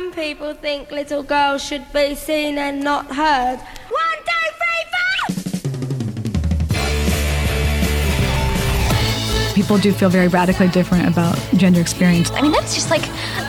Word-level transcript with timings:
Some 0.00 0.12
people 0.12 0.54
think 0.54 0.90
little 0.90 1.22
girls 1.22 1.62
should 1.62 1.84
be 1.92 2.14
seen 2.14 2.56
and 2.56 2.80
not 2.82 3.04
heard. 3.14 3.58
One, 3.58 4.18
two, 4.28 4.50
three, 4.60 4.84
four! 9.44 9.54
People 9.54 9.76
do 9.76 9.92
feel 9.92 10.08
very 10.08 10.28
radically 10.28 10.68
different 10.68 11.06
about 11.06 11.36
gender 11.54 11.82
experience. 11.82 12.30
I 12.30 12.40
mean, 12.40 12.50
that's 12.50 12.74
just 12.74 12.88
like 12.88 13.02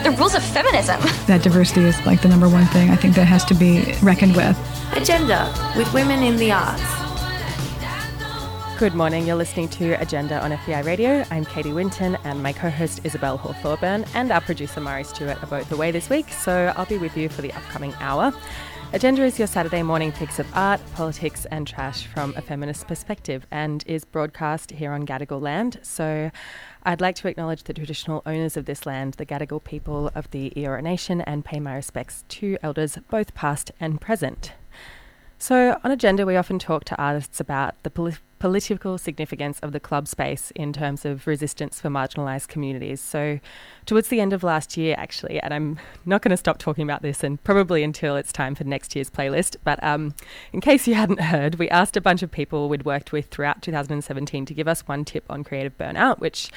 the 0.04 0.10
rules 0.18 0.34
of 0.34 0.44
feminism. 0.44 1.00
That 1.26 1.42
diversity 1.42 1.84
is 1.84 1.98
like 2.04 2.20
the 2.20 2.28
number 2.28 2.50
one 2.50 2.66
thing 2.66 2.90
I 2.90 2.96
think 2.96 3.14
that 3.14 3.24
has 3.24 3.46
to 3.46 3.54
be 3.54 3.94
reckoned 4.02 4.36
with. 4.36 4.54
Agenda 4.94 5.50
with 5.74 5.90
women 5.94 6.22
in 6.22 6.36
the 6.36 6.52
arts. 6.52 7.01
Good 8.82 8.96
morning. 8.96 9.28
You're 9.28 9.36
listening 9.36 9.68
to 9.68 9.92
Agenda 10.02 10.42
on 10.42 10.50
FBI 10.50 10.84
Radio. 10.84 11.24
I'm 11.30 11.44
Katie 11.44 11.72
Winton, 11.72 12.18
and 12.24 12.42
my 12.42 12.52
co 12.52 12.68
host 12.68 13.00
Isabel 13.04 13.36
Hawthorburn 13.38 14.04
and 14.12 14.32
our 14.32 14.40
producer 14.40 14.80
Mari 14.80 15.04
Stewart 15.04 15.40
are 15.40 15.46
both 15.46 15.70
away 15.70 15.92
this 15.92 16.10
week, 16.10 16.28
so 16.30 16.74
I'll 16.76 16.86
be 16.86 16.98
with 16.98 17.16
you 17.16 17.28
for 17.28 17.42
the 17.42 17.52
upcoming 17.52 17.94
hour. 18.00 18.32
Agenda 18.92 19.22
is 19.22 19.38
your 19.38 19.46
Saturday 19.46 19.84
morning 19.84 20.10
fix 20.10 20.40
of 20.40 20.48
art, 20.56 20.80
politics, 20.94 21.46
and 21.52 21.64
trash 21.64 22.08
from 22.08 22.34
a 22.36 22.42
feminist 22.42 22.88
perspective 22.88 23.46
and 23.52 23.84
is 23.86 24.04
broadcast 24.04 24.72
here 24.72 24.90
on 24.90 25.06
Gadigal 25.06 25.40
land. 25.40 25.78
So 25.82 26.32
I'd 26.82 27.00
like 27.00 27.14
to 27.16 27.28
acknowledge 27.28 27.62
the 27.62 27.74
traditional 27.74 28.20
owners 28.26 28.56
of 28.56 28.64
this 28.64 28.84
land, 28.84 29.14
the 29.14 29.24
Gadigal 29.24 29.62
people 29.62 30.10
of 30.16 30.28
the 30.32 30.52
Eora 30.56 30.82
Nation, 30.82 31.20
and 31.20 31.44
pay 31.44 31.60
my 31.60 31.76
respects 31.76 32.24
to 32.30 32.58
elders 32.64 32.98
both 33.08 33.32
past 33.32 33.70
and 33.78 34.00
present. 34.00 34.54
So, 35.42 35.76
on 35.82 35.90
Agenda, 35.90 36.24
we 36.24 36.36
often 36.36 36.60
talk 36.60 36.84
to 36.84 36.96
artists 37.02 37.40
about 37.40 37.74
the 37.82 37.90
poli- 37.90 38.14
political 38.42 38.98
significance 38.98 39.60
of 39.60 39.70
the 39.70 39.78
club 39.78 40.08
space 40.08 40.50
in 40.56 40.72
terms 40.72 41.04
of 41.04 41.28
resistance 41.28 41.80
for 41.80 41.88
marginalised 41.88 42.48
communities. 42.48 43.00
So, 43.00 43.38
towards 43.86 44.08
the 44.08 44.20
end 44.20 44.32
of 44.32 44.42
last 44.42 44.76
year, 44.76 44.96
actually, 44.98 45.38
and 45.38 45.54
I'm 45.54 45.78
not 46.04 46.22
going 46.22 46.32
to 46.32 46.36
stop 46.36 46.58
talking 46.58 46.82
about 46.82 47.02
this 47.02 47.22
and 47.22 47.40
probably 47.44 47.84
until 47.84 48.16
it's 48.16 48.32
time 48.32 48.56
for 48.56 48.64
next 48.64 48.96
year's 48.96 49.08
playlist, 49.08 49.54
but 49.62 49.80
um, 49.80 50.16
in 50.52 50.60
case 50.60 50.88
you 50.88 50.96
hadn't 50.96 51.20
heard, 51.20 51.54
we 51.54 51.70
asked 51.70 51.96
a 51.96 52.00
bunch 52.00 52.20
of 52.20 52.32
people 52.32 52.68
we'd 52.68 52.84
worked 52.84 53.12
with 53.12 53.26
throughout 53.26 53.62
2017 53.62 54.44
to 54.46 54.54
give 54.54 54.66
us 54.66 54.88
one 54.88 55.04
tip 55.04 55.22
on 55.30 55.44
creative 55.44 55.78
burnout, 55.78 56.18
which 56.18 56.50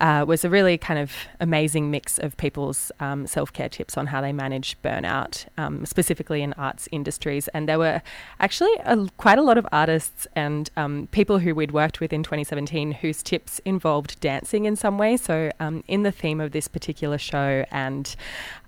uh, 0.00 0.24
was 0.26 0.44
a 0.44 0.50
really 0.50 0.78
kind 0.78 0.98
of 0.98 1.12
amazing 1.40 1.90
mix 1.90 2.18
of 2.18 2.36
people's 2.36 2.90
um, 3.00 3.26
self 3.26 3.52
care 3.52 3.68
tips 3.68 3.96
on 3.96 4.06
how 4.06 4.20
they 4.20 4.32
manage 4.32 4.80
burnout, 4.82 5.46
um, 5.58 5.84
specifically 5.84 6.42
in 6.42 6.52
arts 6.54 6.88
industries. 6.90 7.48
And 7.48 7.68
there 7.68 7.78
were 7.78 8.02
actually 8.40 8.72
a, 8.84 9.08
quite 9.18 9.38
a 9.38 9.42
lot 9.42 9.58
of 9.58 9.66
artists 9.70 10.26
and 10.34 10.70
um, 10.76 11.08
people 11.10 11.38
who 11.38 11.54
we'd 11.54 11.72
worked 11.72 12.00
with 12.00 12.12
in 12.12 12.22
2017 12.22 12.92
whose 12.92 13.22
tips 13.22 13.60
involved 13.64 14.18
dancing 14.20 14.64
in 14.64 14.74
some 14.74 14.96
way. 14.96 15.16
So, 15.16 15.50
um, 15.60 15.84
in 15.86 16.02
the 16.02 16.12
theme 16.12 16.40
of 16.40 16.52
this 16.52 16.66
particular 16.66 17.18
show 17.18 17.64
and 17.70 18.14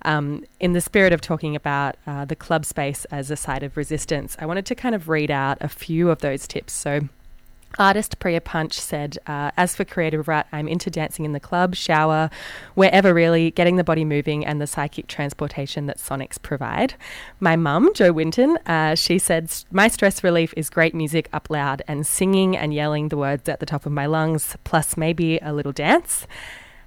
um, 0.03 0.45
in 0.61 0.75
the 0.75 0.81
spirit 0.81 1.13
of 1.13 1.21
talking 1.21 1.57
about 1.57 1.97
uh, 2.07 2.25
the 2.25 2.37
club 2.37 2.65
space 2.65 3.05
as 3.07 3.31
a 3.31 3.37
site 3.37 3.63
of 3.63 3.77
resistance, 3.77 4.37
I 4.39 4.47
wanted 4.47 4.67
to 4.67 4.75
kind 4.75 4.95
of 4.95 5.09
read 5.09 5.31
out 5.31 5.59
a 5.61 5.69
few 5.69 6.11
of 6.11 6.21
those 6.21 6.47
tips. 6.47 6.73
So, 6.75 7.09
Artist 7.79 8.19
Priya 8.19 8.41
Punch 8.41 8.75
said, 8.75 9.19
uh, 9.27 9.51
As 9.57 9.75
for 9.75 9.85
creative 9.85 10.29
art, 10.29 10.47
I'm 10.53 10.69
into 10.69 10.91
dancing 10.91 11.25
in 11.25 11.33
the 11.33 11.41
club, 11.41 11.75
shower, 11.75 12.31
wherever 12.75 13.15
really, 13.15 13.51
getting 13.51 13.77
the 13.77 13.85
body 13.85 14.05
moving 14.05 14.45
and 14.45 14.61
the 14.61 14.67
psychic 14.67 15.07
transportation 15.07 15.87
that 15.87 15.99
sonics 15.99 16.41
provide. 16.41 16.95
My 17.41 17.57
mum, 17.57 17.93
Jo 17.95 18.13
Winton, 18.13 18.59
uh, 18.67 18.95
she 18.95 19.19
said, 19.19 19.53
My 19.71 19.89
stress 19.89 20.23
relief 20.23 20.53
is 20.57 20.71
great 20.71 20.95
music 20.95 21.29
up 21.33 21.49
loud 21.51 21.83
and 21.89 22.07
singing 22.07 22.57
and 22.57 22.75
yelling 22.75 23.09
the 23.09 23.17
words 23.17 23.49
at 23.49 23.61
the 23.61 23.67
top 23.67 23.87
of 23.87 23.93
my 23.93 24.07
lungs, 24.07 24.57
plus 24.65 24.97
maybe 24.97 25.39
a 25.39 25.53
little 25.53 25.73
dance. 25.73 26.27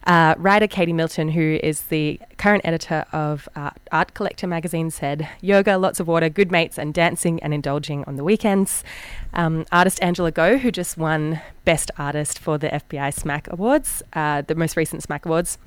Uh, 0.05 0.35
writer 0.37 0.67
Katie 0.67 0.93
Milton, 0.93 1.29
who 1.29 1.59
is 1.63 1.81
the 1.83 2.19
current 2.37 2.63
editor 2.63 3.05
of 3.11 3.49
uh, 3.55 3.71
Art 3.91 4.13
Collector 4.13 4.45
magazine, 4.45 4.91
said 4.91 5.27
yoga, 5.41 5.77
lots 5.77 5.99
of 5.99 6.07
water, 6.07 6.29
good 6.29 6.51
mates, 6.51 6.77
and 6.77 6.93
dancing 6.93 7.41
and 7.41 7.55
indulging 7.55 8.03
on 8.05 8.15
the 8.15 8.23
weekends. 8.23 8.83
Um, 9.33 9.65
artist 9.71 10.01
Angela 10.03 10.31
Goh, 10.31 10.59
who 10.59 10.71
just 10.71 10.95
won 10.97 11.41
Best 11.63 11.89
Artist 11.97 12.37
for 12.37 12.59
the 12.59 12.67
FBI 12.67 13.15
SMAC 13.15 13.47
Awards, 13.47 14.03
uh, 14.13 14.43
the 14.43 14.53
most 14.53 14.77
recent 14.77 15.01
SMAC 15.01 15.25
Awards. 15.25 15.57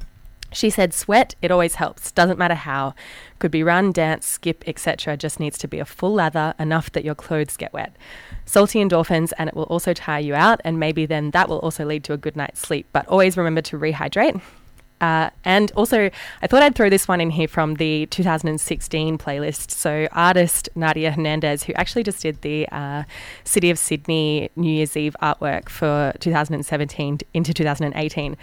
She 0.51 0.71
said, 0.71 0.95
sweat, 0.95 1.35
it 1.43 1.51
always 1.51 1.75
helps, 1.75 2.11
doesn't 2.11 2.39
matter 2.39 2.55
how. 2.55 2.95
Could 3.39 3.51
be 3.51 3.63
run, 3.63 3.93
dance, 3.93 4.27
skip, 4.27 4.65
etc. 4.67 5.17
Just 5.17 5.39
needs 5.39 5.59
to 5.59 5.69
be 5.69 5.79
a 5.79 5.85
full 5.85 6.15
lather, 6.15 6.55
enough 6.59 6.91
that 6.93 7.05
your 7.05 7.15
clothes 7.15 7.57
get 7.57 7.73
wet. 7.73 7.95
Salty 8.47 8.83
endorphins, 8.83 9.33
and 9.39 9.49
it 9.49 9.55
will 9.55 9.65
also 9.65 9.93
tire 9.93 10.21
you 10.21 10.35
out, 10.35 10.61
and 10.65 10.81
maybe 10.81 11.05
then 11.05 11.31
that 11.33 11.49
will 11.49 11.59
also 11.59 11.85
lead 11.85 12.03
to 12.05 12.15
a 12.15 12.17
good 12.17 12.35
night's 12.35 12.61
sleep. 12.61 12.87
But 12.93 13.07
always 13.09 13.37
remember 13.37 13.63
to 13.63 13.79
rehydrate. 13.79 14.41
Uh, 15.01 15.31
and 15.45 15.71
also, 15.73 16.11
I 16.43 16.47
thought 16.47 16.63
I'd 16.63 16.75
throw 16.75 16.91
this 16.91 17.07
one 17.07 17.21
in 17.21 17.31
here 17.31 17.47
from 17.47 17.75
the 17.75 18.07
2016 18.07 19.19
playlist. 19.19 19.71
So, 19.71 20.09
artist 20.13 20.69
Nadia 20.75 21.13
Hernandez, 21.13 21.63
who 21.63 21.73
actually 21.75 22.03
just 22.03 22.23
did 22.23 22.43
the 22.43 22.69
uh, 22.73 23.05
City 23.45 23.71
of 23.71 23.79
Sydney 23.79 24.51
New 24.57 24.73
Year's 24.73 24.97
Eve 24.97 25.17
artwork 25.23 25.69
for 25.69 26.13
2017 26.19 27.21
into 27.33 27.55
2018. 27.55 28.37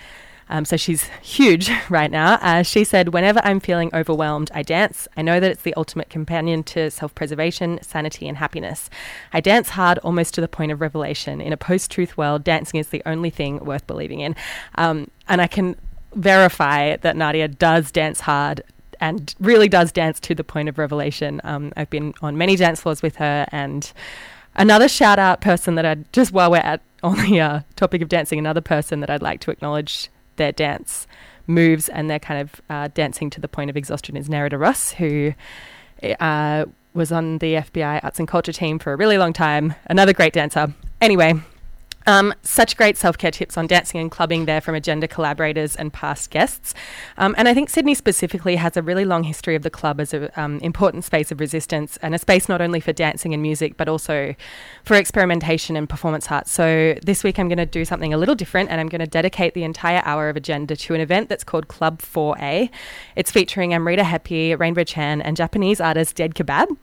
Um, 0.49 0.65
so 0.65 0.77
she's 0.77 1.05
huge 1.21 1.71
right 1.89 2.11
now. 2.11 2.35
Uh, 2.35 2.63
she 2.63 2.83
said, 2.83 3.13
Whenever 3.13 3.41
I'm 3.43 3.59
feeling 3.59 3.89
overwhelmed, 3.93 4.51
I 4.53 4.63
dance. 4.63 5.07
I 5.17 5.21
know 5.21 5.39
that 5.39 5.51
it's 5.51 5.63
the 5.63 5.73
ultimate 5.75 6.09
companion 6.09 6.63
to 6.63 6.91
self 6.91 7.13
preservation, 7.15 7.79
sanity, 7.81 8.27
and 8.27 8.37
happiness. 8.37 8.89
I 9.33 9.41
dance 9.41 9.69
hard 9.69 9.97
almost 9.99 10.33
to 10.35 10.41
the 10.41 10.47
point 10.47 10.71
of 10.71 10.81
revelation. 10.81 11.41
In 11.41 11.53
a 11.53 11.57
post 11.57 11.91
truth 11.91 12.17
world, 12.17 12.43
dancing 12.43 12.79
is 12.79 12.89
the 12.89 13.01
only 13.05 13.29
thing 13.29 13.63
worth 13.63 13.85
believing 13.87 14.19
in. 14.19 14.35
Um, 14.75 15.09
and 15.27 15.41
I 15.41 15.47
can 15.47 15.75
verify 16.13 16.95
that 16.97 17.15
Nadia 17.15 17.47
does 17.47 17.91
dance 17.91 18.21
hard 18.21 18.61
and 19.01 19.35
really 19.39 19.67
does 19.67 19.91
dance 19.91 20.19
to 20.21 20.35
the 20.35 20.43
point 20.43 20.69
of 20.69 20.77
revelation. 20.77 21.41
Um, 21.43 21.73
I've 21.75 21.89
been 21.89 22.13
on 22.21 22.37
many 22.37 22.55
dance 22.55 22.81
floors 22.81 23.01
with 23.01 23.17
her 23.17 23.45
and 23.51 23.91
another 24.55 24.87
shout 24.87 25.19
out 25.19 25.41
person 25.41 25.75
that 25.75 25.85
I 25.85 25.95
just 26.13 26.31
while 26.31 26.49
we're 26.49 26.57
at 26.57 26.81
on 27.03 27.17
the 27.17 27.39
uh, 27.39 27.59
topic 27.75 28.01
of 28.01 28.09
dancing, 28.09 28.39
another 28.39 28.61
person 28.61 29.01
that 29.01 29.09
I'd 29.09 29.21
like 29.21 29.41
to 29.41 29.51
acknowledge 29.51 30.09
their 30.37 30.51
dance 30.51 31.07
moves 31.47 31.89
and 31.89 32.09
they're 32.09 32.19
kind 32.19 32.41
of 32.41 32.61
uh, 32.69 32.89
dancing 32.93 33.29
to 33.31 33.41
the 33.41 33.47
point 33.47 33.69
of 33.69 33.77
exhaustion 33.77 34.17
is 34.17 34.27
Nerida 34.29 34.59
Ross, 34.59 34.91
who 34.91 35.33
uh, 36.19 36.65
was 36.93 37.11
on 37.11 37.39
the 37.39 37.55
FBI 37.55 38.03
Arts 38.03 38.19
and 38.19 38.27
Culture 38.27 38.53
team 38.53 38.79
for 38.79 38.93
a 38.93 38.95
really 38.95 39.17
long 39.17 39.33
time. 39.33 39.75
Another 39.85 40.13
great 40.13 40.33
dancer. 40.33 40.73
Anyway, 41.01 41.33
um, 42.07 42.33
such 42.41 42.77
great 42.77 42.97
self 42.97 43.17
care 43.17 43.31
tips 43.31 43.57
on 43.57 43.67
dancing 43.67 43.99
and 43.99 44.11
clubbing 44.11 44.45
there 44.45 44.61
from 44.61 44.75
agenda 44.75 45.07
collaborators 45.07 45.75
and 45.75 45.91
past 45.91 46.29
guests. 46.29 46.73
Um, 47.17 47.35
and 47.37 47.47
I 47.47 47.53
think 47.53 47.69
Sydney 47.69 47.95
specifically 47.95 48.55
has 48.57 48.77
a 48.77 48.81
really 48.81 49.05
long 49.05 49.23
history 49.23 49.55
of 49.55 49.63
the 49.63 49.69
club 49.69 49.99
as 49.99 50.13
an 50.13 50.29
um, 50.35 50.59
important 50.59 51.03
space 51.03 51.31
of 51.31 51.39
resistance 51.39 51.97
and 52.01 52.13
a 52.13 52.19
space 52.19 52.47
not 52.47 52.61
only 52.61 52.79
for 52.79 52.93
dancing 52.93 53.33
and 53.33 53.41
music, 53.41 53.77
but 53.77 53.89
also 53.89 54.35
for 54.83 54.95
experimentation 54.95 55.75
and 55.75 55.89
performance 55.89 56.31
art. 56.31 56.47
So 56.47 56.95
this 57.03 57.23
week 57.23 57.39
I'm 57.39 57.47
going 57.47 57.57
to 57.57 57.65
do 57.65 57.85
something 57.85 58.13
a 58.13 58.17
little 58.17 58.35
different 58.35 58.69
and 58.69 58.79
I'm 58.79 58.89
going 58.89 58.99
to 58.99 59.07
dedicate 59.07 59.53
the 59.53 59.63
entire 59.63 60.01
hour 60.05 60.29
of 60.29 60.35
agenda 60.35 60.75
to 60.75 60.93
an 60.93 61.01
event 61.01 61.29
that's 61.29 61.43
called 61.43 61.67
Club 61.67 62.01
4A. 62.01 62.69
It's 63.15 63.31
featuring 63.31 63.73
Amrita 63.73 64.03
Hepi, 64.03 64.55
Rainbow 64.55 64.83
Chan, 64.83 65.21
and 65.21 65.35
Japanese 65.35 65.81
artist 65.81 66.15
Dead 66.15 66.35
Kebab 66.35 66.75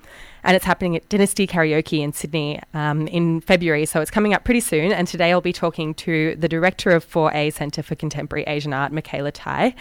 and 0.44 0.56
it's 0.56 0.64
happening 0.64 0.96
at 0.96 1.08
Dynasty 1.08 1.46
Karaoke 1.46 2.00
in 2.00 2.12
Sydney 2.12 2.60
um, 2.74 3.06
in 3.08 3.40
February. 3.40 3.86
So 3.86 4.00
it's 4.00 4.10
coming 4.10 4.34
up 4.34 4.44
pretty 4.44 4.60
soon. 4.60 4.92
And 4.92 5.06
today 5.06 5.30
I'll 5.30 5.40
be 5.40 5.52
talking 5.52 5.94
to 5.94 6.34
the 6.36 6.48
director 6.48 6.90
of 6.90 7.08
4A 7.08 7.52
Centre 7.52 7.82
for 7.82 7.94
Contemporary 7.94 8.44
Asian 8.44 8.72
Art, 8.72 8.92
Mikala 8.92 9.30
Tai, 9.32 9.74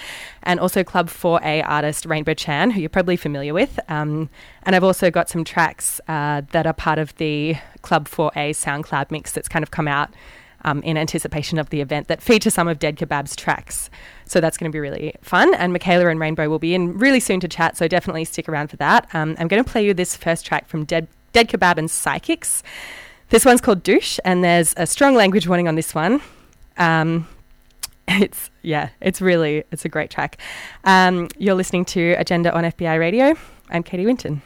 and 0.44 0.60
also 0.60 0.84
Club 0.84 1.10
4A 1.10 1.68
artist 1.68 2.06
Rainbow 2.06 2.34
Chan, 2.34 2.72
who 2.72 2.80
you're 2.80 2.90
probably 2.90 3.18
familiar 3.18 3.54
with. 3.54 3.80
Um, 3.90 4.30
and 4.64 4.76
I've 4.76 4.84
also 4.84 5.10
got 5.10 5.30
some 5.30 5.44
tracks 5.44 6.00
uh, 6.08 6.42
that 6.52 6.68
are 6.68 6.74
part 6.74 7.00
of 7.00 7.16
the 7.16 7.56
Club 7.82 8.08
4A 8.08 8.52
SoundCloud 8.52 9.10
mix 9.10 9.32
that's 9.32 9.48
kind 9.48 9.64
of 9.64 9.72
come 9.72 9.88
out. 9.88 10.14
Um, 10.64 10.84
in 10.84 10.96
anticipation 10.96 11.58
of 11.58 11.72
the 11.72 11.82
event 11.82 12.08
that 12.08 12.22
feature 12.22 12.52
some 12.52 12.68
of 12.68 12.78
Dead 12.78 12.96
Kebab's 12.96 13.36
tracks. 13.36 13.90
So 14.26 14.40
that's 14.40 14.58
going 14.58 14.72
to 14.72 14.76
be 14.76 14.80
really 14.80 15.16
fun. 15.22 15.56
And 15.56 15.76
Mikala 15.76 16.12
and 16.12 16.20
Rainbow 16.20 16.50
will 16.50 16.60
be 16.60 16.76
in 16.76 16.98
really 17.00 17.20
soon 17.20 17.40
to 17.40 17.48
chat, 17.48 17.78
so 17.78 17.88
definitely 17.88 18.26
stick 18.26 18.48
around 18.48 18.68
for 18.68 18.78
that. 18.78 19.08
Um, 19.16 19.36
I'm 19.40 19.48
going 19.48 19.64
to 19.64 19.70
play 19.70 19.84
you 19.84 19.96
this 19.96 20.16
first 20.16 20.46
track 20.46 20.68
from 20.68 20.86
Dead, 20.86 21.08
Dead 21.34 21.50
Kebab 21.50 21.78
and 21.78 21.90
Psychics. 21.90 22.62
This 23.30 23.46
one's 23.46 23.62
called 23.62 23.82
Douche, 23.82 24.20
and 24.26 24.44
there's 24.44 24.74
a 24.78 24.86
strong 24.86 25.16
language 25.16 25.48
warning 25.48 25.68
on 25.68 25.76
this 25.76 25.96
one. 25.96 26.22
Um, 26.78 27.28
it's 28.08 28.50
yeah, 28.62 28.90
it's 29.00 29.22
really 29.22 29.64
it's 29.72 29.86
a 29.86 29.90
great 29.90 30.10
track. 30.10 30.38
Um, 30.84 31.30
you're 31.38 31.56
listening 31.56 31.86
to 31.86 32.12
Agenda 32.14 32.54
on 32.54 32.66
FBI 32.66 33.00
Radio. 33.00 33.36
I'm 33.70 33.84
Katie 33.84 34.06
Winton. 34.06 34.42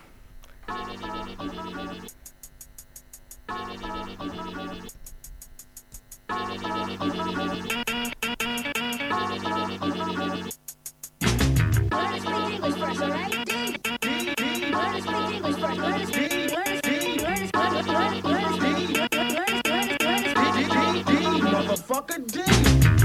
Motherfucker 21.66 22.20
D. 22.32 22.44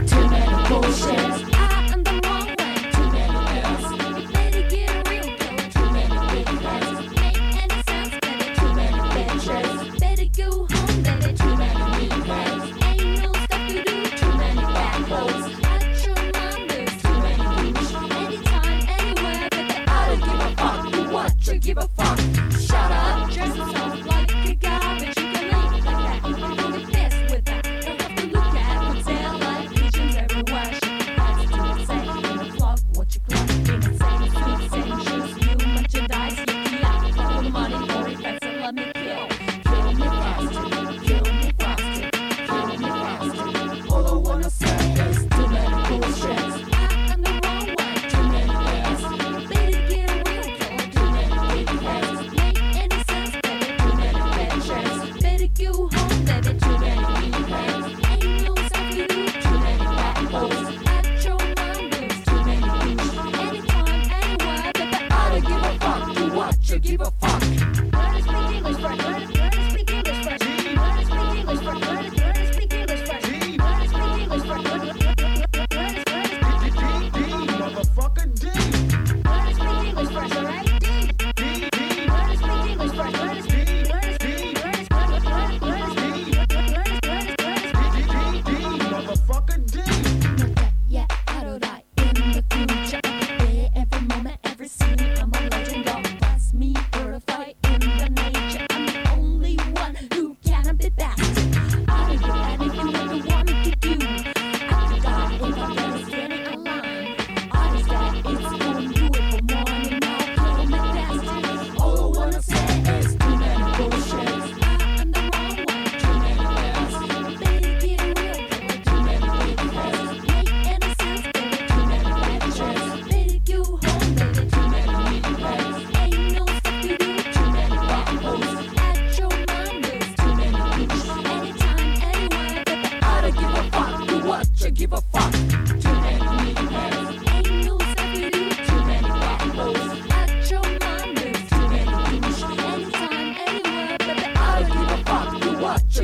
Too 0.06 0.28
many 0.28 0.54
bullshits. 0.68 1.49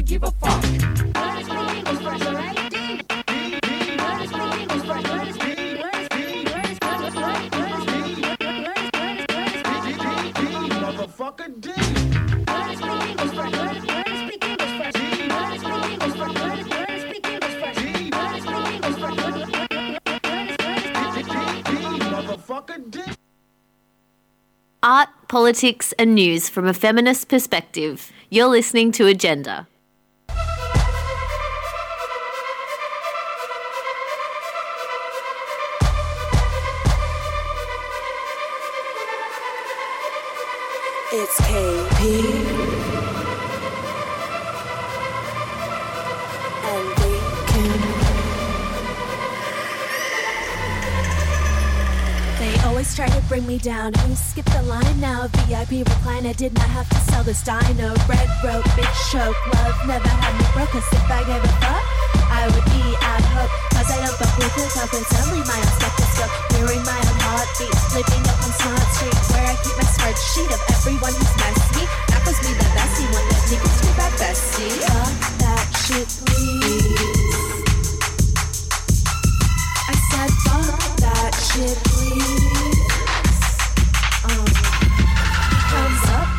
give 0.06 0.23
a 0.23 0.31
fuck. 0.31 0.64
Art, 24.82 25.09
politics, 25.26 25.93
and 25.99 26.14
news 26.14 26.49
from 26.49 26.67
a 26.67 26.73
feminist 26.73 27.29
perspective. 27.29 28.12
You're 28.31 28.47
listening 28.47 28.93
to 28.93 29.06
Agenda. 29.06 29.67
Me 53.56 53.62
down. 53.62 53.93
Who 53.94 54.14
skipped 54.14 54.53
the 54.53 54.62
line 54.62 55.00
now? 55.00 55.29
VIP 55.47 55.87
recliner 55.87 56.35
did 56.37 56.53
not 56.55 56.69
have 56.69 56.88
to 56.88 56.99
sell 57.08 57.23
this 57.23 57.43
dino. 57.43 57.94
Red 58.08 58.29
rope, 58.44 58.64
big 58.76 58.93
choke. 59.08 59.37
Love 59.55 59.76
never 59.87 60.08
had 60.08 60.35
me 60.37 60.44
broke. 60.53 60.70
Cause 60.76 60.88
if 60.93 61.08
I 61.08 61.23
gave 61.25 61.43
a 61.43 61.53
fuck, 61.62 61.85
I 62.29 62.43
would 62.53 62.67
be 62.75 62.82
ad 63.00 63.25
hoc. 63.32 63.49
Cause 63.73 63.88
I 63.88 63.99
don't 64.05 64.17
fuck 64.20 64.32
with 64.37 64.53
the 64.56 64.64
confidence. 64.76 65.11
Only 65.25 65.41
my 65.49 65.56
own 65.56 65.73
stethoscope. 65.79 66.32
Hearing 66.53 66.82
my 66.85 67.00
own 67.00 67.19
heartbeat. 67.25 67.76
Living 67.97 68.25
up 68.29 68.38
on 68.44 68.53
Smart 68.61 68.88
Street. 68.97 69.17
Where 69.32 69.47
I 69.49 69.55
keep 69.64 69.76
my 69.81 69.88
spreadsheet 69.88 70.50
of 70.52 70.61
everyone 70.76 71.14
who's 71.16 71.35
messed 71.40 71.71
me. 71.76 71.85
That 72.12 72.23
was 72.26 72.38
me 72.45 72.52
the 72.57 72.69
bestie. 72.76 73.09
One 73.14 73.26
that 73.31 73.42
niggas 73.49 73.76
to 73.85 73.90
that 74.00 74.12
bestie. 74.21 74.76
Fuck 74.85 75.12
that 75.40 75.64
shit, 75.85 76.09
please. 76.28 77.37
I 79.88 79.95
said 80.11 80.31
fuck 80.45 80.92
that 81.04 81.33
shit, 81.33 81.78
please. 81.88 82.75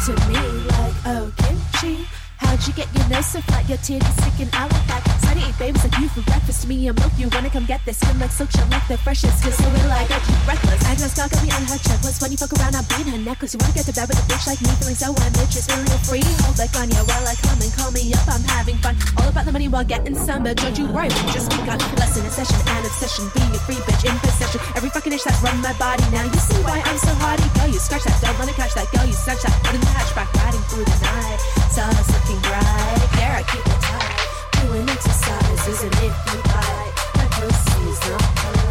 To 0.08 0.16
me 0.32 0.40
like, 0.72 0.96
oh, 1.04 1.28
kimchi. 1.36 2.08
How'd 2.40 2.64
you 2.64 2.72
get 2.72 2.88
your 2.96 3.04
nose 3.12 3.28
so 3.28 3.42
flat? 3.44 3.68
Your 3.68 3.78
titties 3.84 4.08
sticking 4.24 4.48
out 4.56 4.72
like 4.72 4.88
that. 4.88 5.04
Sunny 5.20 5.44
eat 5.44 5.58
babes 5.60 5.84
like 5.84 6.00
you 6.00 6.08
for 6.08 6.24
breakfast. 6.24 6.64
Me 6.64 6.88
and 6.88 6.96
milk, 6.96 7.12
you 7.18 7.28
wanna 7.28 7.50
come 7.50 7.66
get 7.66 7.84
this? 7.84 8.00
Skin 8.00 8.18
like 8.18 8.32
silk, 8.32 8.50
shit 8.52 8.64
like 8.70 8.88
the 8.88 8.96
freshest. 9.04 9.44
Cause 9.44 9.60
so 9.60 9.68
we 9.68 9.84
like 9.92 10.08
I 10.08 10.20
keep 10.24 10.40
reckless. 10.48 10.80
I 10.88 10.96
just 10.96 11.18
got 11.20 11.28
me 11.44 11.52
on 11.52 11.60
her 11.68 11.76
checklist. 11.76 12.22
When 12.22 12.32
you 12.32 12.38
fuck 12.38 12.54
around, 12.56 12.80
I'll 12.80 12.88
be 12.88 13.04
in 13.04 13.20
her 13.20 13.20
necklace. 13.20 13.52
You 13.52 13.60
wanna 13.60 13.74
get 13.74 13.84
to 13.92 13.92
bed 13.92 14.08
with 14.08 14.24
a 14.24 14.26
bitch 14.32 14.48
like 14.48 14.62
me, 14.64 14.72
feeling 14.80 14.96
so 14.96 15.12
ambitious, 15.12 15.68
feeling 15.68 16.02
free. 16.08 16.24
Hold 16.48 16.56
like 16.56 16.72
on 16.80 16.88
you 16.88 17.04
while 17.04 17.28
I 17.28 17.36
come 17.44 17.60
and 17.60 17.74
call 17.76 17.92
me 17.92 18.08
up. 18.16 18.24
I'm 18.32 18.44
having 18.48 18.80
fun. 18.80 18.96
All 19.20 19.28
about 19.28 19.44
the 19.44 19.52
money 19.52 19.68
while 19.68 19.84
getting 19.84 20.16
but 20.16 20.56
don't 20.56 20.78
you 20.80 20.88
worry, 20.88 21.12
we 21.12 21.36
just 21.36 21.52
begun. 21.52 21.84
Lesson 22.00 22.24
in 22.24 22.32
session 22.32 22.67
obsession, 22.98 23.30
being 23.38 23.54
a 23.54 23.60
free 23.62 23.78
bitch 23.86 24.10
in 24.10 24.18
possession. 24.26 24.60
Every 24.76 24.90
fucking 24.90 25.14
itch 25.14 25.24
that's 25.24 25.42
run 25.44 25.62
my 25.62 25.74
body. 25.78 26.04
Now 26.10 26.26
you 26.26 26.40
see 26.42 26.58
why 26.66 26.82
I'm 26.82 26.98
so 26.98 27.14
hardy. 27.22 27.46
Go, 27.54 27.66
you 27.70 27.78
scratch 27.78 28.04
that, 28.06 28.18
don't 28.22 28.34
wanna 28.40 28.54
catch 28.54 28.74
that. 28.74 28.90
Go, 28.92 29.04
you 29.04 29.14
snatch 29.14 29.44
that, 29.46 29.54
put 29.62 29.76
in 29.76 29.82
the 29.82 29.94
hatchback, 29.94 30.34
riding 30.42 30.66
through 30.66 30.86
the 30.86 30.98
night. 31.06 31.38
Stars 31.70 32.10
looking 32.10 32.42
bright. 32.42 32.98
Yeah, 33.22 33.38
I 33.38 33.44
keep 33.46 33.62
it 33.62 33.82
tight. 33.86 34.18
Doing 34.66 34.90
exercises 34.90 35.84
and 35.86 35.94
if 36.02 36.16
you 36.26 36.42
bite, 36.50 36.94
my 37.22 37.26
pussy's 37.38 38.02
not 38.10 38.26
polite. 38.42 38.66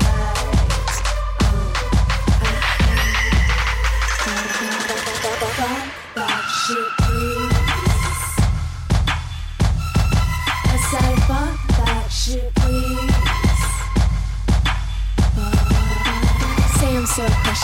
Fuck 5.57 5.87
that 6.17 6.43
shit, 6.67 6.89
please. 6.99 7.06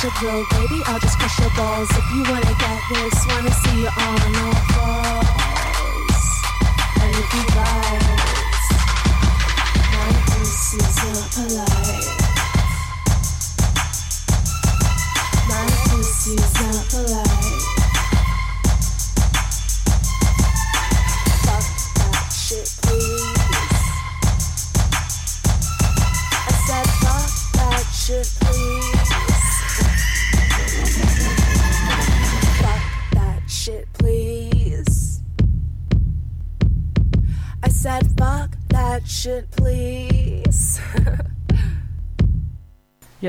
So 0.02 0.10
crushable, 0.10 0.44
baby. 0.50 0.82
I'll 0.86 0.98
just 0.98 1.18
crush 1.18 1.38
your 1.38 1.50
balls. 1.50 1.88
If 1.90 2.10
you 2.14 2.22
wanna 2.24 2.54
get 2.58 2.80
this, 2.90 3.26
wanna 3.28 3.52
see 3.52 3.82
you 3.82 3.88
on 3.88 4.36
all 4.42 4.54
fours. 4.72 6.22
And 7.02 7.14
if 7.14 7.34
you 7.34 7.44
bite, 7.54 8.20
my 9.92 10.10
pussy's 10.26 10.96
not 11.04 11.30
polite. 11.32 11.91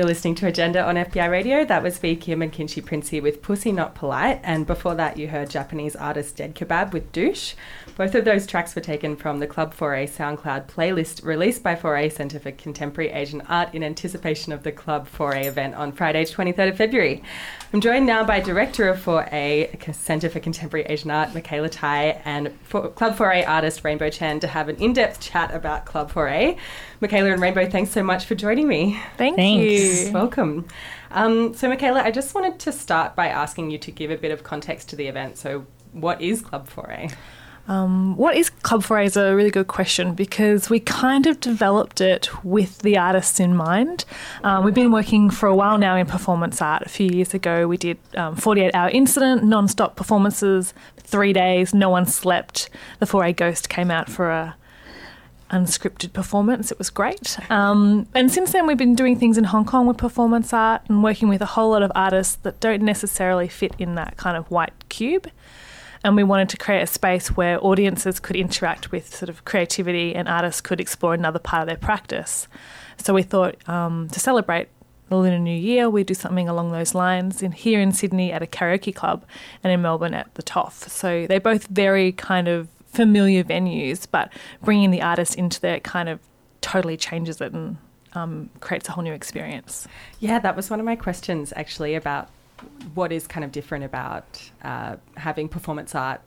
You're 0.04 0.10
listening 0.10 0.34
to 0.34 0.46
Agenda 0.46 0.84
on 0.84 0.96
FBI 0.96 1.30
Radio. 1.30 1.64
That 1.64 1.82
was 1.82 1.96
V. 1.96 2.14
Kim 2.16 2.42
and 2.42 2.52
Kinshi 2.52 2.84
Princey 2.84 3.20
with 3.20 3.40
Pussy 3.40 3.72
Not 3.72 3.94
Polite. 3.94 4.38
And 4.42 4.66
before 4.66 4.94
that, 4.96 5.16
you 5.16 5.28
heard 5.28 5.48
Japanese 5.48 5.96
artist 5.96 6.36
Dead 6.36 6.54
Kebab 6.54 6.92
with 6.92 7.10
Douche. 7.10 7.54
Both 7.96 8.16
of 8.16 8.24
those 8.24 8.44
tracks 8.44 8.74
were 8.74 8.80
taken 8.80 9.14
from 9.14 9.38
the 9.38 9.46
Club 9.46 9.72
4A 9.72 10.10
SoundCloud 10.10 10.66
playlist 10.66 11.24
released 11.24 11.62
by 11.62 11.76
4A 11.76 12.10
Centre 12.10 12.40
for 12.40 12.50
Contemporary 12.50 13.12
Asian 13.12 13.40
Art 13.42 13.72
in 13.72 13.84
anticipation 13.84 14.52
of 14.52 14.64
the 14.64 14.72
Club 14.72 15.08
4A 15.08 15.44
event 15.44 15.76
on 15.76 15.92
Friday, 15.92 16.24
23rd 16.24 16.70
of 16.70 16.76
February. 16.76 17.22
I'm 17.72 17.80
joined 17.80 18.04
now 18.04 18.24
by 18.24 18.40
Director 18.40 18.88
of 18.88 18.98
4A 18.98 19.94
Centre 19.94 20.28
for 20.28 20.40
Contemporary 20.40 20.84
Asian 20.86 21.12
Art, 21.12 21.28
Mikala 21.30 21.70
Tai, 21.70 22.20
and 22.24 22.52
for 22.64 22.88
Club 22.88 23.16
4A 23.16 23.46
artist 23.46 23.84
Rainbow 23.84 24.10
Chan 24.10 24.40
to 24.40 24.48
have 24.48 24.68
an 24.68 24.74
in 24.76 24.92
depth 24.92 25.20
chat 25.20 25.54
about 25.54 25.84
Club 25.84 26.10
4A. 26.10 26.58
Mikala 27.00 27.32
and 27.32 27.40
Rainbow, 27.40 27.70
thanks 27.70 27.92
so 27.92 28.02
much 28.02 28.24
for 28.24 28.34
joining 28.34 28.66
me. 28.66 29.00
Thank 29.18 29.38
you. 29.38 30.10
Welcome. 30.12 30.66
Um, 31.12 31.54
so, 31.54 31.70
Mikala, 31.70 32.02
I 32.02 32.10
just 32.10 32.34
wanted 32.34 32.58
to 32.58 32.72
start 32.72 33.14
by 33.14 33.28
asking 33.28 33.70
you 33.70 33.78
to 33.78 33.92
give 33.92 34.10
a 34.10 34.16
bit 34.16 34.32
of 34.32 34.42
context 34.42 34.88
to 34.88 34.96
the 34.96 35.06
event. 35.06 35.38
So, 35.38 35.66
what 35.92 36.20
is 36.20 36.42
Club 36.42 36.68
4A? 36.68 37.14
Um, 37.66 38.16
what 38.16 38.36
is 38.36 38.50
Club 38.50 38.82
4A 38.82 39.06
is 39.06 39.16
a 39.16 39.34
really 39.34 39.50
good 39.50 39.68
question 39.68 40.14
because 40.14 40.68
we 40.68 40.80
kind 40.80 41.26
of 41.26 41.40
developed 41.40 42.00
it 42.00 42.28
with 42.44 42.80
the 42.80 42.98
artists 42.98 43.40
in 43.40 43.56
mind. 43.56 44.04
Um, 44.42 44.64
we've 44.64 44.74
been 44.74 44.92
working 44.92 45.30
for 45.30 45.48
a 45.48 45.54
while 45.54 45.78
now 45.78 45.96
in 45.96 46.06
performance 46.06 46.60
art. 46.60 46.82
A 46.84 46.88
few 46.88 47.08
years 47.08 47.32
ago, 47.32 47.66
we 47.66 47.78
did 47.78 47.98
um, 48.16 48.36
48 48.36 48.74
hour 48.74 48.90
incident, 48.90 49.44
non 49.44 49.66
stop 49.68 49.96
performances, 49.96 50.74
three 50.98 51.32
days, 51.32 51.72
no 51.72 51.88
one 51.88 52.06
slept. 52.06 52.68
The 52.98 53.06
4A 53.06 53.34
Ghost 53.36 53.68
came 53.70 53.90
out 53.90 54.10
for 54.10 54.30
a 54.30 54.56
unscripted 55.50 56.12
performance. 56.12 56.72
It 56.72 56.78
was 56.78 56.90
great. 56.90 57.38
Um, 57.50 58.06
and 58.14 58.30
since 58.30 58.52
then, 58.52 58.66
we've 58.66 58.76
been 58.76 58.94
doing 58.94 59.18
things 59.18 59.38
in 59.38 59.44
Hong 59.44 59.64
Kong 59.64 59.86
with 59.86 59.96
performance 59.96 60.52
art 60.52 60.82
and 60.88 61.02
working 61.02 61.28
with 61.28 61.40
a 61.40 61.46
whole 61.46 61.70
lot 61.70 61.82
of 61.82 61.92
artists 61.94 62.36
that 62.42 62.60
don't 62.60 62.82
necessarily 62.82 63.48
fit 63.48 63.72
in 63.78 63.94
that 63.94 64.16
kind 64.16 64.36
of 64.36 64.50
white 64.50 64.88
cube. 64.88 65.30
And 66.04 66.16
we 66.16 66.22
wanted 66.22 66.50
to 66.50 66.58
create 66.58 66.82
a 66.82 66.86
space 66.86 67.28
where 67.28 67.58
audiences 67.64 68.20
could 68.20 68.36
interact 68.36 68.92
with 68.92 69.14
sort 69.14 69.30
of 69.30 69.44
creativity 69.46 70.14
and 70.14 70.28
artists 70.28 70.60
could 70.60 70.78
explore 70.78 71.14
another 71.14 71.38
part 71.38 71.62
of 71.62 71.66
their 71.66 71.78
practice. 71.78 72.46
So 72.98 73.14
we 73.14 73.22
thought 73.22 73.56
um, 73.66 74.08
to 74.10 74.20
celebrate 74.20 74.68
the 75.08 75.16
Lunar 75.16 75.38
New 75.38 75.56
Year, 75.56 75.88
we 75.88 76.04
do 76.04 76.14
something 76.14 76.48
along 76.48 76.72
those 76.72 76.94
lines. 76.94 77.42
In 77.42 77.52
here 77.52 77.80
in 77.80 77.92
Sydney 77.92 78.32
at 78.32 78.42
a 78.42 78.46
karaoke 78.46 78.94
club, 78.94 79.24
and 79.62 79.72
in 79.72 79.82
Melbourne 79.82 80.14
at 80.14 80.34
the 80.34 80.42
Toff. 80.42 80.88
So 80.88 81.26
they're 81.26 81.40
both 81.40 81.66
very 81.68 82.12
kind 82.12 82.48
of 82.48 82.68
familiar 82.86 83.42
venues, 83.42 84.06
but 84.10 84.32
bringing 84.62 84.90
the 84.90 85.02
artist 85.02 85.34
into 85.34 85.60
there 85.60 85.80
kind 85.80 86.08
of 86.08 86.20
totally 86.60 86.96
changes 86.96 87.40
it 87.40 87.52
and 87.52 87.76
um, 88.14 88.50
creates 88.60 88.88
a 88.88 88.92
whole 88.92 89.04
new 89.04 89.12
experience. 89.12 89.88
Yeah, 90.20 90.38
that 90.38 90.56
was 90.56 90.70
one 90.70 90.80
of 90.80 90.86
my 90.86 90.96
questions 90.96 91.52
actually 91.56 91.94
about 91.94 92.28
what 92.94 93.12
is 93.12 93.26
kind 93.26 93.44
of 93.44 93.52
different 93.52 93.84
about 93.84 94.50
uh, 94.62 94.96
having 95.16 95.48
performance 95.48 95.94
art 95.94 96.20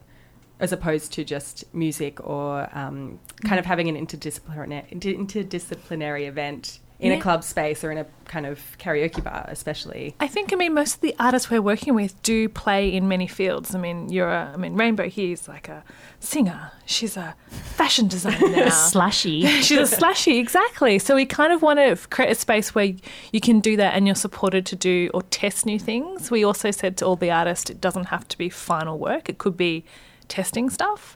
as 0.60 0.72
opposed 0.72 1.14
to 1.14 1.24
just 1.24 1.64
music 1.74 2.26
or 2.26 2.68
um, 2.74 3.20
kind 3.44 3.60
of 3.60 3.66
having 3.66 3.88
an 3.88 3.96
interdisciplinary, 4.08 4.90
interdisciplinary 5.00 6.28
event 6.28 6.80
in 7.00 7.12
Yeah. 7.12 7.18
a 7.20 7.22
club 7.22 7.44
space 7.44 7.84
or 7.84 7.92
in 7.92 7.98
a 8.00 8.06
kind 8.25 8.46
of 8.48 8.60
karaoke 8.80 9.24
bar, 9.24 9.46
especially. 9.50 10.16
I 10.20 10.27
think, 10.27 10.51
I 10.51 10.56
mean, 10.56 10.74
most 10.74 10.96
of 10.96 11.01
the 11.01 11.16
artists 11.20 11.50
we're 11.51 11.62
working 11.62 11.94
with 11.94 12.20
do 12.24 12.50
play 12.50 12.92
in 12.92 13.08
many 13.08 13.27
fields. 13.27 13.75
I 13.75 13.77
mean, 13.80 14.10
you're 14.10 14.30
a, 14.32 14.51
I 14.54 14.58
mean, 14.58 14.75
Rainbow 14.75 15.08
here's 15.08 15.48
like 15.48 15.70
a 15.70 15.84
singer. 16.20 16.72
She's 16.88 17.16
a 17.16 17.36
fashion 17.50 18.08
designer 18.16 18.50
now. 18.50 18.66
Slashy. 18.70 19.46
She's 19.62 19.94
a 19.94 19.96
slashy, 19.96 20.39
exactly. 20.39 20.98
So 20.98 21.13
we 21.16 21.25
kind 21.27 21.54
of 21.54 21.62
want 21.62 21.77
to 21.80 21.96
create 22.10 22.32
a 22.32 22.36
space 22.36 22.74
where 22.74 22.92
you 23.32 23.39
can 23.42 23.60
do 23.60 23.77
that 23.77 23.94
and 23.94 24.08
you're 24.08 24.16
supported 24.16 24.66
to 24.66 24.75
do 24.75 25.12
or 25.13 25.22
test 25.24 25.66
new 25.68 25.77
things. 25.77 26.32
We 26.32 26.44
also 26.44 26.72
said 26.72 26.98
to 26.98 27.06
all 27.06 27.16
the 27.16 27.30
artists, 27.30 27.70
it 27.70 27.80
doesn't 27.80 28.06
have 28.06 28.27
to 28.30 28.38
be 28.39 28.50
final 28.50 28.98
work. 28.98 29.30
It 29.30 29.38
could 29.38 29.56
be 29.56 29.86
testing 30.30 30.70
stuff. 30.72 31.16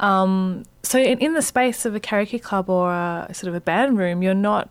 Um, 0.00 0.64
so 0.82 0.98
in, 0.98 1.18
in 1.18 1.34
the 1.34 1.42
space 1.42 1.84
of 1.84 1.94
a 1.94 2.00
karaoke 2.00 2.42
club 2.42 2.70
or 2.70 2.90
a 2.90 3.28
sort 3.34 3.48
of 3.48 3.54
a 3.54 3.60
band 3.60 3.98
room, 3.98 4.22
you're 4.22 4.32
not 4.34 4.70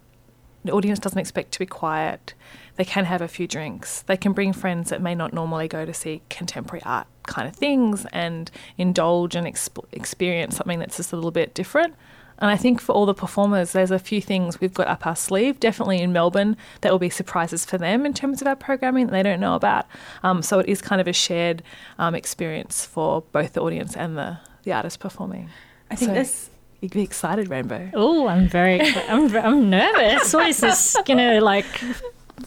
the 0.63 0.71
audience 0.71 0.99
doesn't 0.99 1.17
expect 1.19 1.51
to 1.53 1.59
be 1.59 1.65
quiet. 1.65 2.33
They 2.75 2.85
can 2.85 3.05
have 3.05 3.21
a 3.21 3.27
few 3.27 3.47
drinks. 3.47 4.01
They 4.03 4.17
can 4.17 4.33
bring 4.33 4.53
friends 4.53 4.89
that 4.89 5.01
may 5.01 5.15
not 5.15 5.33
normally 5.33 5.67
go 5.67 5.85
to 5.85 5.93
see 5.93 6.21
contemporary 6.29 6.81
art 6.83 7.07
kind 7.23 7.47
of 7.47 7.55
things 7.55 8.05
and 8.11 8.49
indulge 8.77 9.35
and 9.35 9.45
exp- 9.45 9.83
experience 9.91 10.57
something 10.57 10.79
that's 10.79 10.97
just 10.97 11.11
a 11.11 11.15
little 11.15 11.31
bit 11.31 11.53
different. 11.53 11.95
And 12.41 12.49
I 12.49 12.55
think 12.55 12.79
for 12.79 12.93
all 12.93 13.05
the 13.05 13.13
performers, 13.13 13.73
there's 13.73 13.91
a 13.91 13.99
few 13.99 14.21
things 14.21 14.61
we've 14.61 14.73
got 14.73 14.87
up 14.87 15.05
our 15.05 15.15
sleeve, 15.15 15.59
definitely 15.59 15.99
in 16.01 16.13
Melbourne, 16.13 16.55
that 16.79 16.89
will 16.91 16.99
be 16.99 17.09
surprises 17.09 17.65
for 17.65 17.77
them 17.77 18.05
in 18.05 18.13
terms 18.13 18.41
of 18.41 18.47
our 18.47 18.55
programming 18.55 19.07
that 19.07 19.11
they 19.11 19.23
don't 19.23 19.41
know 19.41 19.55
about. 19.55 19.85
Um, 20.23 20.41
so 20.41 20.59
it 20.59 20.69
is 20.69 20.81
kind 20.81 21.01
of 21.01 21.07
a 21.07 21.11
shared 21.11 21.63
um, 21.97 22.15
experience 22.15 22.85
for 22.85 23.23
both 23.33 23.53
the 23.53 23.61
audience 23.61 23.97
and 23.97 24.17
the, 24.17 24.37
the 24.63 24.71
artist 24.71 25.01
performing. 25.01 25.49
I 25.91 25.95
think 25.95 26.09
So- 26.11 26.15
this. 26.15 26.49
You'd 26.81 26.93
be 26.93 27.03
excited, 27.03 27.49
Rainbow. 27.49 27.91
Oh, 27.93 28.27
I'm 28.27 28.47
very, 28.47 28.79
I'm, 28.81 29.35
I'm 29.35 29.69
nervous. 29.69 30.33
What 30.33 30.47
is 30.47 30.59
this 30.59 30.95
gonna 31.05 31.41
like, 31.41 31.65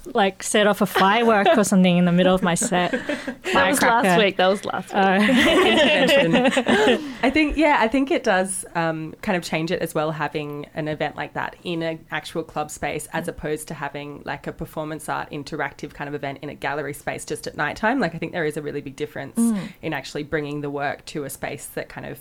like 0.07 0.43
set 0.43 0.67
off 0.67 0.81
a 0.81 0.87
firework 0.87 1.49
or 1.55 1.65
something 1.65 1.99
in 1.99 2.07
the 2.07 2.12
middle 2.12 2.35
of 2.35 2.43
my 2.43 2.55
set? 2.55 2.93
That 2.93 3.69
was 3.69 3.83
last 3.83 4.19
week. 4.19 4.39
That 4.39 4.47
was 4.47 4.65
last 4.65 4.95
week. 4.95 5.29
intervention. 5.67 7.15
I 7.23 7.29
think, 7.29 7.59
yeah, 7.59 7.77
I 7.81 7.89
think 7.89 8.11
it 8.11 8.25
does 8.25 8.65
um, 8.75 9.15
kind 9.21 9.37
of 9.37 9.43
change 9.43 9.71
it 9.71 9.83
as 9.83 9.95
well, 9.95 10.12
having 10.12 10.65
an 10.73 10.89
event 10.89 11.15
like 11.15 11.35
that 11.35 11.55
in 11.62 11.83
an 11.83 12.03
actual 12.11 12.43
club 12.43 12.71
space 12.71 13.09
as 13.12 13.29
opposed 13.29 13.69
to 13.69 13.75
having 13.75 14.23
like 14.25 14.47
a 14.47 14.53
performance 14.53 15.11
art 15.11 15.31
interactive 15.31 15.93
kind 15.93 16.09
of 16.09 16.15
event 16.15 16.39
in 16.41 16.49
a 16.49 16.55
gallery 16.55 16.95
space 16.95 17.27
just 17.27 17.47
at 17.47 17.55
nighttime. 17.55 18.01
Like, 18.01 18.15
I 18.15 18.19
think 18.19 18.33
there 18.33 18.47
is 18.47 18.57
a 18.57 18.62
really 18.62 18.81
big 18.81 18.97
difference 18.97 19.39
in 19.83 19.93
actually 19.93 20.23
bringing 20.23 20.62
the 20.62 20.71
work 20.71 21.05
to 21.07 21.25
a 21.25 21.31
space 21.31 21.67
that 21.67 21.91
kind 21.91 22.07
of, 22.07 22.19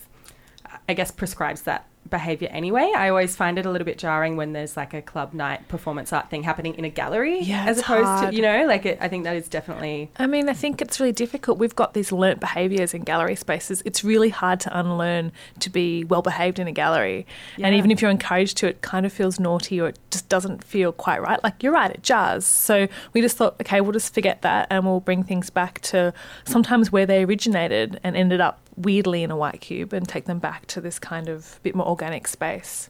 I 0.89 0.94
guess, 0.94 1.10
prescribes 1.10 1.62
that 1.62 1.86
behavior 2.12 2.50
anyway. 2.51 2.91
I 2.96 3.10
always 3.10 3.36
find 3.36 3.58
it 3.58 3.65
a 3.65 3.72
little 3.72 3.86
bit 3.86 3.98
jarring 3.98 4.36
when 4.36 4.53
there's 4.53 4.77
like 4.77 4.94
a 4.94 5.01
club 5.01 5.34
night 5.34 5.68
performance 5.68 6.13
art 6.13 6.30
thing 6.30 6.44
happening 6.44 6.75
in 6.75 6.86
a 6.86 6.89
gallery 6.89 7.39
Yeah, 7.39 7.65
as 7.65 7.80
opposed 7.80 8.06
hard. 8.06 8.30
to, 8.30 8.36
you 8.36 8.44
know, 8.44 8.65
like 8.68 8.86
it, 8.86 9.00
I 9.01 9.08
think 9.08 9.24
that 9.24 9.36
is 9.36 9.48
definitely. 9.48 10.12
I 10.18 10.27
mean, 10.27 10.48
I 10.50 10.53
think 10.53 10.82
it's 10.82 11.00
really 11.00 11.12
difficult. 11.13 11.58
We've 11.58 11.75
got 11.75 11.94
these 11.96 12.12
learnt 12.12 12.39
behaviours 12.39 12.94
in 12.94 13.01
gallery 13.01 13.36
spaces. 13.36 13.82
It's 13.86 14.03
really 14.03 14.30
hard 14.30 14.60
to 14.62 14.80
unlearn 14.80 15.32
to 15.60 15.70
be 15.72 16.03
well 16.03 16.22
behaved 16.22 16.60
in 16.60 16.68
a 16.68 16.72
gallery. 16.72 17.25
Yeah. 17.58 17.68
And 17.68 17.75
even 17.75 17.89
if 17.89 18.01
you're 18.01 18.12
encouraged 18.12 18.58
to, 18.58 18.68
it 18.68 18.82
kind 18.82 19.06
of 19.06 19.13
feels 19.13 19.39
naughty 19.39 19.82
or 19.82 19.88
it 19.88 20.00
just 20.12 20.30
doesn't 20.30 20.63
feel 20.63 20.91
quite 20.91 21.22
right. 21.22 21.41
Like, 21.44 21.63
you're 21.63 21.74
right, 21.74 21.91
it 21.91 22.03
jars. 22.03 22.46
So 22.46 22.88
we 23.13 23.22
just 23.22 23.38
thought, 23.38 23.56
okay, 23.62 23.82
we'll 23.82 23.94
just 23.94 24.13
forget 24.13 24.41
that 24.41 24.68
and 24.70 24.86
we'll 24.86 25.00
bring 25.00 25.24
things 25.24 25.50
back 25.50 25.80
to 25.82 26.13
sometimes 26.46 26.91
where 26.91 27.06
they 27.06 27.24
originated 27.24 28.00
and 28.03 28.15
ended 28.18 28.41
up 28.41 28.60
weirdly 28.83 29.23
in 29.23 29.31
a 29.31 29.35
white 29.35 29.61
cube 29.61 29.93
and 29.93 30.07
take 30.07 30.25
them 30.25 30.39
back 30.39 30.65
to 30.67 30.81
this 30.81 31.00
kind 31.00 31.29
of 31.29 31.59
bit 31.63 31.75
more 31.75 31.88
organic 31.88 32.27
space. 32.27 32.89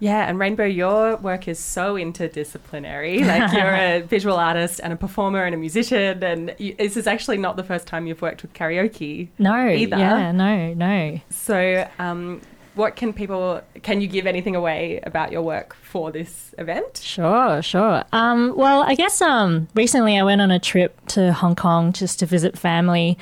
Yeah, 0.00 0.28
and 0.28 0.38
Rainbow, 0.38 0.64
your 0.64 1.16
work 1.16 1.48
is 1.48 1.58
so 1.58 1.94
interdisciplinary. 1.94 3.24
Like 3.34 3.52
you're 3.52 3.74
a 3.74 4.00
visual 4.06 4.36
artist 4.36 4.80
and 4.82 4.92
a 4.92 4.96
performer 4.96 5.44
and 5.44 5.54
a 5.54 5.58
musician, 5.58 6.22
and 6.22 6.54
you, 6.58 6.74
this 6.74 6.96
is 6.96 7.06
actually 7.06 7.38
not 7.38 7.56
the 7.56 7.64
first 7.64 7.86
time 7.86 8.06
you've 8.06 8.20
worked 8.20 8.42
with 8.42 8.52
karaoke. 8.52 9.28
No, 9.38 9.68
Either. 9.68 9.96
yeah, 9.96 10.32
no, 10.32 10.74
no. 10.74 11.20
So, 11.30 11.88
um, 11.98 12.42
what 12.74 12.96
can 12.96 13.12
people? 13.12 13.62
Can 13.82 14.00
you 14.00 14.06
give 14.08 14.26
anything 14.26 14.56
away 14.56 15.00
about 15.04 15.32
your 15.32 15.42
work 15.42 15.74
for 15.82 16.10
this 16.10 16.54
event? 16.58 17.00
Sure, 17.02 17.62
sure. 17.62 18.04
Um, 18.12 18.52
well, 18.56 18.82
I 18.82 18.94
guess 18.94 19.22
um, 19.22 19.68
recently 19.74 20.18
I 20.18 20.22
went 20.22 20.40
on 20.40 20.50
a 20.50 20.58
trip 20.58 21.00
to 21.08 21.32
Hong 21.32 21.54
Kong 21.54 21.92
just 21.92 22.18
to 22.18 22.26
visit 22.26 22.58
family 22.58 23.16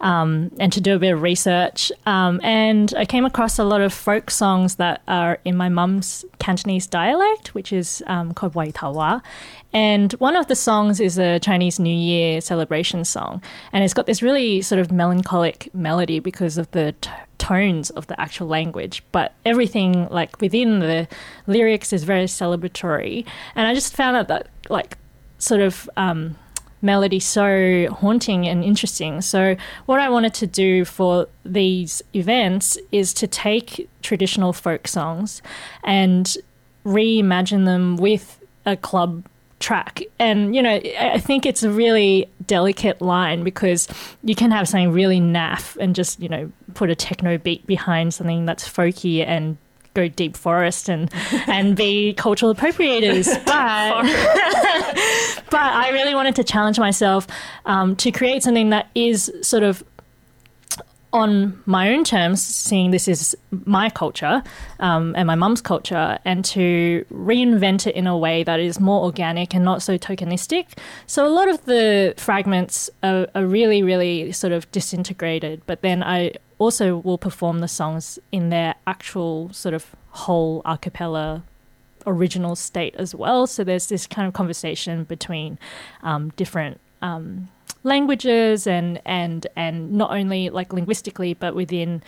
um, 0.00 0.50
and 0.58 0.72
to 0.72 0.80
do 0.80 0.94
a 0.94 0.98
bit 0.98 1.12
of 1.12 1.22
research. 1.22 1.90
Um, 2.06 2.40
and 2.42 2.92
I 2.96 3.04
came 3.04 3.24
across 3.24 3.58
a 3.58 3.64
lot 3.64 3.80
of 3.80 3.92
folk 3.92 4.30
songs 4.30 4.76
that 4.76 5.02
are 5.08 5.38
in 5.44 5.56
my 5.56 5.68
mum's 5.68 6.24
Cantonese 6.38 6.86
dialect, 6.86 7.54
which 7.54 7.72
is 7.72 8.02
um, 8.06 8.34
called 8.34 8.54
Wai 8.54 8.70
Tawa. 8.70 9.22
And 9.72 10.12
one 10.14 10.36
of 10.36 10.46
the 10.46 10.54
songs 10.54 11.00
is 11.00 11.18
a 11.18 11.38
Chinese 11.40 11.78
New 11.78 11.94
Year 11.94 12.40
celebration 12.40 13.04
song. 13.04 13.42
And 13.72 13.84
it's 13.84 13.94
got 13.94 14.06
this 14.06 14.22
really 14.22 14.62
sort 14.62 14.80
of 14.80 14.90
melancholic 14.90 15.68
melody 15.74 16.18
because 16.18 16.56
of 16.56 16.70
the 16.70 16.94
t- 17.00 17.10
tones 17.38 17.90
of 17.90 18.06
the 18.06 18.18
actual 18.20 18.46
language. 18.46 19.02
But 19.12 19.34
everything, 19.44 20.08
like 20.08 20.40
within 20.40 20.78
the 20.78 21.08
lyrics, 21.46 21.92
is 21.92 22.04
very 22.04 22.24
celebratory. 22.24 23.26
And 23.54 23.66
I 23.66 23.74
just 23.74 23.94
found 23.94 24.16
out 24.16 24.28
that, 24.28 24.48
like, 24.68 24.96
sort 25.38 25.60
of. 25.60 25.90
Um, 25.96 26.36
melody 26.86 27.20
so 27.20 27.88
haunting 27.92 28.46
and 28.48 28.64
interesting. 28.64 29.20
So, 29.20 29.56
what 29.84 30.00
I 30.00 30.08
wanted 30.08 30.32
to 30.34 30.46
do 30.46 30.84
for 30.84 31.28
these 31.44 32.00
events 32.14 32.78
is 32.90 33.12
to 33.14 33.26
take 33.26 33.88
traditional 34.00 34.54
folk 34.54 34.88
songs 34.88 35.42
and 35.84 36.34
reimagine 36.86 37.66
them 37.66 37.96
with 37.96 38.40
a 38.64 38.76
club 38.76 39.26
track. 39.58 40.02
And, 40.18 40.54
you 40.54 40.62
know, 40.62 40.80
I 41.00 41.18
think 41.18 41.46
it's 41.46 41.62
a 41.62 41.70
really 41.70 42.28
delicate 42.46 43.00
line 43.00 43.42
because 43.42 43.88
you 44.22 44.34
can 44.34 44.50
have 44.50 44.68
something 44.68 44.92
really 44.92 45.20
naff 45.20 45.76
and 45.76 45.94
just, 45.94 46.20
you 46.20 46.28
know, 46.28 46.50
put 46.74 46.90
a 46.90 46.94
techno 46.94 47.38
beat 47.38 47.66
behind 47.66 48.14
something 48.14 48.44
that's 48.44 48.68
folky 48.68 49.26
and 49.26 49.56
go 49.96 50.08
deep 50.08 50.36
forest 50.36 50.88
and 50.88 51.10
and 51.48 51.74
be 51.76 52.12
cultural 52.26 52.54
appropriators. 52.54 53.26
But 53.46 54.02
but 55.50 55.60
I 55.60 55.90
really 55.92 56.14
wanted 56.14 56.36
to 56.36 56.44
challenge 56.44 56.78
myself 56.78 57.26
um, 57.64 57.96
to 57.96 58.10
create 58.10 58.42
something 58.42 58.70
that 58.70 58.88
is 58.94 59.32
sort 59.42 59.62
of 59.62 59.82
on 61.16 61.62
my 61.66 61.92
own 61.92 62.04
terms, 62.04 62.42
seeing 62.42 62.90
this 62.90 63.08
is 63.08 63.36
my 63.64 63.90
culture 63.90 64.42
um, 64.80 65.14
and 65.16 65.26
my 65.26 65.34
mum's 65.34 65.60
culture, 65.60 66.18
and 66.24 66.44
to 66.46 67.04
reinvent 67.12 67.86
it 67.86 67.94
in 67.94 68.06
a 68.06 68.16
way 68.16 68.44
that 68.44 68.60
is 68.60 68.78
more 68.78 69.04
organic 69.04 69.54
and 69.54 69.64
not 69.64 69.82
so 69.82 69.98
tokenistic. 69.98 70.78
So 71.06 71.26
a 71.26 71.32
lot 71.32 71.48
of 71.48 71.64
the 71.64 72.14
fragments 72.16 72.90
are, 73.02 73.26
are 73.34 73.46
really, 73.46 73.82
really 73.82 74.32
sort 74.32 74.52
of 74.52 74.70
disintegrated, 74.72 75.62
but 75.66 75.82
then 75.82 76.02
I 76.02 76.32
also 76.58 76.98
will 76.98 77.18
perform 77.18 77.60
the 77.60 77.68
songs 77.68 78.18
in 78.32 78.50
their 78.50 78.74
actual 78.86 79.52
sort 79.52 79.74
of 79.74 79.94
whole 80.10 80.62
a 80.64 80.78
cappella 80.78 81.42
original 82.06 82.56
state 82.56 82.94
as 82.96 83.14
well. 83.14 83.46
So 83.46 83.64
there's 83.64 83.88
this 83.88 84.06
kind 84.06 84.28
of 84.28 84.34
conversation 84.34 85.04
between 85.04 85.58
um, 86.02 86.30
different 86.36 86.80
um, 87.02 87.48
languages 87.82 88.66
and 88.66 89.00
and 89.04 89.46
and 89.56 89.92
not 89.92 90.10
only 90.10 90.50
like 90.50 90.72
linguistically, 90.72 91.34
but 91.34 91.54
within 91.54 92.02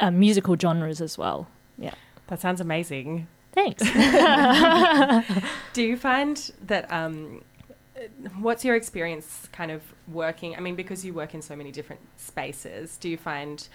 uh, 0.00 0.10
musical 0.10 0.56
genres 0.56 1.00
as 1.00 1.18
well. 1.18 1.48
Yeah. 1.76 1.94
That 2.28 2.40
sounds 2.40 2.60
amazing. 2.60 3.26
Thanks. 3.52 3.82
Do 5.72 5.82
you 5.82 5.96
find 5.96 6.50
that? 6.66 6.92
Um, 6.92 7.42
what's 8.38 8.64
your 8.64 8.76
experience 8.76 9.48
kind 9.52 9.70
of 9.70 9.82
working? 10.06 10.56
I 10.56 10.60
mean, 10.60 10.76
because 10.76 11.04
you 11.04 11.12
work 11.12 11.34
in 11.34 11.42
so 11.42 11.56
many 11.56 11.72
different 11.72 12.02
spaces, 12.16 12.96
do 12.96 13.08
you 13.08 13.16
find 13.16 13.66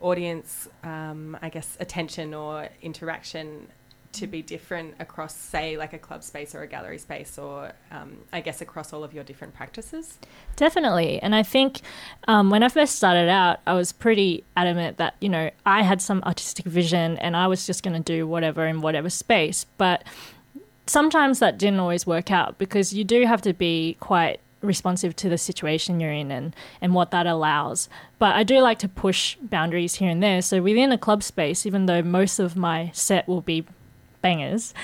audience, 0.00 0.68
um, 0.84 1.36
I 1.42 1.48
guess, 1.48 1.76
attention 1.80 2.34
or 2.34 2.68
interaction 2.82 3.68
to 4.12 4.26
be 4.26 4.42
different 4.42 4.94
across, 4.98 5.34
say, 5.36 5.76
like 5.76 5.92
a 5.92 5.98
club 5.98 6.22
space 6.22 6.54
or 6.54 6.62
a 6.62 6.66
gallery 6.66 6.98
space, 6.98 7.38
or 7.38 7.72
um, 7.90 8.18
I 8.32 8.40
guess 8.40 8.60
across 8.60 8.92
all 8.92 9.04
of 9.04 9.12
your 9.12 9.24
different 9.24 9.54
practices? 9.54 10.18
Definitely. 10.56 11.20
And 11.20 11.34
I 11.34 11.42
think 11.42 11.80
um, 12.26 12.50
when 12.50 12.62
I 12.62 12.68
first 12.68 12.96
started 12.96 13.28
out, 13.28 13.60
I 13.66 13.74
was 13.74 13.92
pretty 13.92 14.44
adamant 14.56 14.96
that, 14.96 15.14
you 15.20 15.28
know, 15.28 15.50
I 15.66 15.82
had 15.82 16.00
some 16.00 16.22
artistic 16.24 16.64
vision 16.64 17.18
and 17.18 17.36
I 17.36 17.46
was 17.46 17.66
just 17.66 17.82
going 17.82 17.94
to 17.94 18.02
do 18.02 18.26
whatever 18.26 18.66
in 18.66 18.80
whatever 18.80 19.10
space. 19.10 19.66
But 19.76 20.04
sometimes 20.86 21.38
that 21.38 21.58
didn't 21.58 21.80
always 21.80 22.06
work 22.06 22.30
out 22.30 22.58
because 22.58 22.92
you 22.92 23.04
do 23.04 23.26
have 23.26 23.42
to 23.42 23.52
be 23.52 23.96
quite 24.00 24.40
responsive 24.60 25.14
to 25.14 25.28
the 25.28 25.38
situation 25.38 26.00
you're 26.00 26.10
in 26.10 26.30
and, 26.30 26.56
and 26.80 26.94
what 26.94 27.10
that 27.12 27.26
allows. 27.26 27.88
But 28.18 28.34
I 28.34 28.42
do 28.42 28.58
like 28.58 28.78
to 28.80 28.88
push 28.88 29.36
boundaries 29.40 29.96
here 29.96 30.10
and 30.10 30.22
there. 30.22 30.42
So 30.42 30.60
within 30.60 30.90
a 30.90 30.98
club 30.98 31.22
space, 31.22 31.64
even 31.64 31.86
though 31.86 32.02
most 32.02 32.40
of 32.40 32.56
my 32.56 32.90
set 32.92 33.28
will 33.28 33.40
be 33.40 33.66
bangers, 34.22 34.74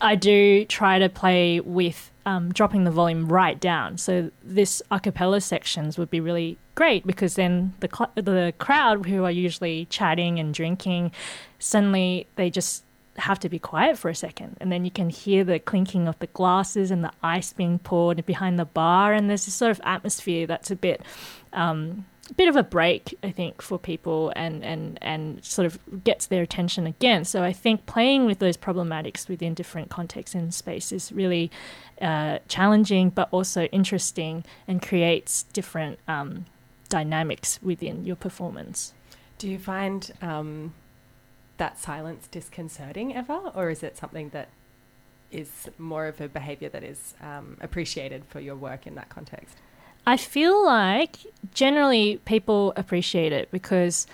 I 0.00 0.14
do 0.14 0.64
try 0.66 0.98
to 0.98 1.08
play 1.08 1.60
with 1.60 2.10
um, 2.26 2.52
dropping 2.52 2.84
the 2.84 2.90
volume 2.90 3.28
right 3.28 3.58
down. 3.60 3.98
So 3.98 4.30
this 4.42 4.82
a 4.90 4.98
cappella 5.00 5.40
sections 5.40 5.98
would 5.98 6.10
be 6.10 6.20
really 6.20 6.58
great 6.74 7.06
because 7.06 7.34
then 7.34 7.74
the 7.80 7.88
cl- 7.94 8.12
the 8.14 8.54
crowd 8.58 9.06
who 9.06 9.24
are 9.24 9.30
usually 9.30 9.86
chatting 9.86 10.38
and 10.38 10.54
drinking, 10.54 11.12
suddenly 11.58 12.26
they 12.36 12.50
just 12.50 12.84
have 13.16 13.38
to 13.38 13.48
be 13.48 13.58
quiet 13.58 13.96
for 13.96 14.08
a 14.08 14.14
second. 14.14 14.56
And 14.60 14.72
then 14.72 14.84
you 14.84 14.90
can 14.90 15.10
hear 15.10 15.44
the 15.44 15.58
clinking 15.58 16.08
of 16.08 16.18
the 16.18 16.26
glasses 16.28 16.90
and 16.90 17.04
the 17.04 17.12
ice 17.22 17.52
being 17.52 17.78
poured 17.78 18.24
behind 18.26 18.58
the 18.58 18.64
bar. 18.64 19.12
And 19.12 19.30
there's 19.30 19.44
this 19.44 19.54
sort 19.54 19.70
of 19.70 19.80
atmosphere 19.84 20.46
that's 20.46 20.70
a 20.70 20.76
bit 20.76 21.02
um, 21.52 22.06
bit 22.32 22.48
of 22.48 22.56
a 22.56 22.62
break 22.62 23.16
I 23.22 23.30
think 23.30 23.60
for 23.62 23.78
people 23.78 24.32
and 24.34 24.64
and 24.64 24.98
and 25.02 25.44
sort 25.44 25.66
of 25.66 25.78
gets 26.04 26.26
their 26.26 26.42
attention 26.42 26.86
again 26.86 27.24
so 27.24 27.42
I 27.42 27.52
think 27.52 27.86
playing 27.86 28.26
with 28.26 28.38
those 28.38 28.56
problematics 28.56 29.28
within 29.28 29.54
different 29.54 29.90
contexts 29.90 30.34
and 30.34 30.52
space 30.54 30.92
is 30.92 31.12
really 31.12 31.50
uh, 32.00 32.38
challenging 32.48 33.10
but 33.10 33.28
also 33.30 33.64
interesting 33.66 34.44
and 34.66 34.80
creates 34.80 35.44
different 35.52 35.98
um, 36.08 36.46
dynamics 36.88 37.58
within 37.62 38.04
your 38.04 38.16
performance 38.16 38.94
Do 39.38 39.48
you 39.48 39.58
find 39.58 40.12
um, 40.22 40.72
that 41.56 41.78
silence 41.78 42.26
disconcerting 42.30 43.14
ever, 43.14 43.52
or 43.54 43.70
is 43.70 43.82
it 43.82 43.96
something 43.96 44.30
that 44.30 44.48
is 45.30 45.68
more 45.78 46.06
of 46.06 46.20
a 46.20 46.28
behaviour 46.28 46.68
that 46.68 46.82
is 46.84 47.14
um, 47.20 47.56
appreciated 47.60 48.24
for 48.28 48.40
your 48.40 48.56
work 48.56 48.86
in 48.86 48.94
that 48.94 49.08
context? 49.08 49.56
I 50.06 50.16
feel 50.16 50.64
like 50.64 51.16
generally 51.54 52.18
people 52.24 52.72
appreciate 52.76 53.32
it 53.32 53.50
because, 53.50 54.06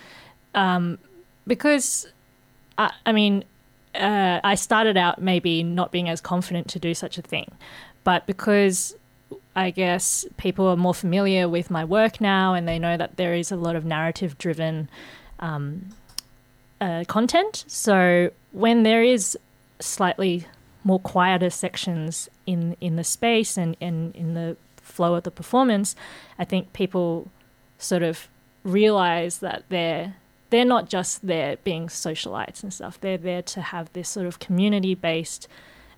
um, 0.55 0.99
because, 1.47 2.07
I, 2.79 2.93
I 3.05 3.13
mean, 3.13 3.45
uh, 3.95 4.41
I 4.45 4.55
started 4.55 4.97
out 4.97 5.21
maybe 5.21 5.63
not 5.63 5.91
being 5.91 6.09
as 6.09 6.21
confident 6.21 6.69
to 6.69 6.79
do 6.79 6.95
such 6.95 7.19
a 7.19 7.23
thing, 7.23 7.51
but 8.05 8.27
because 8.27 8.95
I 9.57 9.71
guess 9.71 10.25
people 10.37 10.67
are 10.69 10.77
more 10.77 10.95
familiar 10.95 11.49
with 11.49 11.71
my 11.71 11.85
work 11.85 12.21
now 12.21 12.55
and 12.55 12.69
they 12.69 12.79
know 12.79 12.97
that 12.97 13.17
there 13.17 13.35
is 13.35 13.51
a 13.51 13.57
lot 13.57 13.75
of 13.75 13.85
narrative 13.85 14.39
driven 14.39 14.89
um, 15.41 15.89
uh, 16.81 17.05
content. 17.09 17.65
So 17.67 18.31
when 18.53 18.85
there 18.85 19.03
is 19.03 19.37
slightly 19.81 20.47
more 20.85 21.01
quieter 21.01 21.51
sections 21.51 22.29
in, 22.47 22.77
in 22.81 22.97
the 22.97 23.05
space 23.05 23.57
and, 23.57 23.77
and 23.81 24.15
in 24.15 24.35
the 24.35 24.57
flow 25.01 25.15
of 25.15 25.23
the 25.23 25.31
performance, 25.31 25.97
I 26.39 26.45
think 26.45 26.75
people 26.75 27.31
sort 27.79 28.03
of 28.03 28.29
realize 28.65 29.39
that 29.39 29.65
they're 29.71 30.17
they're 30.51 30.67
not 30.67 30.91
just 30.91 31.27
there 31.27 31.57
being 31.65 31.87
socialites 31.87 32.63
and 32.63 32.71
stuff. 32.75 33.01
They're 33.01 33.17
there 33.17 33.41
to 33.41 33.63
have 33.63 33.91
this 33.95 34.11
sort 34.11 34.27
of 34.27 34.41
community 34.41 34.95
based 34.95 35.49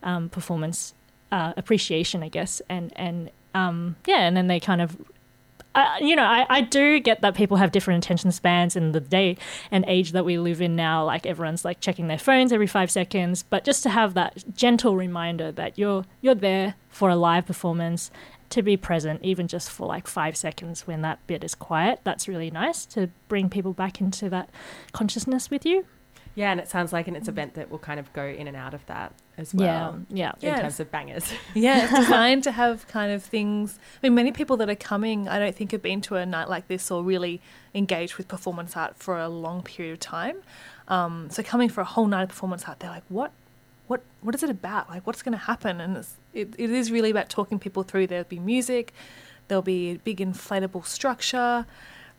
um, 0.04 0.28
performance 0.28 0.94
uh, 1.32 1.52
appreciation, 1.56 2.22
I 2.22 2.28
guess, 2.28 2.62
and 2.68 2.92
and 2.94 3.30
um, 3.56 3.96
yeah, 4.06 4.20
and 4.20 4.36
then 4.36 4.46
they 4.46 4.60
kind 4.60 4.80
of. 4.80 4.96
You 6.02 6.16
know, 6.16 6.24
I, 6.24 6.44
I 6.50 6.60
do 6.60 7.00
get 7.00 7.22
that 7.22 7.34
people 7.34 7.56
have 7.56 7.72
different 7.72 8.04
attention 8.04 8.30
spans 8.30 8.76
in 8.76 8.92
the 8.92 9.00
day 9.00 9.38
and 9.70 9.86
age 9.88 10.12
that 10.12 10.22
we 10.22 10.36
live 10.36 10.60
in 10.60 10.76
now. 10.76 11.02
Like 11.02 11.24
everyone's 11.24 11.64
like 11.64 11.80
checking 11.80 12.08
their 12.08 12.18
phones 12.18 12.52
every 12.52 12.66
five 12.66 12.90
seconds, 12.90 13.42
but 13.42 13.64
just 13.64 13.82
to 13.84 13.88
have 13.88 14.12
that 14.12 14.44
gentle 14.54 14.96
reminder 14.96 15.50
that 15.50 15.78
you're 15.78 16.04
you're 16.20 16.34
there 16.34 16.74
for 16.90 17.08
a 17.08 17.16
live 17.16 17.46
performance 17.46 18.10
to 18.52 18.62
be 18.62 18.76
present, 18.76 19.20
even 19.22 19.48
just 19.48 19.70
for 19.70 19.86
like 19.86 20.06
five 20.06 20.36
seconds 20.36 20.86
when 20.86 21.02
that 21.02 21.26
bit 21.26 21.44
is 21.44 21.54
quiet. 21.54 22.00
That's 22.04 22.26
really 22.28 22.50
nice 22.50 22.86
to 22.86 23.08
bring 23.28 23.50
people 23.50 23.72
back 23.72 24.00
into 24.00 24.30
that 24.30 24.48
consciousness 24.92 25.50
with 25.50 25.66
you. 25.66 25.84
Yeah, 26.34 26.50
and 26.50 26.58
it 26.58 26.66
sounds 26.68 26.94
like 26.94 27.08
an 27.08 27.14
it's 27.16 27.28
event 27.28 27.54
that 27.54 27.70
will 27.70 27.78
kind 27.78 28.00
of 28.00 28.10
go 28.14 28.24
in 28.24 28.48
and 28.48 28.56
out 28.56 28.72
of 28.72 28.86
that 28.86 29.12
as 29.36 29.52
well. 29.54 30.02
Yeah, 30.08 30.32
yeah. 30.40 30.48
In 30.50 30.54
Yeah. 30.56 30.60
terms 30.62 30.80
of 30.80 30.90
bangers. 30.90 31.30
Yeah, 31.54 31.84
it's 31.84 31.92
designed 31.94 32.42
to 32.44 32.52
have 32.52 32.88
kind 32.88 33.12
of 33.12 33.22
things. 33.22 33.78
I 34.02 34.06
mean, 34.06 34.14
many 34.14 34.32
people 34.32 34.56
that 34.58 34.70
are 34.70 34.74
coming, 34.74 35.28
I 35.28 35.38
don't 35.38 35.54
think 35.54 35.72
have 35.72 35.82
been 35.82 36.00
to 36.02 36.16
a 36.16 36.24
night 36.24 36.48
like 36.48 36.68
this 36.68 36.90
or 36.90 37.02
really 37.02 37.42
engaged 37.74 38.16
with 38.16 38.28
performance 38.28 38.76
art 38.78 38.96
for 38.96 39.18
a 39.18 39.28
long 39.28 39.62
period 39.62 39.92
of 39.92 40.00
time. 40.00 40.36
Um, 40.88 41.28
so 41.30 41.42
coming 41.42 41.68
for 41.68 41.82
a 41.82 41.84
whole 41.84 42.06
night 42.06 42.22
of 42.22 42.28
performance 42.30 42.64
art, 42.66 42.80
they're 42.80 42.90
like, 42.90 43.04
"What, 43.10 43.32
what, 43.92 44.02
what 44.22 44.34
is 44.34 44.42
it 44.42 44.48
about? 44.48 44.88
Like, 44.88 45.06
what's 45.06 45.22
going 45.22 45.38
to 45.38 45.44
happen?" 45.44 45.80
And 45.80 45.98
it's, 45.98 46.14
it, 46.32 46.54
it 46.56 46.70
is 46.70 46.90
really 46.90 47.10
about 47.10 47.28
talking 47.28 47.58
people 47.58 47.82
through. 47.82 48.06
There'll 48.06 48.24
be 48.24 48.38
music, 48.38 48.94
there'll 49.48 49.60
be 49.60 49.90
a 49.90 49.96
big 49.96 50.16
inflatable 50.18 50.86
structure. 50.86 51.66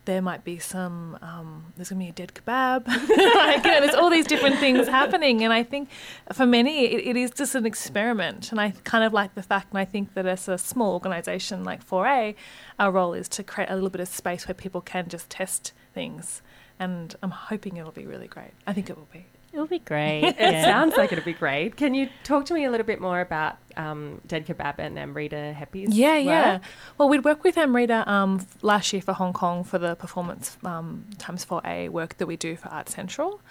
There 0.06 0.22
might 0.22 0.44
be 0.44 0.60
some. 0.60 1.18
Um, 1.22 1.74
there's 1.76 1.90
gonna 1.90 2.04
be 2.04 2.10
a 2.10 2.12
dead 2.12 2.34
kebab. 2.36 2.86
like, 3.40 3.64
you 3.66 3.72
know, 3.72 3.80
there's 3.80 3.96
all 3.96 4.10
these 4.10 4.28
different 4.28 4.58
things 4.58 4.86
happening, 4.86 5.44
and 5.46 5.54
I 5.54 5.64
think 5.64 5.90
for 6.34 6.46
many 6.46 6.86
it, 6.94 7.08
it 7.08 7.16
is 7.16 7.32
just 7.32 7.56
an 7.56 7.66
experiment. 7.66 8.52
And 8.52 8.60
I 8.60 8.72
kind 8.84 9.06
of 9.06 9.14
like 9.14 9.34
the 9.34 9.42
fact, 9.42 9.68
and 9.72 9.80
I 9.80 9.86
think 9.86 10.14
that 10.14 10.26
as 10.26 10.50
a 10.50 10.58
small 10.58 10.94
organisation 10.94 11.64
like 11.64 11.88
4A, 11.88 12.36
our 12.80 12.92
role 12.92 13.14
is 13.14 13.30
to 13.30 13.44
create 13.44 13.70
a 13.70 13.76
little 13.76 13.90
bit 13.90 14.02
of 14.02 14.10
space 14.10 14.46
where 14.46 14.54
people 14.54 14.82
can 14.82 15.08
just 15.08 15.30
test 15.30 15.72
things. 15.94 16.42
And 16.78 17.16
I'm 17.24 17.32
hoping 17.32 17.78
it'll 17.78 17.94
be 18.04 18.06
really 18.06 18.28
great. 18.28 18.52
I 18.68 18.74
think 18.74 18.90
it 18.90 18.98
will 18.98 19.08
be. 19.14 19.26
It'll 19.54 19.68
be 19.68 19.80
great. 19.80 20.24
It 20.34 20.36
yeah. 20.40 20.64
sounds 20.64 20.98
like 20.98 21.12
it'll 21.12 21.24
be 21.24 21.34
great. 21.34 21.78
Can 21.78 21.94
you 21.94 22.10
talk 22.24 22.46
to 22.48 22.54
me 22.54 22.66
a 22.66 22.72
little 22.72 22.86
bit 22.86 23.00
more 23.00 23.22
about 23.22 23.58
um, 23.78 24.20
Dead 24.26 24.48
Kebab 24.48 24.76
and 24.80 24.98
Amrita 24.98 25.56
Hepi's 25.58 25.96
Yeah, 25.96 26.18
yeah. 26.18 26.60
Well, 26.98 27.08
we'd 27.08 27.24
worked 27.24 27.44
with 27.44 27.58
Amrita 27.58 28.10
um, 28.12 28.46
last 28.62 28.92
year 28.94 29.02
for 29.02 29.14
Hong 29.14 29.32
Kong 29.32 29.64
for 29.64 29.78
the 29.78 29.96
performance 29.96 30.58
um, 30.66 31.06
times 31.20 31.46
4A 31.46 31.90
work 31.90 32.18
that 32.18 32.26
we 32.26 32.36
do 32.36 32.56
for 32.56 32.70
Art 32.70 32.90
Central. 32.90 33.42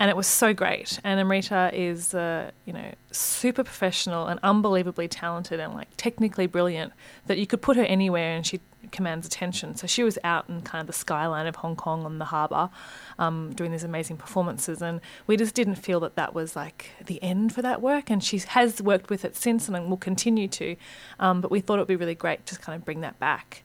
And 0.00 0.10
it 0.10 0.16
was 0.16 0.26
so 0.26 0.52
great. 0.52 0.98
And 1.04 1.20
Amrita 1.20 1.70
is, 1.72 2.14
uh, 2.14 2.50
you 2.64 2.72
know, 2.72 2.92
super 3.12 3.62
professional 3.62 4.26
and 4.26 4.40
unbelievably 4.42 5.06
talented 5.08 5.60
and 5.60 5.72
like 5.72 5.88
technically 5.96 6.48
brilliant 6.48 6.92
that 7.26 7.38
you 7.38 7.46
could 7.46 7.62
put 7.62 7.76
her 7.76 7.84
anywhere 7.84 8.34
and 8.34 8.44
she 8.44 8.60
commands 8.94 9.26
attention. 9.26 9.76
So 9.76 9.86
she 9.86 10.02
was 10.02 10.18
out 10.24 10.48
in 10.48 10.62
kind 10.62 10.80
of 10.80 10.86
the 10.86 10.94
skyline 10.94 11.46
of 11.46 11.56
Hong 11.56 11.76
Kong 11.76 12.06
on 12.06 12.18
the 12.18 12.24
harbour 12.26 12.70
um, 13.18 13.52
doing 13.54 13.72
these 13.72 13.84
amazing 13.84 14.16
performances. 14.16 14.80
And 14.80 15.00
we 15.26 15.36
just 15.36 15.54
didn't 15.54 15.74
feel 15.74 16.00
that 16.00 16.14
that 16.14 16.34
was 16.34 16.56
like 16.56 16.90
the 17.04 17.22
end 17.22 17.54
for 17.54 17.60
that 17.60 17.82
work. 17.82 18.08
And 18.08 18.24
she 18.24 18.38
has 18.38 18.80
worked 18.80 19.10
with 19.10 19.24
it 19.24 19.36
since 19.36 19.68
and 19.68 19.90
will 19.90 19.98
continue 19.98 20.48
to. 20.48 20.76
Um, 21.20 21.42
but 21.42 21.50
we 21.50 21.60
thought 21.60 21.74
it 21.74 21.82
would 21.82 21.88
be 21.88 21.96
really 21.96 22.14
great 22.14 22.46
to 22.46 22.58
kind 22.58 22.74
of 22.74 22.84
bring 22.84 23.02
that 23.02 23.18
back. 23.18 23.64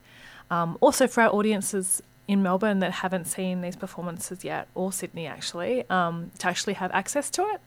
Um, 0.50 0.76
also, 0.80 1.06
for 1.06 1.22
our 1.22 1.32
audiences 1.32 2.02
in 2.26 2.42
Melbourne 2.42 2.80
that 2.80 2.92
haven't 2.92 3.26
seen 3.26 3.60
these 3.60 3.76
performances 3.76 4.44
yet, 4.44 4.68
or 4.74 4.92
Sydney 4.92 5.26
actually, 5.26 5.88
um, 5.90 6.30
to 6.38 6.48
actually 6.48 6.74
have 6.74 6.90
access 6.92 7.30
to 7.30 7.42
it. 7.42 7.60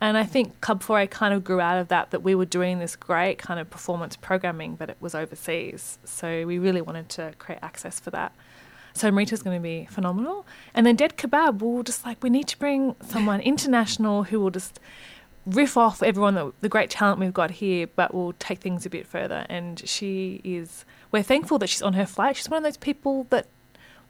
And 0.00 0.18
I 0.18 0.24
think 0.24 0.60
Club 0.60 0.82
4A 0.82 1.10
kind 1.10 1.32
of 1.32 1.44
grew 1.44 1.60
out 1.60 1.78
of 1.78 1.88
that, 1.88 2.10
that 2.10 2.22
we 2.22 2.34
were 2.34 2.44
doing 2.44 2.78
this 2.78 2.94
great 2.96 3.38
kind 3.38 3.58
of 3.58 3.70
performance 3.70 4.16
programming, 4.16 4.74
but 4.76 4.90
it 4.90 4.96
was 5.00 5.14
overseas. 5.14 5.98
So 6.04 6.46
we 6.46 6.58
really 6.58 6.82
wanted 6.82 7.08
to 7.10 7.32
create 7.38 7.60
access 7.62 8.00
for 8.00 8.10
that. 8.10 8.34
So 8.94 9.08
Amrita's 9.08 9.42
going 9.42 9.56
to 9.56 9.62
be 9.62 9.86
phenomenal. 9.90 10.46
And 10.74 10.86
then 10.86 10.94
Dead 10.94 11.16
Kebab, 11.16 11.60
we 11.60 11.68
were 11.68 11.82
just 11.82 12.04
like, 12.04 12.22
we 12.22 12.30
need 12.30 12.48
to 12.48 12.58
bring 12.58 12.94
someone 13.06 13.40
international 13.52 14.24
who 14.24 14.40
will 14.40 14.50
just 14.50 14.78
riff 15.46 15.76
off 15.76 16.02
everyone, 16.02 16.34
that, 16.34 16.52
the 16.60 16.68
great 16.68 16.90
talent 16.90 17.18
we've 17.18 17.34
got 17.34 17.50
here, 17.50 17.86
but 17.86 18.14
will 18.14 18.32
take 18.34 18.60
things 18.60 18.86
a 18.86 18.90
bit 18.90 19.06
further. 19.06 19.46
And 19.48 19.86
she 19.88 20.40
is, 20.44 20.84
we're 21.10 21.22
thankful 21.22 21.58
that 21.58 21.68
she's 21.68 21.82
on 21.82 21.94
her 21.94 22.06
flight. 22.06 22.36
She's 22.36 22.48
one 22.48 22.58
of 22.58 22.64
those 22.64 22.76
people 22.76 23.26
that 23.30 23.46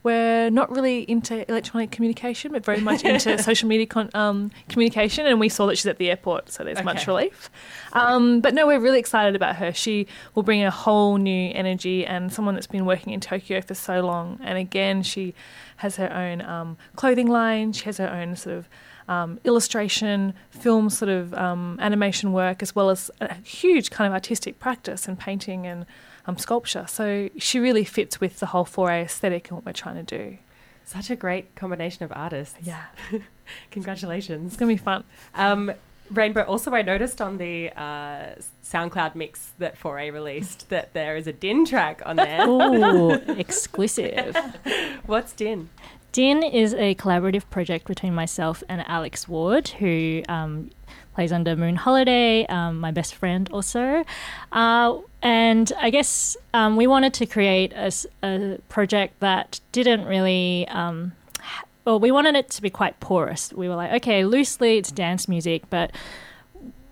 we're 0.05 0.51
not 0.51 0.71
really 0.71 1.01
into 1.11 1.49
electronic 1.51 1.91
communication, 1.91 2.53
but 2.53 2.63
very 2.63 2.81
much 2.81 3.03
into 3.03 3.39
social 3.43 3.69
media 3.69 3.87
con- 3.87 4.11
um, 4.13 4.51
communication. 4.69 5.27
And 5.27 5.41
we 5.41 5.49
saw 5.49 5.67
that 5.67 5.77
she's 5.77 5.87
at 5.87 5.97
the 5.97 6.11
airport, 6.11 6.51
so 6.51 6.63
there's 6.63 6.85
much 6.85 7.07
relief. 7.07 7.51
Um, 7.95 8.41
but 8.41 8.53
no, 8.53 8.67
we're 8.67 8.81
really 8.81 8.99
excited 8.99 9.35
about 9.35 9.57
her. 9.57 9.73
She 9.73 10.07
will 10.35 10.43
bring 10.43 10.63
a 10.63 10.71
whole 10.71 11.17
new 11.17 11.51
energy 11.55 12.05
and 12.05 12.31
someone 12.31 12.55
that's 12.55 12.67
been 12.67 12.85
working 12.85 13.15
in 13.15 13.21
Tokyo 13.21 13.63
for 13.63 13.75
so 13.75 14.03
long. 14.03 14.39
And 14.43 14.59
again, 14.59 15.03
she 15.03 15.35
has 15.77 15.97
her 15.97 16.13
own 16.13 16.43
um, 16.43 16.77
clothing 16.97 17.27
line, 17.27 17.73
she 17.73 17.87
has 17.87 17.97
her 17.97 18.09
own 18.09 18.37
sort 18.37 18.57
of 18.57 18.69
um, 19.09 19.41
illustration, 19.45 20.35
film 20.51 20.91
sort 20.91 21.11
of 21.11 21.33
um, 21.35 21.79
animation 21.81 22.33
work, 22.33 22.63
as 22.63 22.75
well 22.75 22.91
as 22.91 23.11
a 23.21 23.35
huge 23.35 23.91
kind 23.91 24.07
of 24.07 24.13
artistic 24.13 24.59
practice 24.59 25.09
and 25.09 25.19
painting 25.19 25.67
and 25.67 25.87
um, 26.27 26.39
sculpture. 26.39 26.87
So 26.89 27.31
she 27.39 27.59
really 27.59 27.85
fits 27.85 28.21
with 28.21 28.41
the 28.41 28.47
whole 28.47 28.65
4A 28.65 29.05
aesthetic 29.05 29.49
and 29.49 29.57
what 29.57 29.67
we're 29.67 29.73
trying 29.73 30.05
to 30.05 30.19
do. 30.19 30.39
Such 30.85 31.11
a 31.11 31.17
great 31.17 31.55
combination 31.55 32.05
of 32.05 32.13
artists. 32.15 32.57
Yeah, 32.63 32.85
Congratulations. 33.71 34.53
it's 34.53 34.57
going 34.59 34.75
to 34.77 34.81
be 34.81 34.85
fun. 34.85 35.05
Um, 35.35 35.73
Rainbow, 36.11 36.43
also, 36.43 36.71
I 36.73 36.83
noticed 36.83 37.23
on 37.23 37.39
the 37.39 37.71
uh, 37.71 38.35
SoundCloud 38.63 39.15
mix 39.15 39.53
that 39.59 39.79
4A 39.81 40.13
released 40.13 40.69
that 40.71 40.93
there 40.93 41.17
is 41.17 41.27
a 41.27 41.33
Din 41.33 41.65
track 41.65 42.03
on 42.05 42.17
there. 42.17 42.47
Ooh, 42.47 43.13
exclusive. 43.39 44.37
What's 45.07 45.33
Din? 45.33 45.71
Din 46.13 46.43
is 46.43 46.75
a 46.75 46.95
collaborative 46.97 47.49
project 47.51 47.87
between 47.87 48.15
myself 48.15 48.63
and 48.69 48.85
Alex 48.87 49.27
Wei, 49.27 49.63
who 49.79 50.23
um, 50.29 50.71
plays 51.15 51.33
under 51.33 51.57
Moon 51.57 51.77
Holiday, 51.77 52.45
um, 52.47 52.81
my 52.81 52.91
best 52.91 53.15
friend 53.15 53.49
also. 53.53 54.05
Uh, 54.53 54.99
and 55.23 55.73
I 55.79 55.91
guess 55.91 56.37
um, 56.53 56.77
we 56.77 56.87
wanted 56.87 57.15
to 57.15 57.27
create 57.27 57.73
a 57.73 58.59
project 58.69 59.21
that 59.21 59.61
didn't 59.73 60.05
really. 60.05 60.67
Um, 60.69 61.13
well, 61.85 62.01
we 62.01 62.11
wanted 62.11 62.35
it 62.35 62.49
to 62.51 62.63
be 62.63 62.71
quite 62.71 62.99
porous. 63.01 63.53
We 63.53 63.69
were 63.69 63.75
like, 63.75 63.93
okay, 64.03 64.25
loosely 64.25 64.79
it's 64.79 64.91
dance 64.91 65.29
music, 65.29 65.65
but 65.69 65.93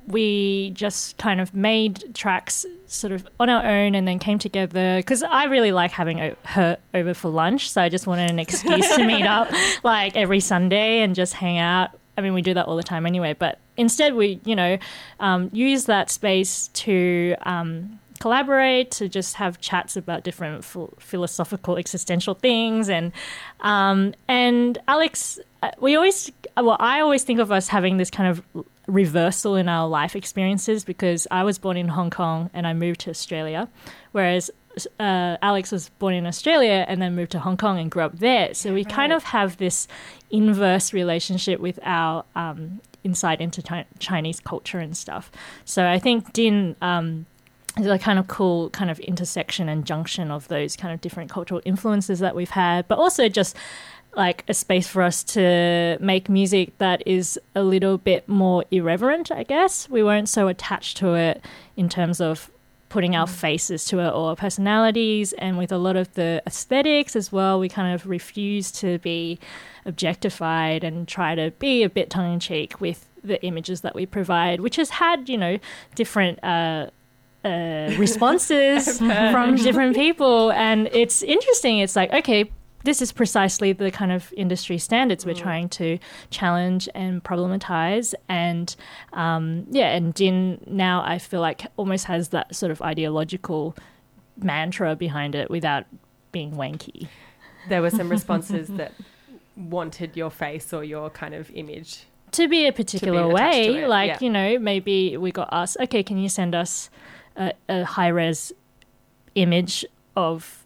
we 0.06 0.70
just 0.70 1.16
kind 1.16 1.40
of 1.40 1.54
made 1.54 2.14
tracks 2.14 2.66
sort 2.86 3.12
of 3.12 3.26
on 3.40 3.48
our 3.48 3.64
own 3.64 3.94
and 3.94 4.06
then 4.06 4.18
came 4.18 4.38
together 4.38 4.96
because 4.98 5.22
I 5.22 5.44
really 5.44 5.72
like 5.72 5.92
having 5.92 6.20
o- 6.20 6.36
her 6.44 6.76
over 6.92 7.14
for 7.14 7.30
lunch. 7.30 7.70
So 7.70 7.80
I 7.80 7.88
just 7.88 8.06
wanted 8.06 8.30
an 8.30 8.38
excuse 8.38 8.94
to 8.96 9.04
meet 9.06 9.24
up 9.24 9.50
like 9.84 10.16
every 10.16 10.40
Sunday 10.40 11.00
and 11.00 11.14
just 11.14 11.34
hang 11.34 11.58
out. 11.58 11.90
I 12.18 12.20
mean, 12.20 12.34
we 12.34 12.42
do 12.42 12.52
that 12.54 12.66
all 12.66 12.76
the 12.76 12.82
time 12.82 13.06
anyway, 13.06 13.34
but 13.38 13.58
instead 13.76 14.14
we, 14.14 14.40
you 14.44 14.56
know, 14.56 14.78
um, 15.20 15.50
use 15.52 15.86
that 15.86 16.10
space 16.10 16.68
to 16.68 17.34
um, 17.42 17.98
collaborate, 18.20 18.90
to 18.92 19.08
just 19.08 19.34
have 19.34 19.60
chats 19.60 19.96
about 19.96 20.22
different 20.22 20.64
ph- 20.64 20.88
philosophical, 20.98 21.76
existential 21.76 22.34
things. 22.34 22.88
And, 22.88 23.12
um, 23.60 24.14
and 24.28 24.78
Alex, 24.86 25.40
uh, 25.62 25.70
we 25.80 25.96
always, 25.96 26.30
well, 26.56 26.76
I 26.78 27.00
always 27.00 27.24
think 27.24 27.40
of 27.40 27.50
us 27.50 27.68
having 27.68 27.96
this 27.96 28.10
kind 28.10 28.28
of 28.28 28.64
reversal 28.86 29.56
in 29.56 29.68
our 29.68 29.88
life 29.88 30.14
experiences 30.14 30.84
because 30.84 31.26
I 31.30 31.44
was 31.44 31.58
born 31.58 31.76
in 31.76 31.88
Hong 31.88 32.10
Kong 32.10 32.50
and 32.54 32.66
I 32.66 32.74
moved 32.74 33.00
to 33.00 33.10
Australia, 33.10 33.68
whereas 34.12 34.50
uh, 34.98 35.36
Alex 35.42 35.72
was 35.72 35.88
born 35.98 36.14
in 36.14 36.26
Australia 36.26 36.84
and 36.88 37.02
then 37.02 37.14
moved 37.14 37.32
to 37.32 37.40
Hong 37.40 37.56
Kong 37.56 37.78
and 37.78 37.90
grew 37.90 38.02
up 38.02 38.18
there. 38.18 38.54
So 38.54 38.72
we 38.72 38.84
kind 38.84 39.12
of 39.12 39.24
have 39.24 39.56
this 39.56 39.88
inverse 40.30 40.92
relationship 40.92 41.60
with 41.60 41.78
our 41.82 42.24
um, 42.34 42.80
insight 43.04 43.40
into 43.40 43.62
chi- 43.62 43.86
Chinese 43.98 44.40
culture 44.40 44.78
and 44.78 44.96
stuff. 44.96 45.30
So 45.64 45.88
I 45.88 45.98
think 45.98 46.32
Din. 46.32 46.76
Um, 46.82 47.26
is 47.78 47.86
a 47.86 47.98
kind 47.98 48.18
of 48.18 48.28
cool 48.28 48.68
kind 48.68 48.90
of 48.90 49.00
intersection 49.00 49.66
and 49.66 49.86
junction 49.86 50.30
of 50.30 50.46
those 50.48 50.76
kind 50.76 50.92
of 50.92 51.00
different 51.00 51.30
cultural 51.30 51.62
influences 51.64 52.18
that 52.18 52.36
we've 52.36 52.50
had, 52.50 52.86
but 52.86 52.98
also 52.98 53.30
just 53.30 53.56
like 54.14 54.44
a 54.46 54.54
space 54.54 54.86
for 54.86 55.02
us 55.02 55.24
to 55.24 55.96
make 56.00 56.28
music 56.28 56.76
that 56.78 57.02
is 57.06 57.40
a 57.54 57.62
little 57.62 57.96
bit 57.96 58.28
more 58.28 58.64
irreverent, 58.70 59.30
I 59.30 59.42
guess. 59.42 59.88
We 59.88 60.02
weren't 60.02 60.28
so 60.28 60.48
attached 60.48 60.98
to 60.98 61.14
it 61.14 61.42
in 61.76 61.88
terms 61.88 62.20
of 62.20 62.50
putting 62.92 63.16
our 63.16 63.26
faces 63.26 63.86
to 63.86 64.00
it 64.00 64.08
or 64.10 64.28
our 64.28 64.36
personalities 64.36 65.32
and 65.34 65.56
with 65.56 65.72
a 65.72 65.78
lot 65.78 65.96
of 65.96 66.12
the 66.12 66.42
aesthetics 66.46 67.16
as 67.16 67.32
well 67.32 67.58
we 67.58 67.66
kind 67.66 67.94
of 67.94 68.06
refuse 68.06 68.70
to 68.70 68.98
be 68.98 69.38
objectified 69.86 70.84
and 70.84 71.08
try 71.08 71.34
to 71.34 71.50
be 71.52 71.82
a 71.82 71.88
bit 71.88 72.10
tongue-in-cheek 72.10 72.82
with 72.82 73.08
the 73.24 73.42
images 73.42 73.80
that 73.80 73.94
we 73.94 74.04
provide 74.04 74.60
which 74.60 74.76
has 74.76 74.90
had 74.90 75.26
you 75.26 75.38
know 75.38 75.58
different 75.94 76.38
uh, 76.44 76.86
uh, 77.46 77.94
responses 77.98 78.98
from 78.98 79.56
different 79.56 79.96
people. 79.96 80.52
And 80.52 80.88
it's 80.92 81.22
interesting. 81.22 81.78
It's 81.78 81.96
like 81.96 82.12
okay 82.12 82.50
this 82.84 83.02
is 83.02 83.12
precisely 83.12 83.72
the 83.72 83.90
kind 83.90 84.12
of 84.12 84.32
industry 84.36 84.78
standards 84.78 85.24
we're 85.24 85.34
trying 85.34 85.68
to 85.70 85.98
challenge 86.30 86.88
and 86.94 87.22
problematize. 87.22 88.14
And 88.28 88.74
um, 89.12 89.66
yeah, 89.70 89.94
and 89.94 90.12
Din 90.14 90.62
now 90.66 91.02
I 91.04 91.18
feel 91.18 91.40
like 91.40 91.66
almost 91.76 92.06
has 92.06 92.30
that 92.30 92.54
sort 92.54 92.72
of 92.72 92.82
ideological 92.82 93.76
mantra 94.36 94.96
behind 94.96 95.34
it 95.34 95.50
without 95.50 95.84
being 96.32 96.52
wanky. 96.52 97.08
There 97.68 97.82
were 97.82 97.90
some 97.90 98.08
responses 98.08 98.68
that 98.76 98.92
wanted 99.56 100.16
your 100.16 100.30
face 100.30 100.72
or 100.72 100.82
your 100.82 101.10
kind 101.10 101.34
of 101.34 101.50
image. 101.52 102.04
To 102.32 102.48
be 102.48 102.66
a 102.66 102.72
particular 102.72 103.22
to 103.22 103.28
way, 103.28 103.86
like, 103.86 104.08
yeah. 104.08 104.18
you 104.20 104.30
know, 104.30 104.58
maybe 104.58 105.16
we 105.18 105.30
got 105.30 105.50
asked, 105.52 105.76
okay, 105.80 106.02
can 106.02 106.16
you 106.16 106.30
send 106.30 106.54
us 106.54 106.88
a, 107.36 107.52
a 107.68 107.84
high 107.84 108.08
res 108.08 108.52
image 109.34 109.84
of 110.16 110.61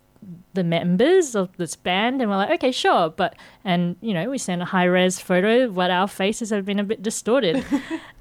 the 0.54 0.64
members 0.64 1.34
of 1.34 1.56
this 1.56 1.76
band 1.76 2.20
and 2.20 2.30
we're 2.30 2.36
like 2.36 2.50
okay 2.50 2.72
sure 2.72 3.10
but 3.10 3.36
and 3.64 3.96
you 4.00 4.12
know 4.12 4.28
we 4.28 4.38
sent 4.38 4.62
a 4.62 4.64
high 4.64 4.84
res 4.84 5.20
photo 5.20 5.70
but 5.70 5.90
our 5.90 6.08
faces 6.08 6.50
have 6.50 6.64
been 6.64 6.78
a 6.78 6.84
bit 6.84 7.02
distorted. 7.02 7.64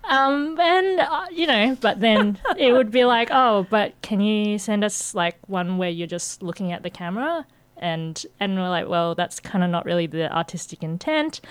Um 0.08 0.60
and 0.60 1.00
uh, 1.00 1.26
you 1.32 1.48
know 1.48 1.76
but 1.82 2.00
then 2.00 2.38
it 2.60 2.74
would 2.74 2.91
be 2.91 3.06
like 3.06 3.30
oh 3.32 3.65
but 3.72 4.00
can 4.04 4.22
you 4.22 4.60
send 4.60 4.84
us 4.84 5.15
like 5.15 5.39
one 5.48 5.80
where 5.80 5.89
you're 5.89 6.06
just 6.06 6.44
looking 6.44 6.72
at 6.72 6.84
the 6.84 6.91
camera? 6.91 7.48
And 7.78 8.24
and 8.39 8.56
we're 8.56 8.70
like 8.70 8.88
well 8.88 9.15
that's 9.15 9.39
kind 9.39 9.63
of 9.63 9.72
not 9.72 9.84
really 9.84 10.06
the 10.06 10.32
artistic 10.32 10.84
intent. 10.84 11.41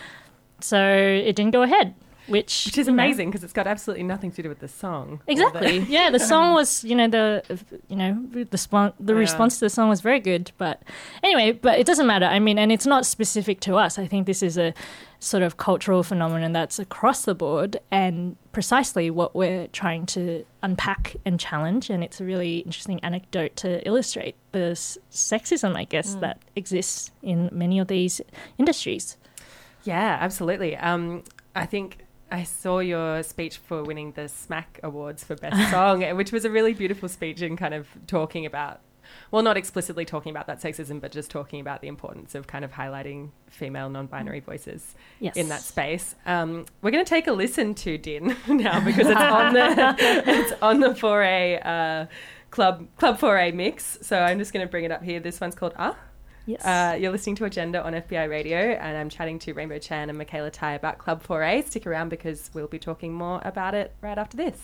So 0.60 0.80
it 0.80 1.34
didn't 1.34 1.50
go 1.50 1.62
ahead 1.62 1.96
which 2.26 2.64
Which 2.66 2.78
is 2.78 2.88
amazing 2.88 3.30
because 3.30 3.44
it's 3.44 3.52
got 3.52 3.66
absolutely 3.66 4.04
nothing 4.04 4.30
to 4.32 4.42
do 4.42 4.48
with 4.48 4.60
the 4.60 4.68
song. 4.68 5.14
or 5.14 5.18
the- 5.26 5.32
Exactly. 5.32 5.78
yeah, 5.80 6.10
the 6.10 6.18
song 6.18 6.54
was, 6.60 6.82
you 6.84 6.94
know, 6.94 7.08
the 7.08 7.42
you 7.88 7.96
know 7.96 8.24
the 8.50 8.58
spon- 8.58 8.92
the 8.98 9.12
Yeah. 9.12 9.18
response 9.20 9.58
to 9.58 9.66
the 9.66 9.70
song 9.70 9.88
was 9.88 10.00
very 10.00 10.20
good. 10.20 10.50
But 10.58 10.82
anyway, 11.22 11.52
but 11.52 11.78
it 11.78 11.86
doesn't 11.86 12.06
matter. 12.06 12.26
I 12.26 12.38
mean, 12.38 12.58
and 12.58 12.72
it's 12.72 12.86
not 12.86 13.04
specific 13.06 13.60
to 13.60 13.76
us. 13.76 13.98
I 13.98 14.06
think 14.06 14.26
this 14.26 14.42
is 14.42 14.56
a 14.56 14.72
sort 15.20 15.42
of 15.42 15.56
cultural 15.56 16.02
phenomenon 16.02 16.52
that's 16.52 16.78
across 16.78 17.24
the 17.24 17.34
board 17.34 17.78
and 17.90 18.36
precisely 18.52 19.10
what 19.10 19.34
we're 19.34 19.66
trying 19.68 20.04
to 20.04 20.44
unpack 20.62 21.16
and 21.24 21.40
challenge. 21.40 21.88
And 21.88 22.04
it's 22.04 22.20
a 22.20 22.24
really 22.24 22.58
interesting 22.58 23.00
anecdote 23.02 23.56
to 23.56 23.86
illustrate 23.88 24.36
the 24.52 24.72
s- 24.72 24.98
sexism, 25.10 25.76
I 25.76 25.84
guess, 25.84 26.14
that 26.16 26.40
exists 26.56 27.10
in 27.22 27.48
many 27.52 27.78
of 27.78 27.88
these 27.88 28.20
industries. 28.58 29.16
Yeah, 29.84 30.18
absolutely. 30.20 30.76
Um, 30.76 31.24
I 31.56 31.64
think 31.66 32.03
I 32.30 32.42
saw 32.42 32.78
your 32.80 33.22
speech 33.22 33.58
for 33.58 33.82
winning 33.82 34.12
the 34.12 34.22
SMAC 34.22 34.64
Awards 34.82 35.22
for 35.24 35.36
Best 35.36 35.70
Song, 35.70 36.00
which 36.16 36.32
was 36.32 36.44
a 36.44 36.50
really 36.50 36.74
beautiful 36.74 37.08
speech 37.08 37.42
in 37.42 37.56
kind 37.56 37.74
of 37.74 37.86
talking 38.06 38.44
about, 38.46 38.80
well, 39.30 39.42
not 39.42 39.56
explicitly 39.56 40.04
talking 40.04 40.30
about 40.30 40.46
that 40.48 40.60
sexism, 40.60 41.00
but 41.00 41.12
just 41.12 41.30
talking 41.30 41.60
about 41.60 41.80
the 41.80 41.88
importance 41.88 42.34
of 42.34 42.46
kind 42.46 42.64
of 42.64 42.72
highlighting 42.72 43.28
female 43.48 43.88
non-binary 43.88 44.40
voices 44.40 44.94
Yes. 45.20 45.36
in 45.36 45.48
that 45.50 45.60
space. 45.60 46.14
Um, 46.26 46.64
we're 46.82 46.90
going 46.90 47.04
to 47.04 47.08
take 47.08 47.26
a 47.26 47.32
listen 47.32 47.74
to 47.76 47.98
Din 47.98 48.36
now 48.48 48.80
because 48.84 49.06
it's 49.06 49.20
on 49.20 49.52
the 49.54 49.96
it's 50.26 50.52
on 50.62 50.80
the 50.80 50.88
4A 50.88 51.64
uh, 51.64 52.06
club 52.50 52.88
club 52.96 53.18
4A 53.20 53.54
mix. 53.54 53.98
So 54.02 54.18
I'm 54.18 54.38
just 54.38 54.52
going 54.52 54.66
to 54.66 54.70
bring 54.70 54.84
it 54.84 54.90
up 54.90 55.04
here. 55.04 55.20
This 55.20 55.40
one's 55.40 55.54
called 55.54 55.74
Ah. 55.78 55.96
Yes. 56.46 56.64
Uh, 56.64 56.96
you're 57.00 57.12
listening 57.12 57.36
to 57.36 57.44
Agenda 57.46 57.82
on 57.82 57.94
FBI 57.94 58.28
Radio, 58.28 58.58
and 58.58 58.96
I'm 58.96 59.08
chatting 59.08 59.38
to 59.40 59.54
Rainbow 59.54 59.78
Chan 59.78 60.10
and 60.10 60.18
Mikala 60.20 60.52
Tai 60.52 60.74
about 60.74 60.98
Club 60.98 61.22
4A. 61.26 61.66
Stick 61.66 61.86
around 61.86 62.10
because 62.10 62.50
we'll 62.52 62.66
be 62.66 62.78
talking 62.78 63.14
more 63.14 63.40
about 63.44 63.74
it 63.74 63.94
right 64.02 64.18
after 64.18 64.36
this. 64.36 64.60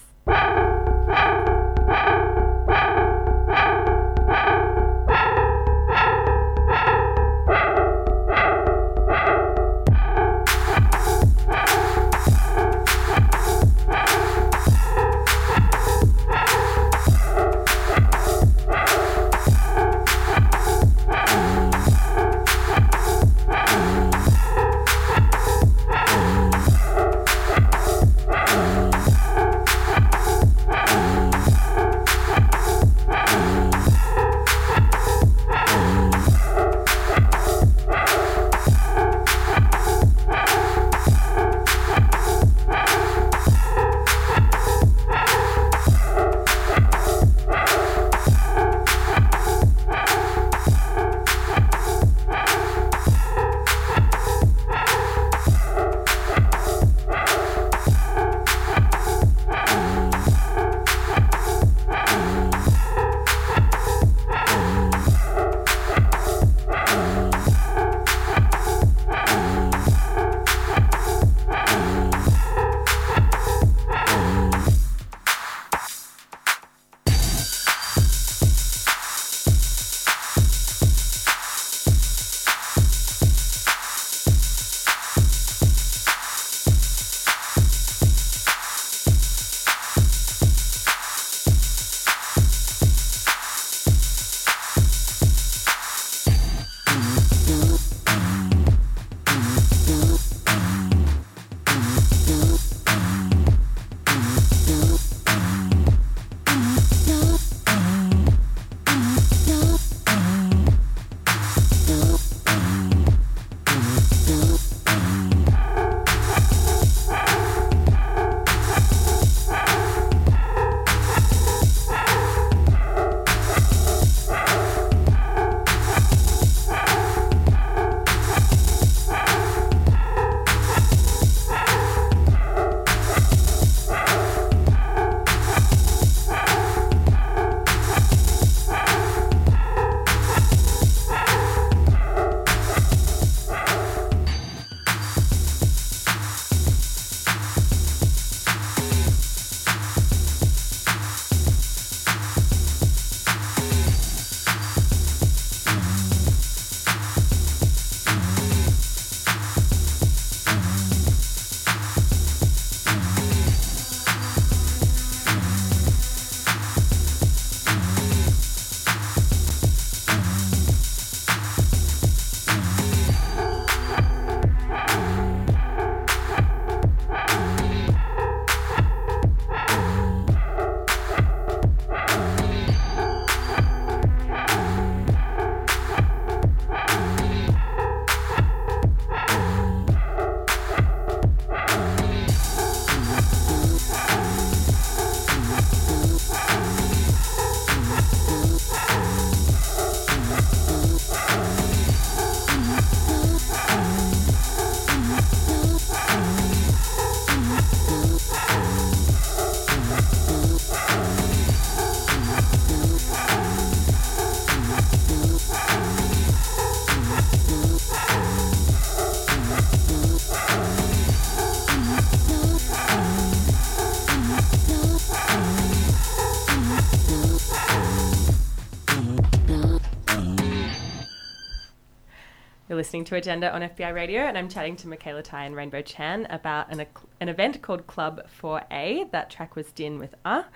Listening 232.91 233.05
to 233.05 233.15
Agenda 233.15 233.55
on 233.55 233.63
FBI 233.63 233.95
Radio, 233.95 234.23
and 234.23 234.37
I'm 234.37 234.49
chatting 234.49 234.75
to 234.79 234.89
Mikala 234.89 235.23
Tai 235.23 235.45
and 235.45 235.55
Rainbow 235.55 235.81
Chan 235.81 236.27
about 236.29 236.73
an, 236.73 236.85
an 237.21 237.29
event 237.29 237.63
called 237.63 237.87
Club 237.87 238.27
4A. 238.43 239.13
That 239.13 239.31
track 239.31 239.55
was 239.55 239.71
Din 239.71 240.01
with 240.01 240.17
Ah. 240.25 240.49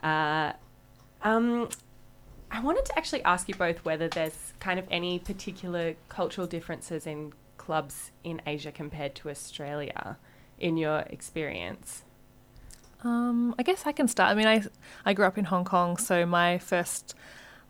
Uh, 0.00 0.52
um, 1.24 1.68
I 2.52 2.60
wanted 2.60 2.84
to 2.84 2.96
actually 2.96 3.24
ask 3.24 3.48
you 3.48 3.56
both 3.56 3.84
whether 3.84 4.06
there's 4.06 4.52
kind 4.60 4.78
of 4.78 4.86
any 4.92 5.18
particular 5.18 5.96
cultural 6.08 6.46
differences 6.46 7.04
in 7.04 7.32
clubs 7.56 8.12
in 8.22 8.40
Asia 8.46 8.70
compared 8.70 9.16
to 9.16 9.28
Australia 9.28 10.18
in 10.60 10.76
your 10.76 11.00
experience. 11.10 12.04
Um, 13.02 13.56
I 13.58 13.64
guess 13.64 13.86
I 13.86 13.90
can 13.90 14.06
start. 14.06 14.30
I 14.30 14.34
mean, 14.36 14.46
I 14.46 14.62
I 15.04 15.14
grew 15.14 15.24
up 15.24 15.36
in 15.36 15.46
Hong 15.46 15.64
Kong, 15.64 15.96
so 15.96 16.24
my 16.26 16.58
first 16.58 17.16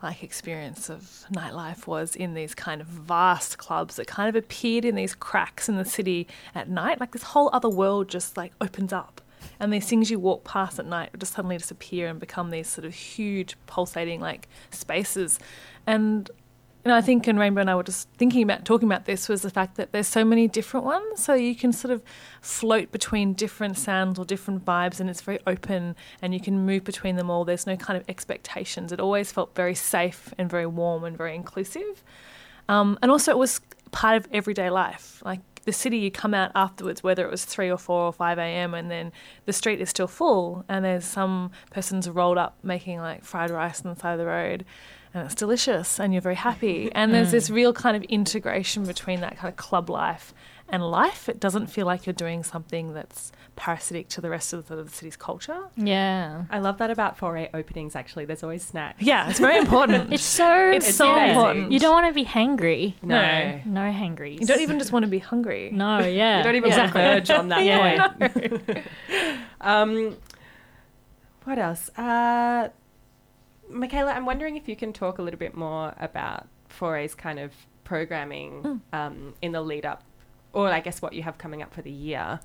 like 0.03 0.21
experience 0.23 0.89
of 0.89 1.25
nightlife 1.31 1.87
was 1.87 2.15
in 2.15 2.33
these 2.33 2.53
kind 2.53 2.81
of 2.81 2.87
vast 2.87 3.57
clubs 3.57 3.95
that 3.95 4.07
kind 4.07 4.29
of 4.29 4.35
appeared 4.35 4.85
in 4.85 4.95
these 4.95 5.15
cracks 5.15 5.69
in 5.69 5.77
the 5.77 5.85
city 5.85 6.27
at 6.53 6.69
night. 6.69 6.99
Like 6.99 7.11
this 7.11 7.23
whole 7.23 7.49
other 7.53 7.69
world 7.69 8.09
just 8.09 8.37
like 8.37 8.53
opens 8.61 8.93
up. 8.93 9.21
And 9.59 9.71
these 9.71 9.85
things 9.85 10.11
you 10.11 10.19
walk 10.19 10.43
past 10.43 10.79
at 10.79 10.85
night 10.85 11.11
just 11.17 11.33
suddenly 11.33 11.57
disappear 11.57 12.07
and 12.07 12.19
become 12.19 12.49
these 12.49 12.67
sort 12.67 12.85
of 12.85 12.93
huge 12.93 13.55
pulsating 13.65 14.19
like 14.19 14.47
spaces. 14.71 15.39
And 15.87 16.29
know, 16.89 16.97
I 16.97 17.01
think 17.01 17.27
and 17.27 17.39
Rainbow 17.39 17.61
and 17.61 17.69
I 17.69 17.75
were 17.75 17.83
just 17.83 18.09
thinking 18.17 18.43
about 18.43 18.65
talking 18.65 18.89
about 18.89 19.05
this 19.05 19.29
was 19.29 19.41
the 19.41 19.49
fact 19.49 19.75
that 19.77 19.93
there's 19.93 20.07
so 20.07 20.25
many 20.25 20.47
different 20.49 20.85
ones, 20.85 21.23
so 21.23 21.33
you 21.33 21.55
can 21.55 21.71
sort 21.71 21.93
of 21.93 22.03
float 22.41 22.91
between 22.91 23.33
different 23.33 23.77
sounds 23.77 24.19
or 24.19 24.25
different 24.25 24.65
vibes, 24.65 24.99
and 24.99 25.09
it's 25.09 25.21
very 25.21 25.39
open, 25.47 25.95
and 26.21 26.33
you 26.33 26.41
can 26.41 26.65
move 26.65 26.83
between 26.83 27.15
them 27.15 27.29
all. 27.29 27.45
There's 27.45 27.65
no 27.65 27.77
kind 27.77 27.95
of 27.95 28.03
expectations. 28.09 28.91
It 28.91 28.99
always 28.99 29.31
felt 29.31 29.55
very 29.55 29.75
safe 29.75 30.33
and 30.37 30.49
very 30.49 30.65
warm 30.65 31.05
and 31.05 31.17
very 31.17 31.35
inclusive, 31.35 32.03
um, 32.67 32.99
and 33.01 33.09
also 33.09 33.31
it 33.31 33.37
was 33.37 33.61
part 33.91 34.17
of 34.17 34.27
everyday 34.33 34.69
life. 34.69 35.21
Like 35.23 35.39
the 35.63 35.71
city, 35.71 35.99
you 35.99 36.11
come 36.11 36.33
out 36.33 36.51
afterwards, 36.53 37.01
whether 37.01 37.23
it 37.23 37.31
was 37.31 37.45
three 37.45 37.71
or 37.71 37.77
four 37.77 38.01
or 38.01 38.11
five 38.11 38.37
a.m., 38.37 38.73
and 38.73 38.91
then 38.91 39.13
the 39.45 39.53
street 39.53 39.79
is 39.79 39.89
still 39.89 40.07
full, 40.07 40.65
and 40.67 40.83
there's 40.83 41.05
some 41.05 41.51
person's 41.69 42.09
rolled 42.09 42.37
up 42.37 42.57
making 42.61 42.99
like 42.99 43.23
fried 43.23 43.51
rice 43.51 43.85
on 43.85 43.93
the 43.93 43.99
side 43.99 44.13
of 44.13 44.19
the 44.19 44.25
road 44.25 44.65
and 45.13 45.25
it's 45.25 45.35
delicious 45.35 45.99
and 45.99 46.13
you're 46.13 46.21
very 46.21 46.35
happy. 46.35 46.91
And 46.93 47.13
there's 47.13 47.31
this 47.31 47.49
real 47.49 47.73
kind 47.73 47.95
of 47.95 48.03
integration 48.03 48.85
between 48.85 49.21
that 49.21 49.37
kind 49.37 49.51
of 49.51 49.55
club 49.57 49.89
life 49.89 50.33
and 50.69 50.81
life. 50.89 51.29
It 51.29 51.39
doesn't 51.39 51.67
feel 51.67 51.85
like 51.85 52.05
you're 52.07 52.13
doing 52.13 52.41
something 52.43 52.93
that's 52.93 53.31
parasitic 53.55 54.07
to 54.09 54.21
the 54.21 54.29
rest 54.31 54.53
of 54.53 54.67
the, 54.69 54.77
the 54.83 54.89
city's 54.89 55.15
culture. 55.15 55.65
Yeah. 55.75 56.45
I 56.49 56.57
love 56.59 56.79
that 56.79 56.89
about 56.89 57.17
4A 57.19 57.49
openings, 57.53 57.95
actually. 57.95 58.25
There's 58.25 58.41
always 58.41 58.63
snacks. 58.65 59.03
Yeah, 59.03 59.29
it's 59.29 59.39
very 59.39 59.57
important. 59.59 60.11
It's 60.13 60.23
so 60.23 60.71
It's 60.71 60.95
so 60.95 61.11
amazing. 61.11 61.29
important. 61.35 61.71
You 61.73 61.79
don't 61.79 61.91
want 61.93 62.07
to 62.07 62.13
be 62.13 62.25
hangry. 62.25 62.95
No. 63.03 63.59
No 63.65 63.91
hangries. 63.91 64.39
You 64.41 64.47
don't 64.47 64.61
even 64.61 64.79
just 64.79 64.91
want 64.91 65.03
to 65.03 65.11
be 65.11 65.19
hungry. 65.19 65.69
No, 65.71 65.99
yeah. 66.21 66.39
You 66.39 66.43
don't 66.43 66.55
even 66.55 66.69
exactly. 66.69 67.01
verge 67.01 67.29
on 67.29 67.49
that 67.49 67.63
Yeah. 67.65 68.07
point. 68.07 68.87
um, 69.61 70.17
what 71.43 71.59
else? 71.59 71.89
Uh, 71.97 72.69
Mikala, 73.71 74.15
I'm 74.15 74.25
wondering 74.25 74.55
if 74.55 74.67
you 74.67 74.75
can 74.75 74.93
talk 74.93 75.17
a 75.17 75.21
little 75.21 75.39
bit 75.39 75.55
more 75.55 75.93
about 75.99 76.47
4A's 76.69 77.15
kind 77.15 77.39
of 77.39 77.51
programming 77.83 78.81
um, 78.93 79.33
in 79.41 79.51
the 79.51 79.61
lead 79.61 79.85
up, 79.85 80.03
or 80.53 80.69
I 80.69 80.79
guess 80.79 81.01
what 81.01 81.13
you 81.13 81.23
have 81.23 81.37
coming 81.37 81.61
up 81.61 81.73
for 81.73 81.81
the 81.81 81.91
year 81.91 82.39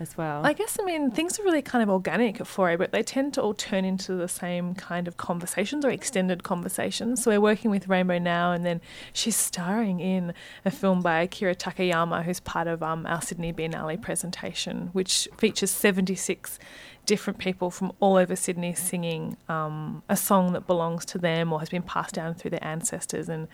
as 0.00 0.16
well. 0.16 0.44
I 0.44 0.52
guess, 0.54 0.78
I 0.80 0.84
mean, 0.84 1.10
things 1.10 1.38
are 1.38 1.42
really 1.42 1.62
kind 1.62 1.82
of 1.82 1.90
organic 1.90 2.40
at 2.40 2.46
4A, 2.46 2.78
but 2.78 2.90
they 2.90 3.02
tend 3.02 3.34
to 3.34 3.42
all 3.42 3.54
turn 3.54 3.84
into 3.84 4.14
the 4.14 4.28
same 4.28 4.74
kind 4.74 5.06
of 5.06 5.16
conversations 5.16 5.84
or 5.84 5.90
extended 5.90 6.42
conversations. 6.42 7.22
So 7.22 7.30
we're 7.30 7.40
working 7.40 7.70
with 7.70 7.88
Rainbow 7.88 8.18
now, 8.18 8.52
and 8.52 8.64
then 8.64 8.80
she's 9.12 9.36
starring 9.36 10.00
in 10.00 10.32
a 10.64 10.70
film 10.70 11.02
by 11.02 11.20
Akira 11.20 11.54
Takayama, 11.54 12.24
who's 12.24 12.40
part 12.40 12.66
of 12.66 12.82
um, 12.82 13.06
our 13.06 13.20
Sydney 13.20 13.52
Biennale 13.52 14.00
presentation, 14.00 14.88
which 14.92 15.28
features 15.36 15.70
76 15.70 16.58
different 17.06 17.38
people 17.38 17.70
from 17.70 17.92
all 18.00 18.16
over 18.16 18.36
Sydney 18.36 18.74
singing 18.74 19.36
um, 19.48 20.02
a 20.08 20.16
song 20.16 20.52
that 20.52 20.66
belongs 20.66 21.04
to 21.06 21.18
them 21.18 21.52
or 21.52 21.58
has 21.58 21.68
been 21.68 21.82
passed 21.82 22.14
down 22.14 22.34
through 22.34 22.52
their 22.52 22.64
ancestors 22.64 23.28
and 23.28 23.48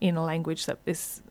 in 0.00 0.16
a 0.16 0.24
language 0.24 0.66
that 0.66 0.78
is 0.86 1.22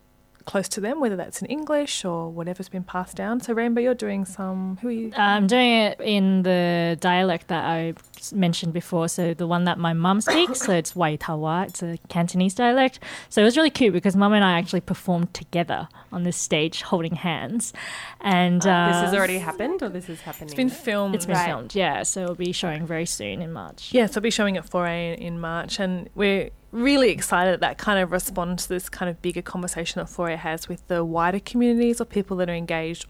close 0.45 0.67
to 0.69 0.81
them, 0.81 0.99
whether 0.99 1.15
that's 1.15 1.41
in 1.41 1.47
English 1.47 2.05
or 2.05 2.29
whatever's 2.29 2.69
been 2.69 2.83
passed 2.83 3.15
down. 3.15 3.39
So, 3.41 3.53
Rainbow, 3.53 3.81
you're 3.81 3.93
doing 3.93 4.25
some. 4.25 4.77
Who 4.81 4.87
are 4.87 4.91
you? 4.91 5.11
I'm 5.15 5.47
doing 5.47 5.71
it 5.71 5.99
in 6.01 6.43
the 6.43 6.97
dialect 6.99 7.47
that 7.47 7.63
I 7.63 7.93
mentioned 8.31 8.73
before. 8.73 9.07
So 9.07 9.33
the 9.33 9.47
one 9.47 9.63
that 9.65 9.77
my 9.77 9.93
mum 9.93 10.21
speaks. 10.21 10.61
so 10.61 10.73
it's 10.73 10.93
Waitawa. 10.93 11.67
It's 11.67 11.83
a 11.83 11.97
Cantonese 12.09 12.53
dialect. 12.53 12.99
So 13.29 13.41
it 13.41 13.45
was 13.45 13.57
really 13.57 13.69
cute 13.69 13.93
because 13.93 14.15
mum 14.15 14.33
and 14.33 14.43
I 14.43 14.57
actually 14.57 14.81
performed 14.81 15.33
together 15.33 15.87
on 16.11 16.23
this 16.23 16.37
stage, 16.37 16.81
holding 16.81 17.15
hands. 17.15 17.73
And 18.19 18.65
uh, 18.65 18.87
this 18.87 19.01
has 19.01 19.13
already 19.13 19.39
happened, 19.39 19.81
or 19.81 19.89
this 19.89 20.09
is 20.09 20.21
happening? 20.21 20.47
It's 20.47 20.55
been 20.55 20.69
filmed. 20.69 21.15
It's 21.15 21.25
been 21.25 21.37
filmed, 21.37 21.75
yeah. 21.75 22.03
So 22.03 22.23
it'll 22.23 22.35
be 22.35 22.51
showing 22.51 22.85
very 22.85 23.05
soon 23.05 23.41
in 23.41 23.51
March. 23.51 23.93
Yeah, 23.93 24.05
so 24.05 24.19
I'll 24.19 24.21
be 24.21 24.31
showing 24.31 24.57
at 24.57 24.69
4A 24.69 25.17
in 25.17 25.39
March, 25.39 25.79
and 25.79 26.09
we're 26.15 26.49
really 26.71 27.09
excited 27.09 27.53
that 27.53 27.59
that 27.61 27.77
kind 27.77 27.99
of 27.99 28.11
responds 28.11 28.63
to 28.63 28.69
this 28.69 28.89
kind 28.89 29.09
of 29.09 29.21
bigger 29.21 29.41
conversation 29.41 29.99
that 29.99 30.07
4A 30.07 30.37
has 30.37 30.69
with 30.69 30.87
the 30.87 31.03
wider 31.03 31.39
communities 31.39 31.99
or 31.99 32.05
people 32.05 32.37
that 32.37 32.49
are 32.49 32.55
engaged 32.55 33.05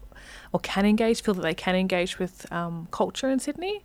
or 0.52 0.60
can 0.60 0.84
engage, 0.84 1.22
feel 1.22 1.34
that 1.34 1.42
they 1.42 1.54
can 1.54 1.74
engage 1.74 2.18
with 2.18 2.50
um, 2.52 2.88
culture 2.90 3.28
in 3.30 3.38
Sydney 3.38 3.82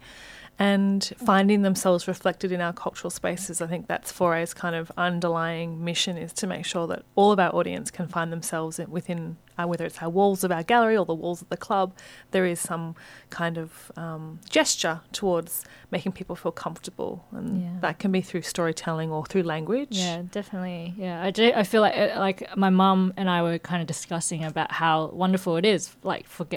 and 0.60 1.14
finding 1.18 1.62
themselves 1.62 2.08
reflected 2.08 2.52
in 2.52 2.62
our 2.62 2.74
cultural 2.74 3.12
spaces. 3.12 3.62
I 3.62 3.68
think 3.68 3.88
that's 3.88 4.12
4A's 4.12 4.54
kind 4.54 4.76
of 4.76 4.92
underlying 4.98 5.84
mission 5.84 6.18
is 6.18 6.34
to 6.34 6.48
make 6.48 6.66
sure 6.66 6.88
that 6.88 7.04
all 7.16 7.32
of 7.32 7.40
our 7.40 7.54
audience 7.54 7.92
can 7.92 8.08
find 8.08 8.32
themselves 8.32 8.80
within, 8.88 9.38
uh, 9.60 9.66
whether 9.68 9.86
it's 9.86 10.02
our 10.02 10.10
walls 10.10 10.44
of 10.44 10.52
our 10.52 10.64
gallery 10.64 10.98
or 10.98 11.06
the 11.06 11.14
walls 11.14 11.44
of 11.44 11.50
the 11.50 11.58
club, 11.58 11.94
there 12.32 12.46
is 12.46 12.60
some 12.60 12.96
kind 13.30 13.58
of 13.60 13.92
um, 13.98 14.40
gesture 14.50 15.02
towards 15.12 15.64
making 15.92 16.12
people 16.14 16.36
feel 16.36 16.52
comfortable. 16.52 17.26
And 17.32 17.62
Yeah. 17.62 17.70
that 17.82 18.00
can 18.00 18.12
be 18.12 18.22
through 18.22 18.42
storytelling 18.42 19.12
or 19.12 19.26
through 19.28 19.44
language. 19.44 19.90
Yeah, 19.92 20.24
definitely. 20.32 20.96
Yeah, 20.98 21.22
I 21.22 21.30
do. 21.30 21.52
I 21.56 21.64
feel 21.64 21.82
like 21.82 21.96
uh, 21.96 22.20
like 22.20 22.58
my 22.58 22.70
mum 22.72 23.14
and 23.16 23.30
I 23.30 23.44
were 23.44 23.60
kind 23.60 23.82
of 23.82 23.88
discussing 23.88 24.44
about 24.44 24.72
how 24.72 25.08
wonderful 25.14 25.56
it 25.58 25.66
is, 25.66 25.96
like 26.04 26.28
for 26.28 26.48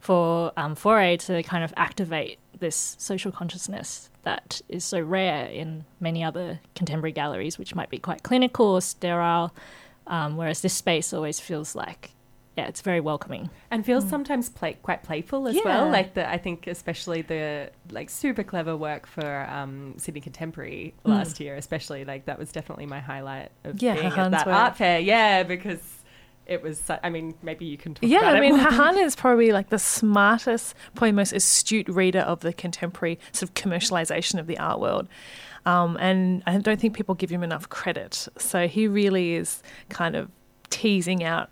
for 0.00 0.52
um, 0.58 0.74
4A 0.76 1.18
to 1.26 1.42
kind 1.42 1.64
of 1.64 1.72
activate 1.76 2.38
this 2.58 2.96
social 2.98 3.30
consciousness 3.32 4.10
that 4.22 4.60
is 4.68 4.84
so 4.84 5.00
rare 5.00 5.46
in 5.46 5.84
many 6.00 6.24
other 6.24 6.60
contemporary 6.74 7.12
galleries, 7.12 7.58
which 7.58 7.74
might 7.74 7.90
be 7.90 7.98
quite 7.98 8.22
clinical 8.22 8.66
or 8.66 8.80
sterile. 8.80 9.54
Um, 10.06 10.36
whereas 10.36 10.60
this 10.62 10.74
space 10.74 11.12
always 11.12 11.40
feels 11.40 11.74
like, 11.74 12.10
yeah, 12.56 12.66
it's 12.66 12.80
very 12.80 13.00
welcoming. 13.00 13.50
and 13.70 13.84
feels 13.84 14.08
sometimes 14.08 14.48
play, 14.48 14.74
quite 14.82 15.02
playful 15.02 15.46
as 15.48 15.56
Yeah. 15.56 15.62
well. 15.64 15.90
Like 15.90 16.14
the, 16.14 16.28
I 16.28 16.38
think 16.38 16.66
especially 16.66 17.22
the 17.22 17.70
like 17.90 18.08
super 18.08 18.42
clever 18.42 18.76
work 18.76 19.06
for 19.06 19.46
um, 19.50 19.94
Sydney 19.98 20.20
Contemporary 20.20 20.94
last 21.04 21.38
year, 21.40 21.56
especially 21.56 22.04
like 22.04 22.24
that 22.26 22.38
was 22.38 22.50
definitely 22.52 22.86
my 22.86 23.00
highlight 23.00 23.50
of 23.64 23.82
Yeah, 23.82 23.94
being 23.94 24.06
at 24.06 24.30
that 24.30 24.46
art 24.46 24.76
fair. 24.76 25.00
Yeah, 25.00 25.42
because 25.42 25.80
it 26.46 26.62
was. 26.62 26.78
su- 26.80 26.96
I 27.02 27.10
mean, 27.10 27.34
maybe 27.42 27.64
you 27.64 27.76
can 27.76 27.94
talk. 27.94 28.08
Yeah, 28.08 28.20
I 28.20 28.40
mean, 28.40 28.56
more. 28.56 28.98
Is 29.04 29.16
probably 29.16 29.52
like 29.52 29.68
the 29.70 29.78
smartest, 29.78 30.74
probably 30.94 31.12
most 31.12 31.32
astute 31.32 31.88
reader 31.88 32.20
of 32.20 32.40
the 32.40 32.52
contemporary 32.52 33.18
sort 33.32 33.50
of 33.50 33.54
commercialization 33.54 34.38
of 34.38 34.46
the 34.46 34.58
art 34.58 34.80
world. 34.80 35.08
Um, 35.64 35.96
and 36.00 36.42
I 36.46 36.58
don't 36.58 36.80
think 36.80 36.94
people 36.94 37.14
give 37.14 37.30
him 37.30 37.42
enough 37.42 37.68
credit. 37.68 38.28
So 38.38 38.68
he 38.68 38.86
really 38.86 39.34
is 39.34 39.62
kind 39.88 40.14
of 40.14 40.30
teasing 40.70 41.24
out 41.24 41.50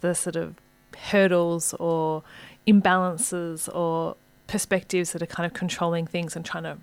the 0.00 0.14
sort 0.14 0.36
of 0.36 0.56
hurdles 0.96 1.74
or 1.74 2.22
imbalances 2.66 3.74
or 3.74 4.16
perspectives 4.46 5.12
that 5.12 5.22
are 5.22 5.26
kind 5.26 5.46
of 5.46 5.52
controlling 5.52 6.06
things 6.06 6.34
and 6.34 6.44
trying 6.44 6.64
to 6.64 6.78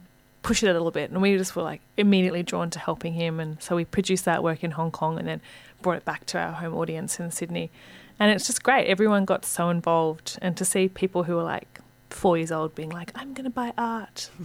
push 0.47 0.63
it 0.63 0.69
a 0.69 0.73
little 0.73 0.91
bit. 0.91 1.12
And 1.12 1.21
we 1.21 1.38
just 1.38 1.57
were 1.57 1.62
like 1.62 1.81
immediately 1.97 2.41
drawn 2.41 2.69
to 2.69 2.79
helping 2.79 3.13
him. 3.13 3.41
And 3.41 3.62
so 3.62 3.75
we 3.75 3.83
produced 3.83 4.23
that 4.23 4.41
work 4.41 4.63
in 4.63 4.71
Hong 4.71 4.91
Kong 4.91 5.19
and 5.19 5.27
then 5.27 5.41
brought 5.81 5.97
it 5.97 6.05
back 6.05 6.25
to 6.27 6.39
our 6.39 6.53
home 6.53 6.73
audience 6.73 7.19
in 7.19 7.31
Sydney. 7.31 7.69
And 8.17 8.31
it's 8.31 8.47
just 8.47 8.63
great. 8.63 8.88
Everyone 8.88 9.25
got 9.25 9.43
so 9.43 9.69
involved. 9.69 10.39
And 10.41 10.55
to 10.55 10.63
see 10.63 10.88
people 10.88 11.23
who 11.23 11.36
were 11.36 11.43
like 11.43 11.81
four 12.10 12.38
years 12.38 12.52
old 12.52 12.76
being 12.76 12.89
like, 12.89 13.12
I'm 13.15 13.34
going 13.34 13.46
to 13.46 13.50
buy 13.50 13.74
art. 13.78 14.30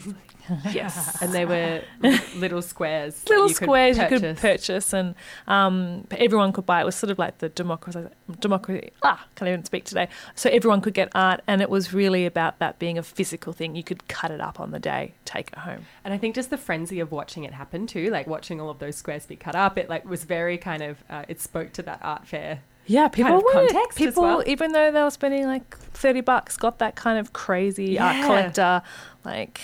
yes. 0.72 1.20
and 1.22 1.32
they 1.32 1.44
were 1.44 1.82
little 2.36 2.62
squares. 2.62 3.22
Little 3.28 3.48
you 3.48 3.54
could 3.54 3.64
squares 3.64 3.98
you 3.98 4.06
could 4.06 4.22
purchase. 4.22 4.40
purchase, 4.40 4.92
and 4.92 5.14
um, 5.46 6.06
everyone 6.10 6.52
could 6.52 6.66
buy. 6.66 6.80
It 6.80 6.84
was 6.84 6.96
sort 6.96 7.10
of 7.10 7.18
like 7.18 7.38
the 7.38 7.48
democracy. 7.48 8.06
Democracy. 8.40 8.90
Ah, 9.02 9.24
can't 9.36 9.48
even 9.48 9.64
speak 9.64 9.84
today. 9.84 10.08
So 10.34 10.50
everyone 10.50 10.80
could 10.80 10.94
get 10.94 11.10
art, 11.14 11.42
and 11.46 11.62
it 11.62 11.70
was 11.70 11.92
really 11.92 12.26
about 12.26 12.58
that 12.58 12.78
being 12.78 12.98
a 12.98 13.02
physical 13.02 13.52
thing. 13.52 13.76
You 13.76 13.84
could 13.84 14.08
cut 14.08 14.30
it 14.30 14.40
up 14.40 14.58
on 14.58 14.72
the 14.72 14.80
day, 14.80 15.14
take 15.24 15.48
it 15.52 15.58
home. 15.58 15.86
And 16.04 16.12
I 16.12 16.18
think 16.18 16.34
just 16.34 16.50
the 16.50 16.58
frenzy 16.58 17.00
of 17.00 17.12
watching 17.12 17.44
it 17.44 17.52
happen 17.52 17.86
too, 17.86 18.10
like 18.10 18.26
watching 18.26 18.60
all 18.60 18.70
of 18.70 18.78
those 18.78 18.96
squares 18.96 19.26
be 19.26 19.36
cut 19.36 19.54
up, 19.54 19.78
it 19.78 19.88
like 19.88 20.04
was 20.04 20.24
very 20.24 20.58
kind 20.58 20.82
of 20.82 21.04
uh, 21.08 21.24
it 21.28 21.40
spoke 21.40 21.72
to 21.74 21.82
that 21.82 22.00
art 22.02 22.26
fair. 22.26 22.60
Yeah, 22.86 23.08
people 23.08 23.36
of 23.38 23.42
were 23.44 23.68
people, 23.94 24.22
well. 24.22 24.42
even 24.46 24.72
though 24.72 24.90
they 24.90 25.02
were 25.02 25.10
spending 25.10 25.46
like 25.46 25.76
thirty 25.76 26.20
bucks, 26.20 26.56
got 26.56 26.78
that 26.78 26.96
kind 26.96 27.18
of 27.18 27.32
crazy 27.32 27.98
art 27.98 28.24
collector. 28.24 28.82
Like 29.24 29.60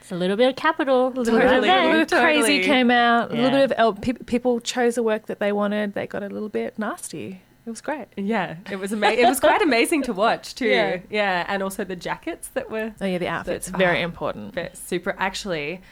It's 0.00 0.10
a 0.10 0.16
little 0.16 0.36
bit 0.36 0.48
of 0.48 0.56
capital, 0.56 1.08
a 1.08 1.10
little 1.10 1.24
bit 1.36 1.44
of 1.44 1.50
Totally. 1.50 1.68
that. 1.68 1.92
bit 2.08 2.12
of 2.12 2.18
crazy 2.20 2.62
came 2.62 2.90
out. 2.90 3.30
A 3.30 3.34
little 3.34 3.68
bit 3.68 3.78
of 3.78 4.00
pe- 4.00 4.12
people 4.14 4.60
chose 4.60 4.96
a 4.96 5.02
work 5.02 5.26
that 5.26 5.38
they 5.38 5.52
wanted. 5.52 5.94
They 5.94 6.06
got 6.06 6.22
a 6.22 6.28
little 6.28 6.48
bit 6.48 6.78
nasty. 6.78 7.42
it 7.66 7.70
was 7.70 7.80
great. 7.82 8.06
Yeah, 8.16 8.56
it 8.70 8.76
was 8.76 8.92
amazing. 8.92 9.24
It 9.24 9.28
was 9.28 9.38
quite 9.38 9.60
amazing 9.62 10.02
to 10.04 10.12
watch 10.14 10.54
too. 10.54 10.66
Yeah. 10.68 11.00
Yeah. 11.10 11.44
and 11.48 11.62
also 11.62 11.84
the 11.84 11.96
jackets 11.96 12.48
that 12.54 12.70
were 12.70 12.94
Oh 13.00 13.06
yeah, 13.06 13.18
the 13.18 13.28
outfit's 13.28 13.66
That's- 13.66 13.78
very 13.78 14.00
ah, 14.00 14.04
important. 14.04 14.54
But 14.54 14.76
super. 14.78 15.14
Actually, 15.18 15.82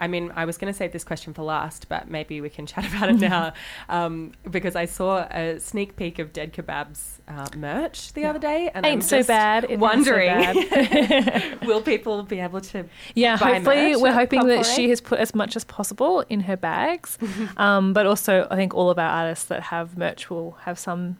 I 0.00 0.08
mean, 0.08 0.32
I 0.34 0.46
was 0.46 0.56
going 0.56 0.72
to 0.72 0.76
save 0.76 0.92
this 0.92 1.04
question 1.04 1.34
for 1.34 1.42
last, 1.42 1.88
but 1.88 2.10
maybe 2.10 2.40
we 2.40 2.48
can 2.48 2.66
chat 2.66 2.86
about 2.92 3.10
it 3.10 3.20
now 3.20 3.52
um, 3.88 4.32
because 4.50 4.74
I 4.74 4.86
saw 4.86 5.26
a 5.30 5.60
sneak 5.60 5.96
peek 5.96 6.18
of 6.18 6.32
DEADKEBAB's 6.32 7.20
uh, 7.28 7.48
merch 7.56 8.12
the 8.14 8.24
other 8.24 8.38
day, 8.38 8.70
and 8.74 8.84
Ain't 8.84 8.94
I'm 8.94 9.00
so 9.02 9.18
just 9.18 9.28
bad, 9.28 9.64
it 9.64 9.72
ain't 9.72 9.80
so 9.80 9.82
Wondering, 9.82 10.28
bad. 10.28 11.58
will 11.66 11.82
people 11.82 12.22
be 12.22 12.40
able 12.40 12.60
to? 12.62 12.86
Yeah, 13.14 13.36
buy 13.36 13.54
hopefully 13.54 13.92
merch 13.92 14.02
we're 14.02 14.12
hoping 14.12 14.46
that 14.46 14.66
she 14.66 14.88
has 14.88 15.00
put 15.00 15.20
as 15.20 15.34
much 15.34 15.54
as 15.54 15.64
possible 15.64 16.24
in 16.28 16.40
her 16.40 16.56
bags. 16.56 17.18
um, 17.56 17.92
but 17.92 18.06
also, 18.06 18.48
I 18.50 18.56
think 18.56 18.74
all 18.74 18.90
of 18.90 18.98
our 18.98 19.08
artists 19.08 19.44
that 19.46 19.64
have 19.64 19.96
merch 19.96 20.30
will 20.30 20.52
have 20.62 20.78
some 20.78 21.18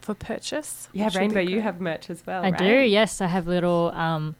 for 0.00 0.14
purchase. 0.14 0.88
Yeah, 0.92 1.04
which 1.04 1.14
should 1.14 1.20
be 1.20 1.34
Rainbow, 1.34 1.40
you 1.40 1.60
have 1.60 1.80
merch 1.80 2.10
as 2.10 2.26
well. 2.26 2.42
I 2.42 2.50
right? 2.50 2.58
do, 2.58 2.64
yes. 2.64 3.20
I 3.20 3.26
have 3.26 3.46
little 3.46 3.92
um, 3.94 4.36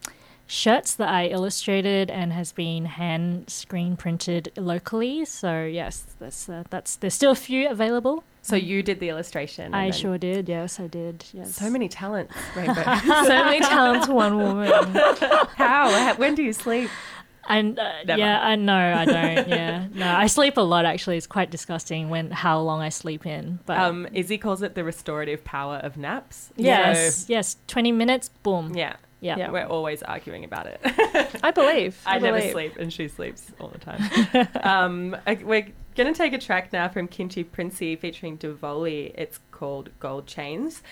shirts 0.52 0.94
that 0.96 1.08
I 1.08 1.28
illustrated 1.28 2.10
and 2.10 2.30
has 2.32 2.52
been 2.52 2.84
hand 2.84 3.48
screen 3.48 3.96
printed 3.96 4.52
locally. 4.56 5.24
So 5.24 5.64
yes, 5.64 6.04
that's 6.18 6.48
uh, 6.48 6.64
that's 6.68 6.96
there's 6.96 7.14
still 7.14 7.32
a 7.32 7.34
few 7.36 7.68
available. 7.70 8.22
So 8.42 8.56
you 8.56 8.82
did 8.82 9.00
the 9.00 9.08
illustration. 9.08 9.72
I 9.72 9.90
sure 9.92 10.18
did. 10.18 10.48
Yes, 10.48 10.78
I 10.78 10.88
did. 10.88 11.24
Yes. 11.32 11.54
So 11.54 11.70
many 11.70 11.88
talents, 11.88 12.34
Rainbow. 12.56 12.82
so 13.06 13.44
many 13.44 13.60
talents 13.60 14.08
one 14.08 14.36
woman. 14.36 14.70
How? 15.56 16.14
When 16.16 16.34
do 16.34 16.42
you 16.42 16.52
sleep? 16.52 16.90
And 17.48 17.78
uh, 17.78 17.90
yeah, 18.06 18.40
I 18.40 18.54
know 18.56 18.76
I 18.76 19.04
don't. 19.04 19.48
Yeah, 19.48 19.86
no, 19.94 20.06
I 20.14 20.26
sleep 20.26 20.56
a 20.56 20.60
lot. 20.60 20.84
Actually, 20.84 21.16
it's 21.16 21.26
quite 21.26 21.50
disgusting 21.50 22.08
when 22.10 22.30
how 22.30 22.60
long 22.60 22.80
I 22.80 22.88
sleep 22.90 23.26
in. 23.26 23.58
But 23.66 23.78
Um, 23.78 24.06
Izzy 24.12 24.38
calls 24.38 24.62
it 24.62 24.74
the 24.74 24.84
restorative 24.84 25.42
power 25.44 25.76
of 25.76 25.96
naps. 25.96 26.50
yes, 26.56 27.26
yes, 27.28 27.56
twenty 27.66 27.90
minutes, 27.90 28.28
boom. 28.28 28.74
Yeah. 28.74 28.96
Yeah. 29.22 29.38
Yeah. 29.38 29.50
We're 29.52 29.66
always 29.66 30.02
arguing 30.02 30.44
about 30.44 30.66
it. 30.66 30.80
I 31.42 31.52
believe. 31.52 31.98
I, 32.06 32.18
never 32.18 32.38
believe. 32.38 32.52
sleep, 32.52 32.76
and 32.76 32.92
she 32.92 33.06
sleeps 33.08 33.52
all 33.60 33.68
the 33.68 33.78
time. 33.78 34.48
um, 34.62 35.16
I- 35.26 35.34
we're 35.42 35.68
going 35.94 36.12
to 36.12 36.14
take 36.14 36.32
a 36.32 36.38
track 36.38 36.72
now 36.72 36.88
from 36.88 37.06
Kimchi 37.06 37.44
Princi 37.44 37.98
featuring 37.98 38.36
Devoli. 38.36 39.12
It's 39.14 39.38
called 39.52 39.90
Gold 40.00 40.26
Chains. 40.26 40.82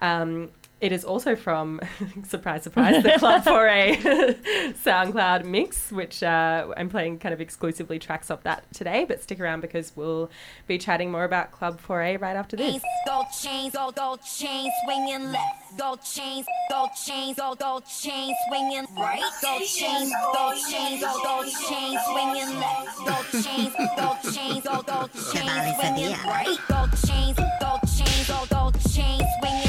Um, 0.00 0.50
it 0.78 0.92
is 0.92 1.04
also 1.04 1.34
from, 1.34 1.80
surprise, 2.24 2.62
surprise, 2.62 3.02
the 3.02 3.12
Club 3.18 3.42
4A 3.44 4.74
SoundCloud 4.74 5.44
mix, 5.44 5.90
which 5.90 6.22
uh, 6.22 6.66
I'm 6.76 6.90
playing 6.90 7.18
kind 7.18 7.32
of 7.32 7.40
exclusively 7.40 7.98
tracks 7.98 8.30
off 8.30 8.42
that 8.42 8.70
today. 8.74 9.06
But 9.06 9.22
stick 9.22 9.40
around 9.40 9.62
because 9.62 9.92
we'll 9.96 10.30
be 10.66 10.76
chatting 10.76 11.10
more 11.10 11.24
about 11.24 11.50
Club 11.50 11.80
4A 11.80 12.20
right 12.20 12.36
after 12.36 12.56
this. 12.56 12.82
Gold 13.06 13.26
chains, 13.40 13.72
gold, 13.72 13.94
gold 13.94 14.20
chains, 14.22 14.70
swinging 14.84 15.32
left. 15.32 15.78
Gold 15.78 16.00
chains, 16.02 16.46
gold 16.70 16.90
chains, 17.06 17.36
gold, 17.38 17.58
gold 17.58 17.84
chains, 17.86 18.36
swinging 18.48 18.86
right. 18.96 19.22
Gold 19.42 19.62
chains, 19.62 20.12
gold 20.34 20.54
chains, 20.70 21.00
gold, 21.00 21.22
gold 21.24 21.46
chains, 21.68 22.00
swinging 22.04 22.60
left. 22.60 22.98
Gold 22.98 23.44
chains, 23.44 23.74
gold 23.96 24.34
chains, 24.34 24.64
gold, 24.64 24.86
gold 24.86 25.10
chains, 25.32 25.76
swinging 25.78 26.16
right. 26.26 26.58
Gold 26.68 26.90
chains, 27.06 27.38
gold 27.60 27.80
chains, 27.96 28.28
gold, 28.28 28.48
gold 28.50 28.74
chains, 28.92 29.24
swinging 29.40 29.65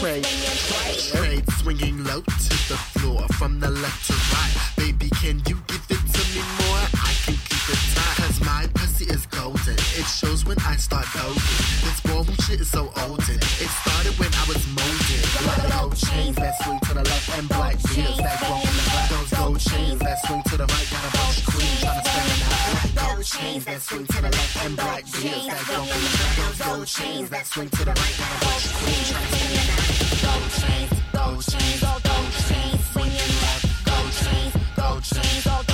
chains, 0.00 1.10
Trade. 1.10 1.44
swinging 1.52 2.04
low 2.04 2.20
to 2.20 2.56
the 2.68 2.78
floor 2.98 3.26
from 3.38 3.60
the 3.60 3.70
left 3.70 4.06
to 4.06 4.12
right. 4.34 4.54
Baby, 4.76 5.10
can 5.20 5.40
you 5.48 5.56
give 5.66 5.84
it 5.88 6.02
to 6.12 6.22
me 6.34 6.42
more? 6.60 6.84
I 7.00 7.12
can 7.24 7.34
keep 7.48 7.64
it 7.68 7.80
tight. 7.94 8.16
Cause 8.16 8.40
my 8.40 8.66
pussy 8.74 9.06
is 9.06 9.26
golden. 9.26 9.74
It 9.74 10.06
shows 10.06 10.44
when 10.44 10.58
I 10.60 10.76
start 10.76 11.06
loading. 11.16 11.42
This 11.84 12.00
ballroom 12.00 12.36
shit 12.46 12.60
is 12.60 12.70
so 12.70 12.92
olden. 13.04 13.36
It 13.36 13.70
started 13.82 14.18
when 14.18 14.32
I 14.34 14.44
was 14.48 14.62
molded. 14.76 15.24
Like 15.46 15.72
gold 15.72 15.96
chains 15.96 16.36
that 16.36 16.62
swing 16.62 16.80
to 16.80 16.94
the 16.94 17.04
left 17.04 17.38
and 17.38 17.48
black 17.48 17.76
beers 17.88 18.16
that 18.18 18.40
go 18.40 18.58
from 18.60 18.76
the 18.76 18.84
back. 18.92 19.10
Those 19.10 19.30
gold 19.32 19.60
chains 19.60 19.98
that 20.00 20.18
swing 20.26 20.42
to 20.50 20.56
the 20.56 20.66
right. 20.66 20.88
Got 20.90 21.04
a 21.08 21.16
bunch 21.16 21.38
of 21.38 21.46
queens 21.46 21.80
trying 21.80 22.02
to 22.02 22.10
stand 22.10 22.52
out. 22.52 22.55
Chains 23.26 23.64
that 23.64 23.82
swing 23.82 24.06
to 24.06 24.22
the 24.22 24.30
left 24.30 24.64
and 24.64 24.76
black 24.76 25.02
beers 25.02 25.46
that 25.48 25.58
the 25.66 25.74
back. 25.82 26.36
Those 26.36 26.58
gold 26.64 26.86
chains 26.86 27.28
that 27.30 27.44
swing 27.44 27.68
to 27.70 27.84
the 27.84 27.90
right. 27.90 28.16
Got 28.18 28.30
a 28.30 28.46
bunch 28.46 28.66
of 28.66 28.72
queens 28.78 29.10
trying 29.10 29.26
to 29.26 29.36
stand. 29.36 29.66
Gold 30.22 30.50
chains, 30.62 30.90
gold 31.12 31.42
chains, 31.42 31.80
gold, 31.82 32.02
gold 32.06 32.32
chains, 32.46 32.80
swinging 32.92 33.32
left. 33.42 33.66
Gold 33.84 34.12
chains, 34.22 34.54
gold 34.76 35.02
chains, 35.02 35.44
gold, 35.44 35.65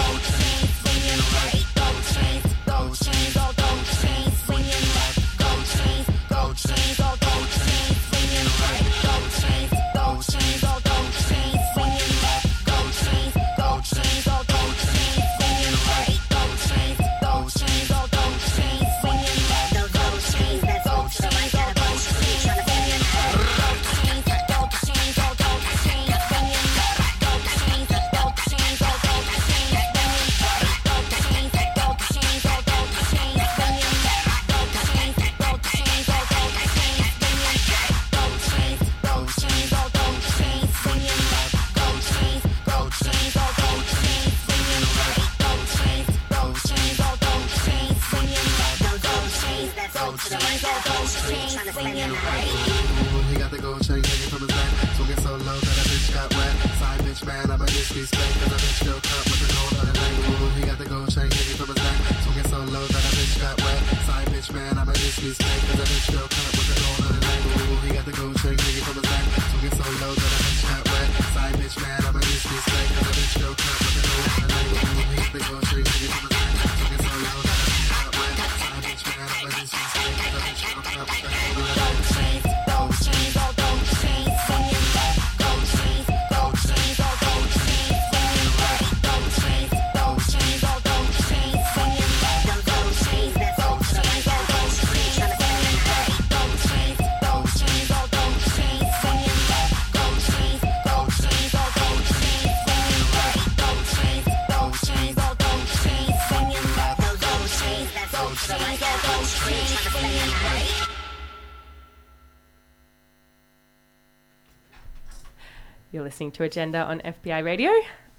listening 116.12 116.30
to 116.30 116.42
Agenda 116.42 116.82
on 116.82 117.00
FBI 117.00 117.42
Radio. 117.42 117.70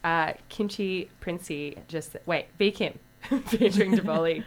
Uh, 0.03 0.33
Kimchi 0.49 1.11
Princi 1.21 1.77
just 1.87 2.15
wait, 2.25 2.47
V 2.57 2.71
Kim 2.71 2.97
featuring 3.45 3.91
Devoli 3.95 4.43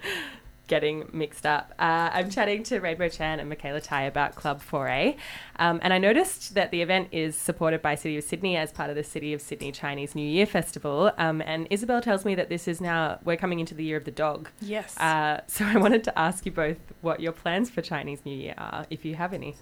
getting 0.67 1.09
mixed 1.13 1.47
up. 1.47 1.73
Uh, 1.79 2.11
I'm 2.13 2.29
chatting 2.29 2.65
to 2.65 2.81
Rainbow 2.81 3.09
Chan 3.09 3.39
and 3.39 3.49
Mikala 3.49 3.81
Tai 3.81 4.03
about 4.03 4.35
Club 4.35 4.61
4A, 4.61 5.17
um, 5.61 5.79
and 5.81 5.93
I 5.93 5.99
noticed 5.99 6.55
that 6.55 6.73
the 6.73 6.83
event 6.83 7.11
is 7.13 7.37
supported 7.37 7.83
by 7.83 7.95
City 7.95 8.19
of 8.19 8.25
Sydney 8.25 8.57
as 8.57 8.73
part 8.73 8.91
of 8.91 8.97
the 8.97 9.05
City 9.05 9.33
of 9.33 9.41
Sydney 9.41 9.71
Chinese 9.71 10.17
New 10.17 10.29
Year 10.29 10.45
Festival. 10.45 11.13
Um, 11.17 11.41
and 11.41 11.69
Isabel 11.71 12.01
tells 12.01 12.25
me 12.25 12.35
that 12.35 12.49
this 12.49 12.67
is 12.67 12.81
now 12.81 13.21
we're 13.23 13.37
coming 13.37 13.61
into 13.61 13.77
the 13.77 13.85
year 13.85 13.97
of 13.97 14.05
the 14.07 14.11
dog. 14.11 14.49
Yes. 14.61 14.99
Uh, 14.99 15.43
so 15.47 15.65
I 15.65 15.77
wanted 15.77 16.03
to 16.03 16.19
ask 16.19 16.45
you 16.45 16.51
both 16.51 16.79
what 17.01 17.21
your 17.21 17.31
plans 17.31 17.71
for 17.71 17.81
Chinese 17.81 18.25
New 18.25 18.37
Year 18.37 18.55
are, 18.59 18.87
if 18.91 19.05
you 19.05 19.15
have 19.15 19.33
any. 19.33 19.55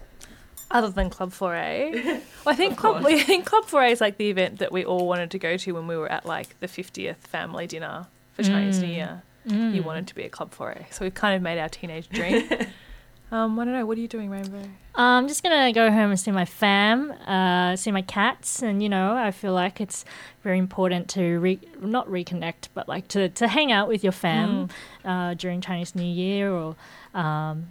Other 0.75 0.91
than 0.91 1.09
Club 1.09 1.31
4A, 1.31 2.05
well, 2.05 2.21
I 2.47 2.57
think 2.57 2.77
Club 2.77 3.07
I 3.07 3.21
think 3.21 3.47
Club 3.47 3.65
4A 3.67 3.93
is 3.93 4.01
like 4.01 4.17
the 4.17 4.29
event 4.29 4.59
that 4.59 4.73
we 4.73 4.85
all 4.85 5.07
wanted 5.07 5.31
to 5.31 5.39
go 5.39 5.57
to 5.57 5.73
when 5.73 5.87
we 5.87 5.97
were 5.97 6.11
at 6.11 6.27
like 6.27 6.59
the 6.59 6.67
fiftieth 6.67 7.25
family 7.29 7.69
dinner 7.69 8.09
for 8.33 8.43
Chinese 8.43 8.81
New 8.81 8.89
Year. 8.89 9.23
You 9.47 9.83
wanted 9.85 10.09
to 10.09 10.15
be 10.17 10.25
a 10.25 10.29
Club 10.29 10.53
4A, 10.53 10.93
so 10.93 11.05
we've 11.05 11.15
kind 11.15 11.37
of 11.37 11.43
made 11.43 11.61
our 11.61 11.69
teenage 11.69 12.09
dream. 12.09 12.49
um, 13.31 13.57
I 13.59 13.65
don't 13.65 13.75
know. 13.75 13.87
What 13.87 13.99
are 13.99 14.01
you 14.01 14.09
doing, 14.09 14.31
Rainbow? 14.31 14.65
I'm 14.97 15.29
just 15.29 15.45
gonna 15.45 15.73
go 15.73 15.93
home 15.93 16.11
and 16.11 16.19
see 16.19 16.33
my 16.33 16.45
fam, 16.45 17.13
uh, 17.25 17.77
see 17.77 17.93
my 17.93 18.03
cats, 18.03 18.61
and 18.61 18.83
you 18.83 18.89
know, 18.89 19.15
I 19.15 19.31
feel 19.31 19.53
like 19.53 19.81
it's 19.81 20.05
very 20.43 20.59
important 20.59 21.09
to 21.11 21.39
re- 21.39 21.61
not 21.81 22.09
reconnect, 22.09 22.69
but 22.75 22.89
like 22.89 23.07
to, 23.09 23.29
to 23.29 23.47
hang 23.47 23.71
out 23.71 23.87
with 23.87 24.03
your 24.03 24.13
fam 24.13 24.71
uh, 25.05 25.35
during 25.35 25.61
Chinese 25.61 25.95
New 25.95 26.03
Year. 26.03 26.51
Or 26.51 26.75
um, 27.15 27.71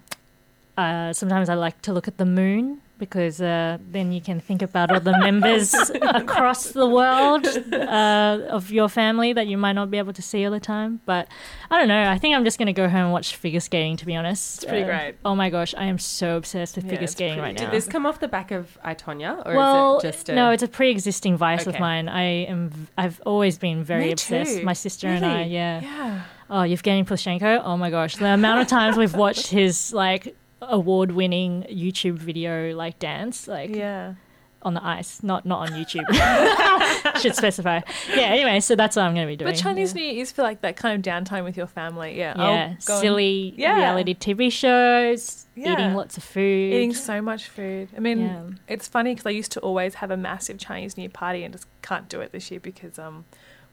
uh, 0.77 1.11
sometimes 1.11 1.49
I 1.49 1.55
like 1.55 1.81
to 1.81 1.91
look 1.91 2.07
at 2.07 2.17
the 2.17 2.25
moon 2.25 2.79
because 2.97 3.41
uh, 3.41 3.77
then 3.91 4.11
you 4.11 4.21
can 4.21 4.39
think 4.39 4.61
about 4.61 4.91
all 4.91 4.99
the 4.99 5.17
members 5.19 5.73
across 6.01 6.69
the 6.71 6.87
world 6.87 7.45
uh, 7.73 8.39
of 8.49 8.71
your 8.71 8.87
family 8.89 9.33
that 9.33 9.47
you 9.47 9.57
might 9.57 9.73
not 9.73 9.91
be 9.91 9.97
able 9.97 10.13
to 10.13 10.21
see 10.21 10.45
all 10.45 10.51
the 10.51 10.59
time. 10.59 11.01
But 11.05 11.27
I 11.69 11.79
don't 11.79 11.87
know. 11.87 12.09
I 12.09 12.17
think 12.17 12.35
I'm 12.35 12.43
just 12.45 12.57
gonna 12.59 12.73
go 12.73 12.87
home 12.87 13.05
and 13.05 13.11
watch 13.11 13.35
figure 13.35 13.59
skating. 13.59 13.97
To 13.97 14.05
be 14.05 14.15
honest, 14.15 14.57
It's 14.63 14.65
pretty 14.65 14.83
Uh, 14.83 14.87
great. 14.87 15.15
Oh 15.25 15.35
my 15.35 15.49
gosh, 15.49 15.73
I 15.77 15.85
am 15.85 15.97
so 15.99 16.37
obsessed 16.37 16.75
with 16.75 16.85
Yeah, 16.85 16.91
figure 16.91 17.07
skating 17.07 17.39
pretty 17.39 17.41
right 17.53 17.59
now. 17.59 17.65
Did 17.65 17.73
this 17.73 17.87
come 17.87 18.05
off 18.05 18.19
the 18.19 18.27
back 18.27 18.51
of 18.51 18.77
I 18.83 18.95
Tonya, 18.95 19.45
or 19.45 19.55
well, 19.55 19.97
is 19.97 20.03
it 20.03 20.07
just 20.11 20.29
a, 20.29 20.35
no, 20.35 20.51
it's 20.51 20.63
a 20.63 20.67
pre-existing 20.67 21.35
vice 21.37 21.67
of 21.67 21.79
mine. 21.79 22.07
I 22.09 22.23
am. 22.45 22.87
I've 22.97 23.21
always 23.25 23.57
been 23.57 23.83
very 23.83 24.05
Me 24.05 24.11
obsessed. 24.13 24.59
too. 24.59 24.63
My 24.63 24.73
sister 24.73 25.07
and 25.07 25.25
I. 25.25 25.39
Really? 25.39 25.53
Yeah. 25.55 25.81
Yeah. 25.81 26.21
Oh, 26.49 26.63
Yevgeny 26.63 27.03
Plushenko. 27.03 27.61
Oh 27.65 27.77
my 27.77 27.89
gosh, 27.89 28.15
the 28.17 28.27
amount 28.27 28.61
of 28.61 28.67
times 28.67 28.95
we've 28.97 29.15
watched 29.15 29.47
his 29.59 29.91
like 29.93 30.35
award-winning 30.69 31.65
YouTube 31.69 32.15
video 32.17 32.73
like 32.75 32.99
dance 32.99 33.47
like 33.47 33.75
Yeah. 33.75 34.13
on 34.61 34.73
the 34.75 34.83
ice, 34.85 35.21
not 35.23 35.45
not 35.45 35.59
on 35.69 35.69
YouTube. 35.77 36.05
Should 37.21 37.35
specify. 37.35 37.81
Yeah. 38.09 38.23
Anyway, 38.23 38.59
so 38.61 38.75
that's 38.75 38.95
what 38.95 39.03
I'm 39.03 39.13
going 39.13 39.27
to 39.27 39.31
be 39.31 39.35
doing. 39.35 39.51
But 39.51 39.57
Chinese 39.59 39.93
yeah. 39.93 40.01
New 40.01 40.07
Year 40.13 40.21
is 40.21 40.31
for 40.31 40.41
like 40.41 40.61
that 40.61 40.75
kind 40.77 40.95
of 40.95 41.01
downtime 41.13 41.43
with 41.43 41.57
your 41.57 41.67
family. 41.67 42.17
Yeah. 42.17 42.33
Yeah, 42.37 42.67
go 42.85 42.93
and- 42.93 43.01
silly 43.01 43.53
Yeah. 43.57 43.75
reality 43.77 44.13
TV 44.15 44.49
shows, 44.51 45.45
Yeah. 45.55 45.73
eating 45.73 45.93
lots 45.95 46.17
of 46.17 46.23
food. 46.23 46.73
Eating 46.73 46.93
so 46.93 47.21
much 47.21 47.47
food. 47.49 47.89
I 47.95 47.99
mean, 47.99 48.19
Yeah. 48.21 48.41
it's 48.67 48.87
funny 48.87 49.11
because 49.13 49.25
I 49.25 49.31
used 49.31 49.51
to 49.53 49.59
always 49.59 49.95
have 49.95 50.11
a 50.11 50.17
massive 50.17 50.57
Chinese 50.59 50.97
New 50.97 51.03
Year 51.03 51.09
party 51.09 51.43
and 51.43 51.53
just 51.53 51.67
can't 51.81 52.07
do 52.09 52.21
it 52.21 52.31
this 52.31 52.49
year 52.49 52.59
because 52.61 52.97
um, 52.97 53.25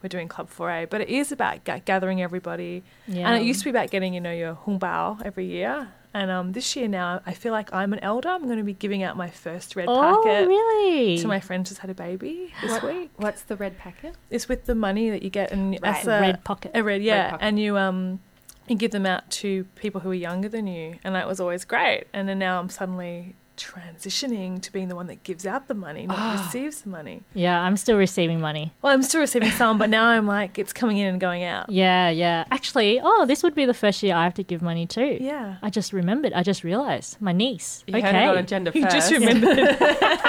we're 0.02 0.08
doing 0.08 0.28
Club 0.28 0.50
4A. 0.50 0.90
But 0.90 1.02
it 1.02 1.08
is 1.08 1.30
about 1.30 1.62
ga- 1.64 1.80
gathering 1.84 2.20
everybody. 2.20 2.82
yeah. 3.06 3.28
And 3.30 3.40
it 3.42 3.46
used 3.46 3.60
to 3.60 3.64
be 3.64 3.70
about 3.70 3.90
getting, 3.90 4.12
you 4.12 4.20
know, 4.20 4.32
your 4.32 4.54
hongbao 4.66 5.22
every 5.24 5.46
year. 5.46 5.88
And 6.12 6.30
um, 6.30 6.52
this 6.52 6.74
year 6.74 6.88
now, 6.88 7.20
I 7.24 7.34
feel 7.34 7.52
like 7.52 7.72
I'm 7.72 7.92
an 7.92 8.00
elder. 8.00 8.28
I'm 8.30 8.44
going 8.46 8.58
to 8.58 8.64
be 8.64 8.72
giving 8.72 9.02
out 9.04 9.16
my 9.16 9.30
first 9.30 9.76
red 9.76 9.86
Oh, 9.88 10.22
packet 10.24 10.48
really? 10.48 11.18
to 11.18 11.28
my 11.28 11.38
friend 11.38 11.66
who's 11.66 11.78
had 11.78 11.88
a 11.90 11.94
baby 11.94 12.52
this 12.62 12.82
week. 12.82 13.10
What's 13.16 13.42
the 13.42 13.54
red 13.56 13.78
packet? 13.78 14.16
It's 14.28 14.48
with 14.48 14.66
the 14.66 14.74
money 14.74 15.10
that 15.10 15.22
you 15.22 15.30
get 15.30 15.52
and 15.52 15.78
Right. 15.80 15.96
as 16.00 16.06
a 16.06 16.20
Red 16.20 16.42
pocket. 16.42 16.72
A 16.74 16.82
red, 16.82 17.02
yeah. 17.02 17.30
pocket. 17.30 17.44
and 17.44 17.60
you 17.60 17.76
um 17.78 18.18
you 18.66 18.76
give 18.76 18.90
them 18.92 19.06
out 19.06 19.28
to 19.30 19.64
people 19.76 20.00
who 20.00 20.10
are 20.10 20.14
younger 20.14 20.48
than 20.48 20.66
you, 20.66 20.98
and 21.04 21.14
that 21.14 21.26
was 21.28 21.40
always 21.40 21.64
great. 21.64 22.04
And 22.12 22.28
then 22.28 22.38
now 22.38 22.58
I'm 22.60 22.68
suddenly 22.68 23.34
transitioning 23.60 24.60
to 24.62 24.72
being 24.72 24.88
the 24.88 24.96
one 24.96 25.06
that 25.08 25.22
gives 25.22 25.46
out 25.46 25.68
the 25.68 25.74
money, 25.74 26.06
not 26.06 26.18
Ah. 26.18 26.42
receives 26.44 26.80
the 26.82 26.88
money. 26.88 27.22
Yeah, 27.34 27.60
I'm 27.60 27.76
still 27.76 27.96
receiving 27.96 28.40
money. 28.40 28.72
Well, 28.82 28.92
I'm 28.92 29.02
still 29.02 29.20
receiving 29.20 29.50
some, 29.50 29.78
but 29.78 29.90
now 29.90 30.06
I'm 30.06 30.26
like 30.26 30.58
it's 30.58 30.72
coming 30.72 30.96
in 30.98 31.06
and 31.06 31.20
going 31.20 31.44
out. 31.44 31.70
Yeah, 31.70 32.08
yeah. 32.10 32.44
Actually, 32.50 33.00
oh, 33.02 33.26
this 33.26 33.42
would 33.42 33.54
be 33.54 33.64
the 33.66 33.74
first 33.74 34.02
year 34.02 34.14
I 34.14 34.24
have 34.24 34.34
to 34.34 34.42
give 34.42 34.62
money 34.62 34.86
too. 34.86 35.18
Yeah. 35.20 35.56
I 35.62 35.70
just 35.70 35.92
remembered. 35.92 36.32
I 36.32 36.42
just 36.42 36.64
realized 36.64 37.20
my 37.20 37.32
niece. 37.32 37.84
You 37.86 37.96
okay, 37.98 38.06
heard 38.12 38.14
it 38.14 38.28
on 38.28 38.38
agenda 38.38 38.72
You 38.74 38.82
just 38.84 39.12
remembered. 39.12 39.58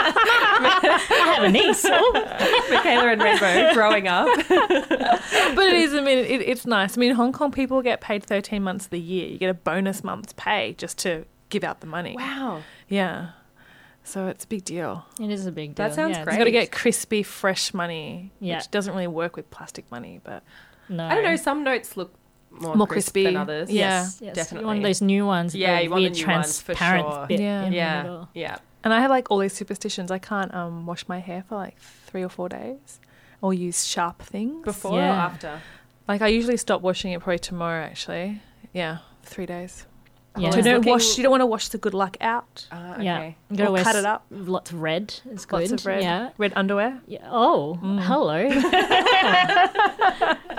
I 0.03 1.33
have 1.35 1.43
a 1.43 1.49
niece. 1.49 1.85
Oh. 1.85 2.11
Mikala 2.69 3.13
and 3.13 3.21
Rainbow 3.21 3.73
growing 3.73 4.07
up. 4.07 4.27
but 4.47 5.65
it 5.65 5.73
is. 5.73 5.93
I 5.93 6.01
mean, 6.01 6.17
it, 6.19 6.41
it's 6.41 6.65
nice. 6.65 6.97
I 6.97 6.99
mean, 6.99 7.15
Hong 7.15 7.31
Kong 7.31 7.51
people 7.51 7.81
get 7.81 8.01
paid 8.01 8.23
13 8.23 8.61
months 8.63 8.85
of 8.85 8.91
the 8.91 8.99
year. 8.99 9.27
You 9.27 9.37
get 9.37 9.49
a 9.49 9.53
bonus 9.53 10.03
month's 10.03 10.33
pay 10.33 10.73
just 10.77 10.97
to 10.99 11.25
give 11.49 11.63
out 11.63 11.81
the 11.81 11.87
money. 11.87 12.15
Wow. 12.17 12.61
Yeah. 12.91 13.29
So 14.03 14.27
it's 14.27 14.45
a 14.45 14.47
big 14.47 14.65
deal. 14.65 15.05
It 15.19 15.29
is 15.29 15.45
a 15.45 15.51
big 15.51 15.75
deal. 15.75 15.87
That 15.87 15.95
sounds 15.95 16.17
yeah. 16.17 16.23
great. 16.23 16.33
You've 16.33 16.39
got 16.39 16.45
to 16.45 16.51
get 16.51 16.71
crispy, 16.71 17.23
fresh 17.23 17.73
money, 17.73 18.31
Yeah. 18.39 18.57
which 18.57 18.71
doesn't 18.71 18.93
really 18.93 19.07
work 19.07 19.35
with 19.35 19.49
plastic 19.51 19.89
money, 19.91 20.19
but 20.23 20.43
No. 20.89 21.05
I 21.05 21.13
don't 21.15 21.23
know. 21.23 21.35
Some 21.35 21.63
notes 21.63 21.95
look 21.97 22.13
more, 22.49 22.75
More 22.75 22.87
crisp 22.87 23.13
crispy. 23.13 23.23
than 23.25 23.37
others. 23.37 23.69
Yeah. 23.71 24.01
Yes, 24.01 24.19
yes. 24.21 24.35
definitely. 24.35 24.63
You 24.63 24.67
want 24.67 24.83
those 24.83 25.01
new 25.01 25.25
ones. 25.25 25.55
Yeah, 25.55 25.79
you 25.79 25.89
want 25.89 26.03
the 26.03 26.09
new 26.09 26.27
ones 26.27 26.59
for 26.59 26.73
transparent 26.73 27.07
sure. 27.07 27.25
bit 27.27 27.39
Yeah. 27.39 27.69
Yeah. 27.69 28.25
Yeah. 28.33 28.57
and 28.83 28.93
I 28.93 28.99
have 29.01 29.11
like 29.11 29.29
all 29.29 29.37
these 29.37 29.53
superstitions. 29.53 30.09
I 30.11 30.17
can't 30.19 30.53
um, 30.53 30.85
wash 30.87 31.07
my 31.07 31.19
hair 31.19 31.43
for 31.47 31.55
like 31.55 31.77
three 31.79 32.23
or 32.23 32.29
four 32.29 32.49
days, 32.49 32.99
or 33.41 33.53
use 33.53 33.85
sharp 33.85 34.21
things. 34.23 34.65
Before 34.65 34.99
or 34.99 35.01
after? 35.01 35.61
like 36.07 36.21
I 36.23 36.27
usually 36.27 36.57
stop 36.57 36.81
washing 36.81 37.11
it 37.13 37.21
probably 37.21 37.39
tomorrow. 37.39 37.83
Actually, 37.83 38.41
yeah, 38.73 38.97
three 39.23 39.45
days. 39.45 39.85
Yeah. 40.37 40.51
So 40.51 40.57
you 40.57 40.63
don't 40.63 40.75
Looking- 40.77 40.91
wash. 40.93 41.17
You 41.17 41.23
don't 41.23 41.31
want 41.31 41.41
to 41.41 41.45
wash 41.45 41.67
the 41.69 41.77
good 41.77 41.93
luck 41.93 42.15
out. 42.21 42.65
Ah, 42.71 42.97
Yeah. 42.99 43.31
You 43.49 43.57
gotta 43.57 43.69
Or 43.69 43.73
wear 43.73 43.83
cut 43.83 43.95
it 43.97 44.05
up. 44.05 44.25
Lots 44.31 44.71
of 44.71 44.81
red. 44.81 45.13
It's 45.29 45.43
good. 45.45 45.59
Lots 45.69 45.71
of 45.73 45.85
red. 45.85 46.01
Yeah. 46.03 46.29
Red 46.37 46.53
underwear. 46.55 47.01
Yeah. 47.05 47.27
Oh, 47.29 47.77
Mm. 47.83 47.99
hello. 47.99 48.47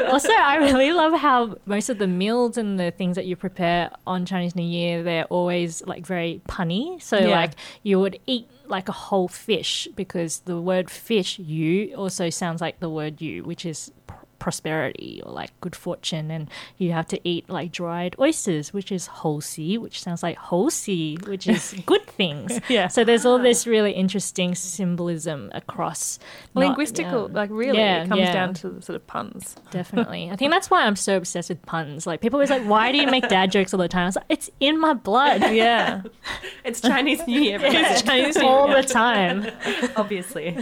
also, 0.10 0.30
I 0.32 0.56
really 0.56 0.92
love 0.92 1.14
how 1.18 1.56
most 1.66 1.88
of 1.88 1.98
the 1.98 2.06
meals 2.06 2.56
and 2.56 2.78
the 2.78 2.90
things 2.90 3.16
that 3.16 3.26
you 3.26 3.36
prepare 3.36 3.90
on 4.06 4.24
Chinese 4.26 4.56
New 4.56 4.62
Year, 4.64 5.02
they're 5.02 5.24
always 5.26 5.82
like 5.86 6.06
very 6.06 6.40
punny. 6.48 7.00
So, 7.02 7.18
Yeah. 7.18 7.28
like, 7.28 7.52
you 7.82 7.98
would 8.00 8.18
eat 8.26 8.48
like 8.66 8.88
a 8.88 8.92
whole 8.92 9.28
fish 9.28 9.88
because 9.96 10.40
the 10.44 10.60
word 10.60 10.90
fish, 10.90 11.38
you, 11.38 11.94
also 11.96 12.30
sounds 12.30 12.60
like 12.60 12.80
the 12.80 12.88
word 12.88 13.20
you, 13.20 13.42
which 13.44 13.66
is 13.66 13.90
pr- 13.99 13.99
prosperity 14.40 15.22
or 15.24 15.30
like 15.32 15.52
good 15.60 15.76
fortune. 15.76 16.30
And 16.32 16.50
you 16.78 16.90
have 16.92 17.06
to 17.08 17.20
eat 17.22 17.48
like 17.48 17.70
dried 17.70 18.16
oysters, 18.18 18.72
which 18.72 18.90
is 18.90 19.06
hosi, 19.08 19.78
which 19.78 20.02
sounds 20.02 20.22
like 20.24 20.36
hosi, 20.36 21.24
which 21.28 21.46
is 21.46 21.74
good 21.86 22.04
things. 22.06 22.58
Yeah. 22.68 22.88
So, 22.88 23.04
there's 23.04 23.24
all 23.24 23.38
this 23.38 23.66
really 23.68 23.92
interesting 23.92 24.54
symbolism 24.56 25.50
across 25.54 26.18
not- 26.54 26.76
Linguistical, 26.76 27.28
yeah. 27.28 27.34
like 27.36 27.50
really, 27.52 27.78
Yeah, 27.78 28.02
it 28.02 28.08
comes 28.08 28.20
yeah. 28.22 28.32
down 28.32 28.54
to 28.54 28.70
the 28.70 28.82
sort 28.82 28.96
of 28.96 29.06
puns. 29.06 29.54
Definitely. 29.70 30.30
I 30.30 30.36
think 30.36 30.50
that's 30.50 30.70
why 30.70 30.82
I'm 30.86 30.96
so 30.96 31.16
obsessed 31.16 31.48
with 31.50 31.62
puns. 31.62 32.06
Like 32.06 32.20
people 32.20 32.38
always 32.38 32.50
like, 32.50 32.62
why 32.64 32.90
do 32.90 32.98
you 32.98 33.06
make 33.06 33.28
dad 33.28 33.52
jokes 33.56 33.72
all 33.72 33.78
the 33.78 33.86
time? 33.88 34.02
I 34.02 34.06
was 34.06 34.16
like, 34.16 34.24
it's 34.28 34.50
in 34.58 34.80
my 34.80 34.94
blood. 34.94 35.42
Yeah, 35.52 36.02
It's 36.64 36.80
Chinese 36.80 37.26
New 37.26 37.40
Year. 37.40 37.58
It's 37.62 38.02
Chinese 38.02 38.36
all 38.38 38.68
the 38.68 38.82
time. 38.82 39.46
obviously. 39.96 40.56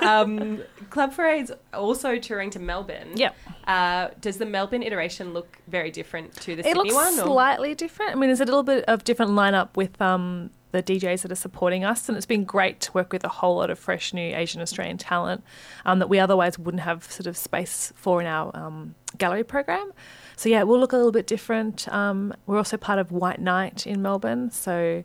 Um, 0.00 0.62
Club 0.92 1.14
4A 1.14 1.42
is 1.42 1.52
also 1.72 2.18
touring 2.18 2.50
to 2.50 2.58
Melbourne. 2.58 3.12
Yep. 3.14 3.34
Uh, 3.66 4.08
does 4.20 4.36
the 4.36 4.44
Melbourne 4.44 4.82
iteration 4.82 5.32
look 5.32 5.56
very 5.66 5.90
different 5.90 6.34
to 6.42 6.54
the 6.54 6.60
it 6.60 6.64
Sydney 6.76 6.90
looks 6.90 6.94
one? 6.94 7.14
or- 7.14 7.32
slightly 7.32 7.74
different. 7.74 8.12
I 8.12 8.14
mean, 8.16 8.28
there's 8.28 8.42
a 8.42 8.44
little 8.44 8.62
bit 8.62 8.84
of 8.84 9.02
different 9.02 9.32
lineup 9.32 9.74
with 9.74 10.00
um, 10.02 10.50
the 10.72 10.82
DJs 10.82 11.22
that 11.22 11.32
are 11.32 11.34
supporting 11.34 11.82
us, 11.82 12.10
and 12.10 12.16
it's 12.18 12.26
been 12.26 12.44
great 12.44 12.80
to 12.80 12.92
work 12.92 13.10
with 13.10 13.24
a 13.24 13.28
whole 13.30 13.56
lot 13.56 13.70
of 13.70 13.78
fresh 13.78 14.12
new 14.12 14.36
Asian 14.36 14.60
Australian 14.60 14.98
talent 14.98 15.42
um, 15.86 15.98
that 15.98 16.10
we 16.10 16.18
otherwise 16.18 16.58
wouldn't 16.58 16.82
have 16.82 17.10
sort 17.10 17.26
of 17.26 17.38
space 17.38 17.90
for 17.96 18.20
in 18.20 18.26
our 18.26 18.54
um, 18.54 18.94
gallery 19.16 19.44
program. 19.44 19.92
So 20.36 20.50
yeah, 20.50 20.62
we'll 20.62 20.78
look 20.78 20.92
a 20.92 20.96
little 20.96 21.10
bit 21.12 21.26
different. 21.26 21.88
Um, 21.88 22.34
we're 22.46 22.58
also 22.58 22.76
part 22.76 22.98
of 22.98 23.10
White 23.12 23.40
Night 23.40 23.86
in 23.86 24.02
Melbourne, 24.02 24.50
so 24.50 25.04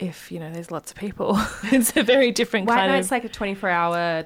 if 0.00 0.32
you 0.32 0.40
know 0.40 0.52
there's 0.52 0.72
lots 0.72 0.90
of 0.90 0.96
people, 0.96 1.38
it's 1.64 1.96
a 1.96 2.02
very 2.02 2.32
different 2.32 2.66
White 2.66 2.78
kind 2.78 2.90
Night's 2.90 3.06
of. 3.06 3.12
like 3.12 3.24
a 3.24 3.28
24 3.28 3.68
hour. 3.70 4.24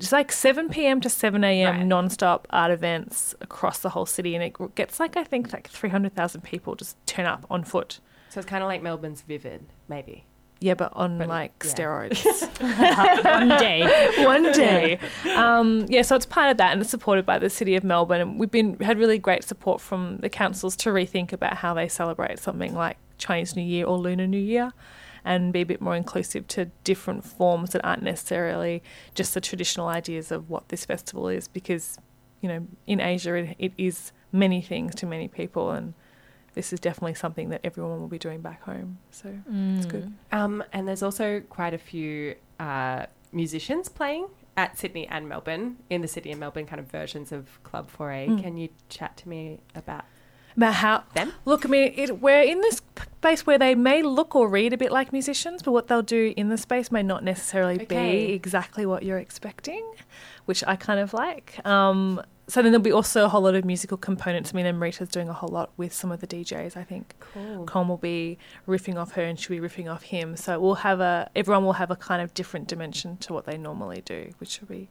It's 0.00 0.12
like 0.12 0.32
7 0.32 0.68
p.m. 0.70 1.00
to 1.02 1.10
7 1.10 1.44
a.m. 1.44 1.76
Right. 1.76 1.86
non-stop 1.86 2.46
art 2.50 2.70
events 2.70 3.34
across 3.40 3.78
the 3.80 3.90
whole 3.90 4.06
city, 4.06 4.34
and 4.34 4.42
it 4.42 4.74
gets 4.74 4.98
like 4.98 5.16
I 5.16 5.24
think 5.24 5.52
like 5.52 5.68
300,000 5.68 6.40
people 6.42 6.74
just 6.74 6.96
turn 7.06 7.26
up 7.26 7.46
on 7.50 7.64
foot. 7.64 8.00
So 8.30 8.40
it's 8.40 8.48
kind 8.48 8.62
of 8.62 8.68
like 8.68 8.82
Melbourne's 8.82 9.22
Vivid, 9.22 9.66
maybe. 9.88 10.24
Yeah, 10.62 10.74
but 10.74 10.92
on 10.94 11.18
But, 11.18 11.28
like 11.28 11.52
yeah. 11.64 11.70
steroids. 11.72 12.24
One 13.24 13.48
day. 13.58 14.24
One 14.24 14.52
day. 14.52 14.98
Um, 15.34 15.86
yeah, 15.88 16.02
so 16.02 16.16
it's 16.16 16.26
part 16.26 16.50
of 16.50 16.58
that, 16.58 16.72
and 16.72 16.80
it's 16.82 16.90
supported 16.90 17.24
by 17.24 17.38
the 17.38 17.48
City 17.50 17.76
of 17.76 17.84
Melbourne. 17.84 18.20
And 18.20 18.38
we've 18.38 18.50
been 18.50 18.78
had 18.80 18.98
really 18.98 19.18
great 19.18 19.42
support 19.42 19.80
from 19.80 20.18
the 20.18 20.28
councils 20.28 20.76
to 20.76 20.90
rethink 20.90 21.32
about 21.32 21.56
how 21.56 21.72
they 21.74 21.88
celebrate 21.88 22.38
something 22.38 22.74
like 22.74 22.98
Chinese 23.16 23.56
New 23.56 23.62
Year 23.62 23.86
or 23.86 23.96
Lunar 23.98 24.26
New 24.26 24.38
Year, 24.38 24.72
and 25.24 25.52
be 25.52 25.60
a 25.60 25.66
bit 25.66 25.80
more 25.80 25.96
inclusive 25.96 26.46
to 26.48 26.66
different 26.84 27.24
forms 27.24 27.70
that 27.70 27.84
aren't 27.84 28.02
necessarily 28.02 28.82
just 29.14 29.34
the 29.34 29.40
traditional 29.40 29.88
ideas 29.88 30.30
of 30.30 30.48
what 30.48 30.68
this 30.68 30.84
festival 30.84 31.28
is. 31.28 31.48
Because 31.48 31.98
you 32.40 32.48
know, 32.48 32.66
in 32.86 33.00
Asia, 33.00 33.34
it, 33.34 33.56
it 33.58 33.72
is 33.76 34.12
many 34.32 34.62
things 34.62 34.94
to 34.96 35.06
many 35.06 35.28
people, 35.28 35.70
and 35.70 35.94
this 36.54 36.72
is 36.72 36.80
definitely 36.80 37.14
something 37.14 37.50
that 37.50 37.60
everyone 37.64 38.00
will 38.00 38.08
be 38.08 38.18
doing 38.18 38.40
back 38.40 38.62
home. 38.62 38.98
So 39.10 39.28
it's 39.76 39.86
good. 39.86 40.12
Um, 40.32 40.64
and 40.72 40.88
there's 40.88 41.02
also 41.02 41.40
quite 41.40 41.74
a 41.74 41.78
few 41.78 42.34
uh, 42.58 43.06
musicians 43.32 43.88
playing 43.88 44.26
at 44.56 44.76
Sydney 44.78 45.06
and 45.06 45.28
Melbourne 45.28 45.76
in 45.88 46.00
the 46.00 46.08
City 46.08 46.30
and 46.30 46.40
Melbourne 46.40 46.66
kind 46.66 46.80
of 46.80 46.90
versions 46.90 47.32
of 47.32 47.62
Club 47.62 47.90
4A. 47.96 48.28
Mm. 48.28 48.42
Can 48.42 48.56
you 48.56 48.68
chat 48.88 49.16
to 49.18 49.28
me 49.28 49.60
About 49.74 50.04
how 50.66 51.04
them? 51.14 51.32
Look, 51.44 51.64
I 51.64 51.68
mean, 51.68 51.92
it, 51.96 52.20
we're 52.20 52.42
in 52.42 52.60
this 52.60 52.80
space 53.18 53.46
where 53.46 53.58
they 53.58 53.74
may 53.74 54.02
look 54.02 54.34
or 54.36 54.48
read 54.48 54.72
a 54.72 54.76
bit 54.76 54.90
like 54.92 55.12
musicians, 55.12 55.62
but 55.62 55.72
what 55.72 55.88
they'll 55.88 56.02
do 56.02 56.32
in 56.36 56.48
the 56.48 56.56
space 56.58 56.90
may 56.90 57.02
not 57.02 57.22
necessarily 57.24 57.74
Okay. 57.82 58.26
be 58.26 58.32
exactly 58.32 58.84
what 58.86 59.02
you're 59.02 59.18
expecting, 59.18 59.84
which 60.46 60.62
I 60.66 60.76
kind 60.76 61.00
of 61.00 61.12
like. 61.14 61.64
Um, 61.66 62.22
so 62.48 62.62
then 62.62 62.72
there'll 62.72 62.82
be 62.82 62.90
also 62.92 63.24
a 63.24 63.28
whole 63.28 63.42
lot 63.42 63.54
of 63.54 63.64
musical 63.64 63.96
components. 63.96 64.52
I 64.52 64.56
mean, 64.56 64.66
Amrita's 64.66 65.08
doing 65.08 65.28
a 65.28 65.32
whole 65.32 65.50
lot 65.50 65.70
with 65.76 65.92
some 65.92 66.10
of 66.10 66.20
the 66.20 66.26
DJs. 66.26 66.76
I 66.76 66.82
think 66.82 67.14
Cool. 67.32 67.64
Will 67.86 67.96
be 67.96 68.38
riffing 68.66 68.96
off 68.96 69.12
her, 69.12 69.22
and 69.22 69.38
she'll 69.38 69.60
be 69.60 69.66
riffing 69.68 69.88
off 69.92 70.02
him. 70.02 70.36
So 70.36 70.58
we'll 70.58 70.74
have 70.76 70.98
a 71.00 71.30
everyone 71.36 71.64
will 71.64 71.74
have 71.74 71.90
a 71.92 71.96
kind 71.96 72.20
of 72.20 72.34
different 72.34 72.66
dimension 72.66 73.16
to 73.18 73.32
what 73.32 73.44
they 73.46 73.56
normally 73.56 74.02
do, 74.04 74.32
which 74.38 74.60
will 74.60 74.66
be 74.68 74.88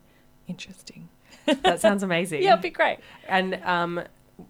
interesting. 0.47 1.09
That 1.63 1.81
sounds 1.81 2.01
amazing. 2.03 2.41
Yeah, 2.43 2.53
it'll 2.53 2.61
be 2.63 2.69
great. 2.69 2.99
And 3.27 3.55
um, 3.65 4.01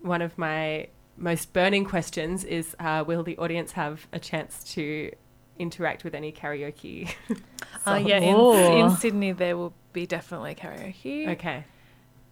one 0.01 0.21
of 0.21 0.37
my 0.37 0.87
most 1.19 1.53
burning 1.53 1.85
questions 1.85 2.43
is 2.43 2.75
uh, 2.79 3.03
will 3.05 3.23
the 3.23 3.37
audience 3.37 3.73
have 3.73 4.07
a 4.13 4.19
chance 4.19 4.63
to 4.75 5.11
interact 5.57 6.03
with 6.03 6.15
any 6.15 6.31
karaoke? 6.31 7.09
Uh, 7.85 7.95
yeah, 7.95 8.17
in, 8.17 8.35
Oh. 8.37 8.85
in 8.85 8.95
Sydney 8.97 9.31
there 9.31 9.55
will 9.55 9.73
be 9.93 10.05
definitely 10.05 10.53
karaoke. 10.53 11.29
Okay. 11.29 11.63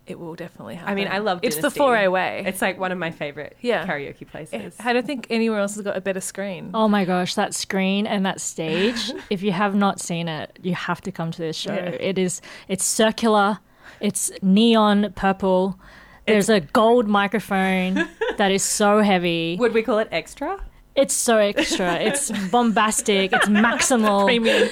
It 0.05 0.19
will 0.19 0.35
definitely 0.35 0.75
happen. 0.75 0.91
I 0.91 0.95
mean, 0.95 1.07
I 1.07 1.17
love 1.19 1.39
It's 1.41 1.55
the 1.57 1.69
4A 1.69 2.11
way. 2.11 2.43
It's 2.45 2.61
like 2.61 2.77
one 2.77 2.91
of 2.91 2.97
my 2.97 3.11
favorite 3.11 3.55
Yeah. 3.61 3.88
karaoke 3.88 4.27
places. 4.27 4.75
I 4.79 4.91
don't 4.93 5.05
think 5.05 5.27
anywhere 5.29 5.59
else 5.59 5.75
has 5.75 5.83
got 5.83 5.95
a 5.97 6.01
better 6.01 6.19
screen. 6.21 6.71
Oh 6.73 6.88
my 6.89 7.05
gosh, 7.05 7.35
that 7.35 7.53
screen 7.53 8.05
and 8.07 8.25
that 8.25 8.39
stage. 8.41 9.11
if 9.29 9.41
you 9.41 9.53
have 9.53 9.73
not 9.73 9.99
seen 10.01 10.27
it, 10.27 10.59
you 10.61 10.75
have 10.75 10.99
to 11.01 11.11
come 11.11 11.31
to 11.31 11.41
this 11.41 11.55
show. 11.55 11.73
Yeah. 11.73 11.89
It 11.91 12.17
is 12.17 12.41
it's 12.67 12.83
circular, 12.85 13.59
it's 14.01 14.31
neon 14.41 15.13
purple. 15.15 15.79
There's 16.25 16.49
a 16.49 16.59
gold 16.59 17.07
microphone 17.07 17.95
that 18.38 18.51
is 18.51 18.63
so 18.63 19.01
heavy. 19.01 19.55
Would 19.59 19.73
we 19.73 19.83
call 19.83 19.99
it 19.99 20.07
extra? 20.11 20.59
It's 20.95 21.13
so 21.13 21.38
extra. 21.38 21.95
It's 21.95 22.31
bombastic. 22.51 23.31
It's 23.33 23.47
maximal. 23.47 24.25
Premium. 24.25 24.69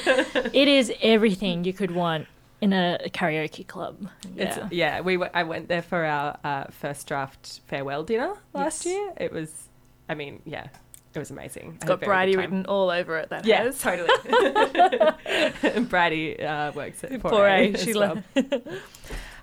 It 0.54 0.68
is 0.68 0.92
everything 1.02 1.64
you 1.64 1.74
could 1.74 1.92
want 1.92 2.28
in 2.62 2.74
a 2.74 2.98
karaoke 3.10 3.68
club. 3.68 4.08
It's, 4.36 4.58
Yeah. 4.58 4.68
yeah, 4.72 5.02
we 5.02 5.14
w- 5.16 5.30
I 5.34 5.44
went 5.44 5.68
there 5.68 5.82
for 5.84 6.04
our 6.04 6.38
uh, 6.44 6.64
first 6.72 7.06
draft 7.08 7.60
farewell 7.68 8.04
dinner 8.04 8.34
last 8.54 8.86
Yes. 8.86 8.94
year. 8.96 9.14
It 9.18 9.32
was, 9.34 9.70
I 10.10 10.16
mean, 10.16 10.42
yeah, 10.46 10.68
it 11.14 11.20
was 11.20 11.30
amazing. 11.30 11.74
It's 11.76 11.86
got 11.86 12.02
Bridie 12.02 12.36
written 12.38 12.66
all 12.66 12.90
over 12.90 13.18
it. 13.20 13.30
That 13.30 13.46
Yeah, 13.46 13.64
has. 13.64 13.80
totally. 13.80 14.10
Bridie 15.90 16.42
uh, 16.42 16.72
works 16.72 17.04
at 17.04 17.12
4A. 17.12 17.22
Foray, 17.30 17.74
as 17.74 17.84
she 17.84 17.94
well. 17.94 18.24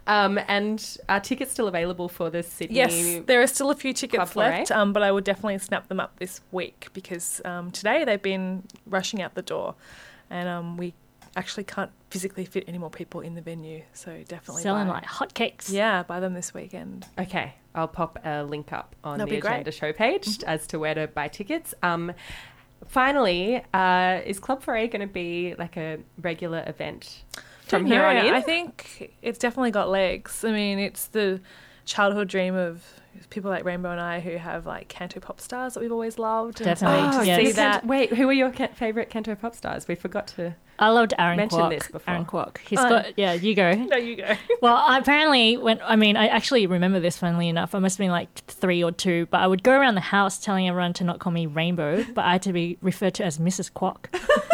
Um, 0.07 0.38
and 0.48 0.96
are 1.09 1.20
tickets 1.20 1.53
still 1.53 1.68
available 1.68 2.09
for 2.09 2.28
the 2.30 2.42
Sydney? 2.42 2.76
Yes, 2.76 3.20
there 3.26 3.40
are 3.40 3.46
still 3.46 3.70
a 3.70 3.74
few 3.74 3.92
tickets 3.92 4.32
Club 4.32 4.36
left, 4.36 4.70
um, 4.70 4.92
but 4.92 5.03
I 5.03 5.12
would 5.12 5.24
definitely 5.24 5.59
snap 5.59 5.88
them 5.88 6.00
up 6.00 6.18
this 6.18 6.40
week 6.50 6.88
because 6.92 7.40
um, 7.44 7.70
today 7.70 8.05
they've 8.05 8.20
been 8.20 8.64
rushing 8.86 9.22
out 9.22 9.34
the 9.34 9.42
door, 9.42 9.74
and 10.28 10.48
um, 10.48 10.76
we 10.76 10.94
actually 11.36 11.64
can't 11.64 11.90
physically 12.11 12.44
fit 12.44 12.64
any 12.66 12.78
more 12.78 12.90
people 12.90 13.20
in 13.20 13.34
the 13.34 13.40
venue. 13.40 13.82
So 13.92 14.22
definitely 14.28 14.62
Selling 14.62 14.88
buy, 14.88 14.94
like 14.94 15.05
hotcakes. 15.05 15.70
yeah, 15.70 16.03
buy 16.03 16.20
them 16.20 16.34
this 16.34 16.53
weekend. 16.53 17.07
Okay, 17.18 17.55
I'll 17.74 17.88
pop 17.88 18.18
a 18.24 18.42
link 18.42 18.72
up 18.72 18.96
on 19.05 19.18
That'd 19.18 19.30
the 19.30 19.36
be 19.36 19.40
great. 19.40 19.53
agenda 19.53 19.72
show 19.72 19.92
page 19.92 20.42
as 20.44 20.66
to 20.68 20.78
where 20.78 20.94
to 20.94 21.07
buy 21.07 21.28
tickets. 21.28 21.74
Um, 21.82 22.12
finally, 22.88 23.62
uh, 23.72 24.20
is 24.26 24.38
Club 24.38 24.64
4A 24.64 24.90
going 24.90 25.07
to 25.07 25.12
be 25.12 25.55
like 25.59 25.76
a 25.76 25.98
regular 26.20 26.64
event 26.66 27.22
from 27.62 27.86
here 27.86 28.04
on 28.04 28.16
in? 28.16 28.32
I 28.34 28.40
think 28.40 29.12
it's 29.22 29.38
definitely 29.38 29.70
got 29.70 29.88
legs. 29.88 30.44
I 30.44 30.52
mean, 30.52 30.78
it's 30.78 31.06
the 31.06 31.40
childhood 31.84 32.28
dream 32.28 32.54
of 32.54 32.84
people 33.30 33.50
like 33.50 33.64
Rainbow 33.64 33.90
and 33.90 34.00
I 34.00 34.20
who 34.20 34.36
have 34.36 34.66
like 34.66 34.88
canto 34.88 35.20
pop 35.20 35.40
stars 35.40 35.74
that 35.74 35.80
we've 35.80 35.92
always 35.92 36.18
loved. 36.18 36.60
and 36.60 36.64
Definitely, 36.66 37.10
to 37.12 37.18
oh, 37.18 37.22
yes. 37.22 37.46
see 37.46 37.52
that. 37.52 37.86
Wait, 37.86 38.12
who 38.14 38.28
are 38.28 38.32
your 38.32 38.50
ca- 38.50 38.68
favorite 38.68 39.10
Canto 39.10 39.34
pop 39.34 39.54
stars? 39.54 39.86
We 39.88 39.94
forgot 39.94 40.26
to. 40.28 40.54
I 40.78 40.88
loved 40.88 41.12
Aaron 41.18 41.36
Mentioned 41.36 41.62
Kwok. 41.62 41.70
this 41.70 41.88
before. 41.88 42.12
Aaron 42.14 42.24
Kwok. 42.26 42.58
He's 42.58 42.78
Oh. 42.78 42.88
got 42.88 43.16
yeah. 43.18 43.34
You 43.34 43.54
go. 43.54 43.72
No, 43.90 43.96
you 43.96 44.16
go. 44.16 44.34
Well, 44.62 44.74
I 44.76 44.98
apparently 44.98 45.56
when 45.56 45.80
I 45.84 45.96
mean 45.96 46.16
I 46.16 46.28
actually 46.28 46.66
remember 46.66 46.98
this 47.00 47.16
funnily 47.18 47.48
enough. 47.48 47.74
I 47.74 47.78
must 47.78 47.96
have 47.98 48.04
been 48.04 48.10
like 48.10 48.34
three 48.46 48.82
or 48.82 48.90
two, 48.92 49.26
but 49.26 49.40
I 49.40 49.46
would 49.46 49.62
go 49.62 49.72
around 49.78 49.94
the 49.94 50.00
house 50.00 50.38
telling 50.38 50.68
everyone 50.68 50.92
to 50.94 51.04
not 51.04 51.18
call 51.18 51.32
me 51.32 51.46
Rainbow, 51.46 52.04
but 52.14 52.24
I 52.24 52.32
had 52.32 52.42
to 52.42 52.52
be 52.52 52.78
referred 52.80 53.14
to 53.14 53.24
as 53.24 53.38
Mrs. 53.38 53.70
Kwok. 53.72 54.06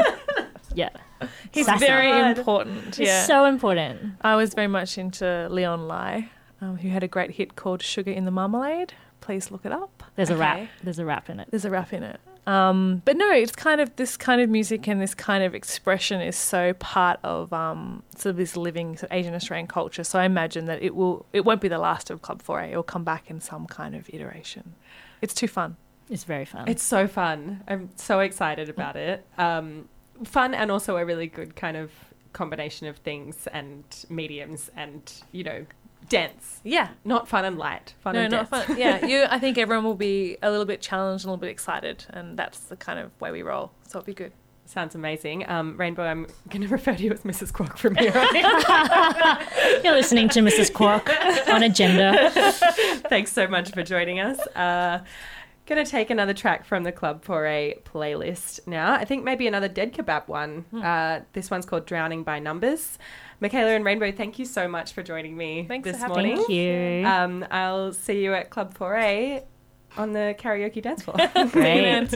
yeah, 0.79 0.91
He's 1.51 1.67
Sassy. 1.67 1.87
very 1.87 2.11
important. 2.31 2.89
it's 2.89 2.99
Yeah. 3.01 3.25
so 3.25 3.45
important. 3.45 4.15
I 4.23 4.37
was 4.37 4.55
very 4.55 4.69
much 4.69 4.97
into 4.99 5.49
Leon 5.51 5.89
Lai, 5.89 6.29
um, 6.61 6.77
who 6.79 6.89
had 6.89 7.03
a 7.03 7.09
great 7.09 7.33
hit 7.33 7.57
called 7.57 7.83
Sugar 7.83 8.11
in 8.13 8.25
the 8.25 8.31
Marmalade. 8.31 8.93
Please 9.21 9.51
look 9.51 9.67
it 9.67 9.73
up. 9.73 10.05
There's 10.17 10.31
a 10.31 10.37
rap. 10.37 10.61
There's 10.85 10.99
a 11.01 11.05
rap 11.05 11.29
in 11.29 11.41
it. 11.41 11.49
There's 11.51 11.65
a 11.65 11.71
rap 11.71 11.93
in 11.93 12.03
it. 12.05 12.21
Um, 12.47 13.03
but 13.05 13.17
no, 13.17 13.31
it's 13.31 13.55
kind 13.55 13.81
of 13.81 13.95
this 13.97 14.17
kind 14.17 14.41
of 14.41 14.49
music 14.49 14.87
and 14.89 15.03
this 15.03 15.15
kind 15.15 15.43
of 15.45 15.55
expression 15.55 16.21
is 16.23 16.37
so 16.37 16.73
part 16.75 17.19
of 17.23 17.53
um, 17.53 18.03
sort 18.17 18.31
of 18.31 18.37
this 18.39 18.57
living 18.57 18.97
sort 18.97 19.11
of 19.11 19.17
Asian 19.19 19.35
Australian 19.35 19.67
culture. 19.67 20.03
So 20.05 20.19
I 20.19 20.25
imagine 20.25 20.65
that 20.67 20.83
it 20.83 20.95
will 20.95 21.27
it 21.33 21.45
won't 21.45 21.61
be 21.61 21.69
the 21.69 21.79
last 21.79 22.11
of 22.11 22.23
Club 22.23 22.43
4A. 22.43 22.71
It 22.73 22.77
will 22.77 22.83
come 22.95 23.05
back 23.05 23.29
in 23.29 23.41
some 23.41 23.67
kind 23.67 23.95
of 23.95 24.09
iteration. 24.15 24.75
It's 25.21 25.35
too 25.35 25.49
fun. 25.49 25.77
It's 26.09 26.25
very 26.25 26.47
fun. 26.47 26.69
It's 26.69 26.83
so 26.83 27.07
fun. 27.07 27.63
I'm 27.69 27.91
so 27.97 28.21
excited 28.21 28.71
about 28.71 28.97
it. 28.97 29.27
Um, 29.37 29.89
fun 30.25 30.55
and 30.55 30.71
also 30.71 30.97
a 30.97 31.05
really 31.05 31.27
good 31.27 31.57
kind 31.57 31.77
of 31.77 31.91
combination 32.33 32.87
of 32.87 32.97
things 32.99 33.47
and 33.53 33.85
mediums 34.09 34.71
and, 34.77 35.13
you 35.33 35.43
know, 35.45 35.67
dense. 36.09 36.61
Yeah. 36.65 36.89
Not 37.05 37.27
fun 37.29 37.45
and 37.45 37.59
light. 37.59 37.95
Fun 38.01 38.15
No, 38.15 38.21
and 38.23 38.31
not 38.33 38.51
dense. 38.51 38.65
fun. 38.67 38.79
Yeah, 38.79 39.05
you. 39.07 39.25
I 39.29 39.39
think 39.39 39.59
everyone 39.59 39.85
will 39.85 39.95
be 39.95 40.37
a 40.43 40.51
little 40.51 40.67
bit 40.67 40.81
challenged, 40.81 41.25
and 41.25 41.29
a 41.31 41.33
little 41.33 41.41
bit 41.41 41.51
excited, 41.51 42.05
and 42.11 42.39
that's 42.39 42.61
the 42.61 42.77
kind 42.77 42.99
of 42.99 43.11
way 43.21 43.31
we 43.31 43.43
roll. 43.43 43.73
So 43.89 43.99
it'll 43.99 44.07
be 44.07 44.15
good. 44.15 44.33
Sounds 44.67 44.95
amazing. 44.95 45.49
Um, 45.49 45.79
Rainbow, 45.79 46.03
I'm 46.05 46.27
going 46.51 46.61
to 46.67 46.69
refer 46.69 46.95
to 46.95 47.03
you 47.03 47.11
as 47.13 47.21
Mrs. 47.23 47.53
Quack 47.53 47.79
from 47.79 47.95
here 47.97 48.13
on. 48.15 49.83
You're 49.83 49.95
listening 49.95 50.29
to 50.31 50.41
Mrs. 50.41 50.71
Kwok 50.71 51.09
on 51.53 51.63
Agenda. 51.63 52.31
Thanks 53.09 53.33
so 53.33 53.47
much 53.49 53.71
for 53.73 53.83
joining 53.83 54.21
us. 54.21 54.39
Uh, 54.49 55.01
Gonna 55.69 55.85
take 55.85 56.09
another 56.09 56.33
track 56.33 56.65
from 56.65 56.85
the 56.85 56.93
Club 56.93 57.23
4A 57.23 57.83
playlist 57.83 58.67
now. 58.67 58.95
I 58.95 59.05
think 59.05 59.23
maybe 59.23 59.47
another 59.47 59.69
DEADKEBAB 59.69 60.27
one. 60.27 60.65
Hmm. 60.71 60.83
Uh, 60.83 61.21
this 61.35 61.51
one's 61.51 61.67
called 61.67 61.85
Drowning 61.85 62.23
by 62.23 62.39
Numbers. 62.39 62.99
Mikala 63.43 63.77
and 63.77 63.85
Rainbow, 63.85 64.11
thank 64.11 64.39
you 64.39 64.47
so 64.47 64.67
much 64.67 64.95
for 64.95 65.03
joining 65.03 65.37
me 65.37 65.67
Thanks 65.69 65.85
this 65.87 65.99
having 65.99 66.15
morning. 66.15 66.37
Thank 66.39 66.49
you. 66.49 67.07
Um, 67.07 67.47
I'll 67.51 67.93
see 67.93 68.25
you 68.25 68.33
at 68.33 68.49
Club 68.49 68.79
4A 68.79 69.45
on 69.99 70.15
the 70.15 70.35
karaoke 70.39 70.81
dance 70.81 71.03
floor. 71.03 71.19
Great. 71.53 72.15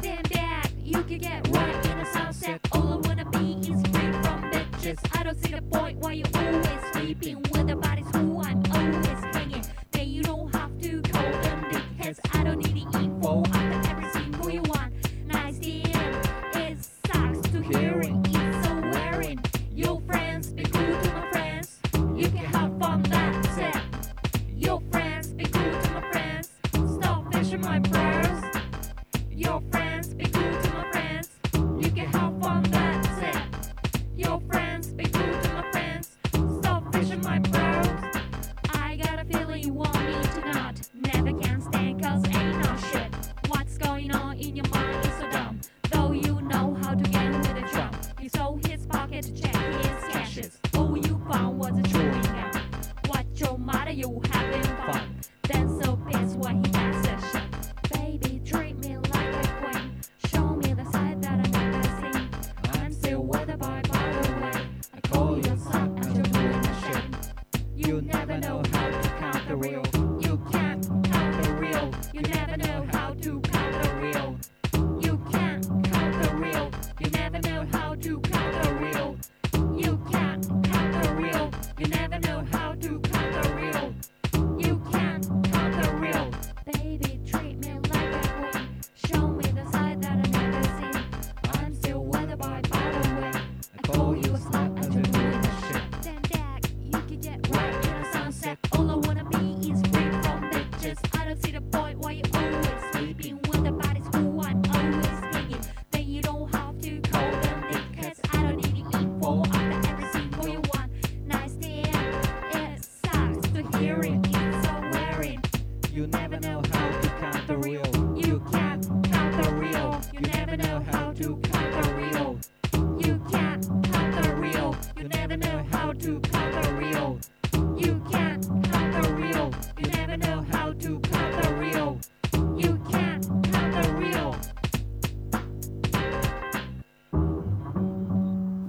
Stand 0.00 0.28
back, 0.28 0.70
you 0.82 1.02
can 1.04 1.18
get 1.18 1.48
wet 1.48 1.86
in 1.86 1.98
a 1.98 2.04
sunset. 2.12 2.73
I 4.86 5.22
don't 5.22 5.42
see 5.42 5.54
the 5.54 5.62
point 5.62 5.96
why 5.96 6.12
you 6.12 6.24
always 6.34 6.68
sleeping 6.92 7.40
with 7.40 7.68
the 7.68 7.76
bodies 7.76 8.04
who 8.12 8.33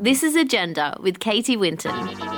This 0.06 0.22
is 0.22 0.36
Agenda 0.36 0.95
with 1.01 1.20
Katie 1.20 1.58
Winton. 1.58 2.34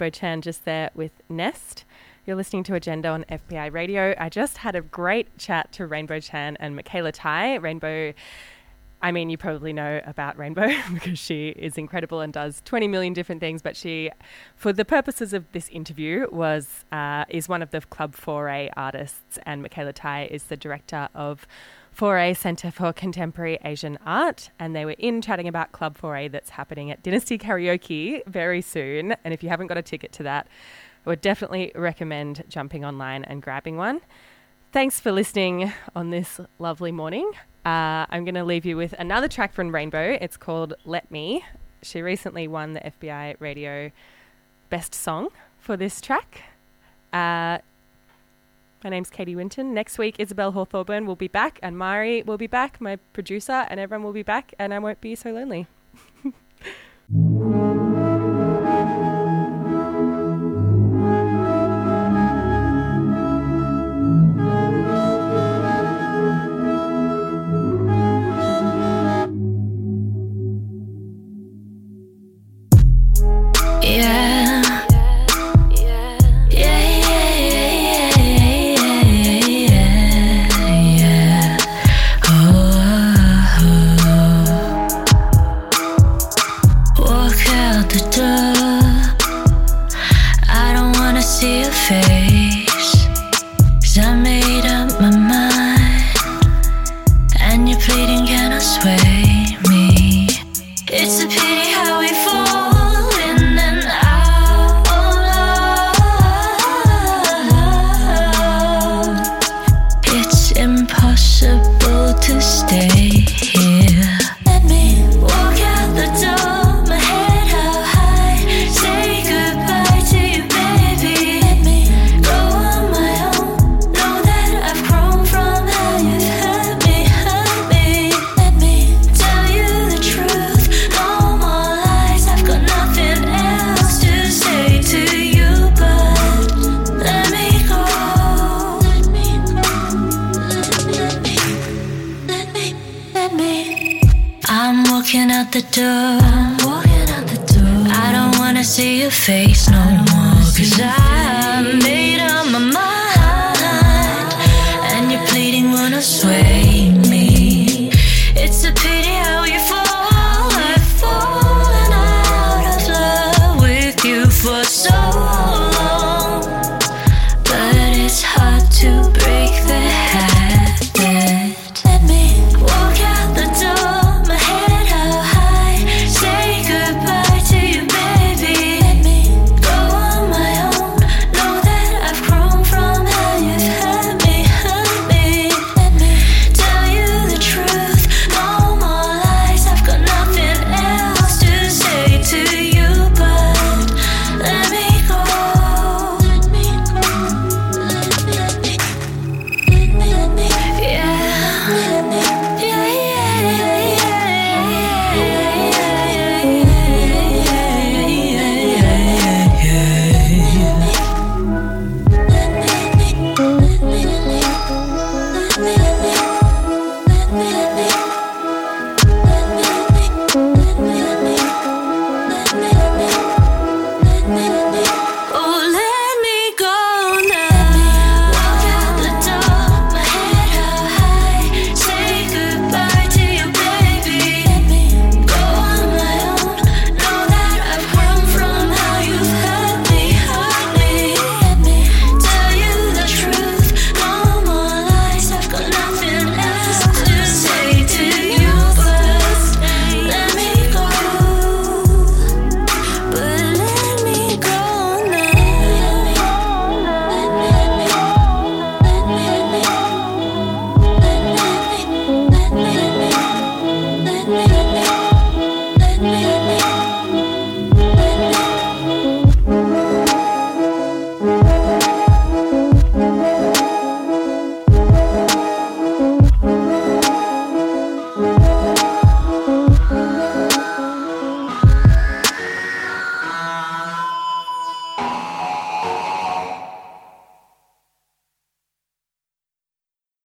Rainbow 0.00 0.16
Chan 0.18 0.40
just 0.40 0.64
there 0.64 0.90
with 0.94 1.12
Nest. 1.28 1.84
You're 2.24 2.36
listening 2.36 2.62
to 2.64 2.74
Agenda 2.74 3.08
on 3.08 3.24
FBI 3.24 3.70
Radio. 3.70 4.14
I 4.18 4.30
just 4.30 4.56
had 4.58 4.74
a 4.74 4.80
great 4.80 5.36
chat 5.36 5.72
to 5.72 5.86
Rainbow 5.86 6.20
Chan 6.20 6.56
and 6.58 6.74
Mikala 6.78 7.12
Tai. 7.12 7.56
Rainbow, 7.56 8.14
I 9.02 9.12
mean, 9.12 9.28
you 9.28 9.36
probably 9.36 9.74
know 9.74 10.00
about 10.06 10.38
Rainbow 10.38 10.68
because 10.94 11.18
she 11.18 11.50
is 11.50 11.76
incredible 11.76 12.22
and 12.22 12.32
does 12.32 12.62
20 12.64 12.88
million 12.88 13.12
different 13.12 13.42
things. 13.42 13.60
But 13.60 13.76
she, 13.76 14.10
for 14.56 14.72
the 14.72 14.86
purposes 14.86 15.34
of 15.34 15.44
this 15.52 15.68
interview, 15.68 16.28
was 16.32 16.86
uh, 16.90 17.26
is 17.28 17.46
one 17.46 17.60
of 17.60 17.70
the 17.70 17.82
Club 17.82 18.16
4A 18.16 18.70
artists, 18.78 19.38
and 19.44 19.62
Mikala 19.62 19.92
Tai 19.92 20.28
is 20.30 20.44
the 20.44 20.56
director 20.56 21.10
of 21.14 21.46
4A 22.00 22.34
Centre 22.34 22.70
for 22.70 22.94
Contemporary 22.94 23.58
Asian 23.62 23.98
Art, 24.06 24.48
and 24.58 24.74
they 24.74 24.86
were 24.86 24.92
in 24.92 25.20
chatting 25.20 25.46
about 25.46 25.72
Club 25.72 25.98
4A 25.98 26.32
that's 26.32 26.48
happening 26.48 26.90
at 26.90 27.02
Dynasty 27.02 27.36
Karaoke 27.36 28.26
very 28.26 28.62
soon. 28.62 29.14
And 29.22 29.34
if 29.34 29.42
you 29.42 29.50
haven't 29.50 29.66
got 29.66 29.76
a 29.76 29.82
ticket 29.82 30.10
to 30.12 30.22
that, 30.22 30.46
I 31.04 31.10
would 31.10 31.20
definitely 31.20 31.72
recommend 31.74 32.42
jumping 32.48 32.86
online 32.86 33.24
and 33.24 33.42
grabbing 33.42 33.76
one. 33.76 34.00
Thanks 34.72 34.98
for 34.98 35.12
listening 35.12 35.74
on 35.94 36.08
this 36.08 36.40
lovely 36.58 36.90
morning. 36.90 37.30
Uh, 37.66 38.08
I'm 38.08 38.24
going 38.24 38.34
to 38.34 38.44
leave 38.44 38.64
you 38.64 38.78
with 38.78 38.94
another 38.94 39.28
track 39.28 39.52
from 39.52 39.70
Rainbow. 39.74 40.16
It's 40.22 40.38
called 40.38 40.72
Let 40.86 41.10
Me. 41.10 41.44
She 41.82 42.00
recently 42.00 42.48
won 42.48 42.72
the 42.72 42.80
FBI 42.80 43.36
Radio 43.40 43.90
Best 44.70 44.94
Song 44.94 45.28
for 45.58 45.76
this 45.76 46.00
track. 46.00 46.44
Uh, 47.12 47.58
my 48.82 48.90
name's 48.90 49.10
Katie 49.10 49.36
Winton. 49.36 49.74
Next 49.74 49.98
week, 49.98 50.16
Isabel 50.18 50.52
Hawthorburn 50.52 51.06
will 51.06 51.16
be 51.16 51.28
back, 51.28 51.58
and 51.62 51.76
Mari 51.76 52.22
will 52.22 52.38
be 52.38 52.46
back, 52.46 52.80
my 52.80 52.96
producer, 53.12 53.66
and 53.68 53.78
everyone 53.78 54.04
will 54.04 54.12
be 54.12 54.22
back, 54.22 54.54
and 54.58 54.72
I 54.72 54.78
won't 54.78 55.00
be 55.00 55.14
so 55.14 55.32
lonely. 55.32 55.66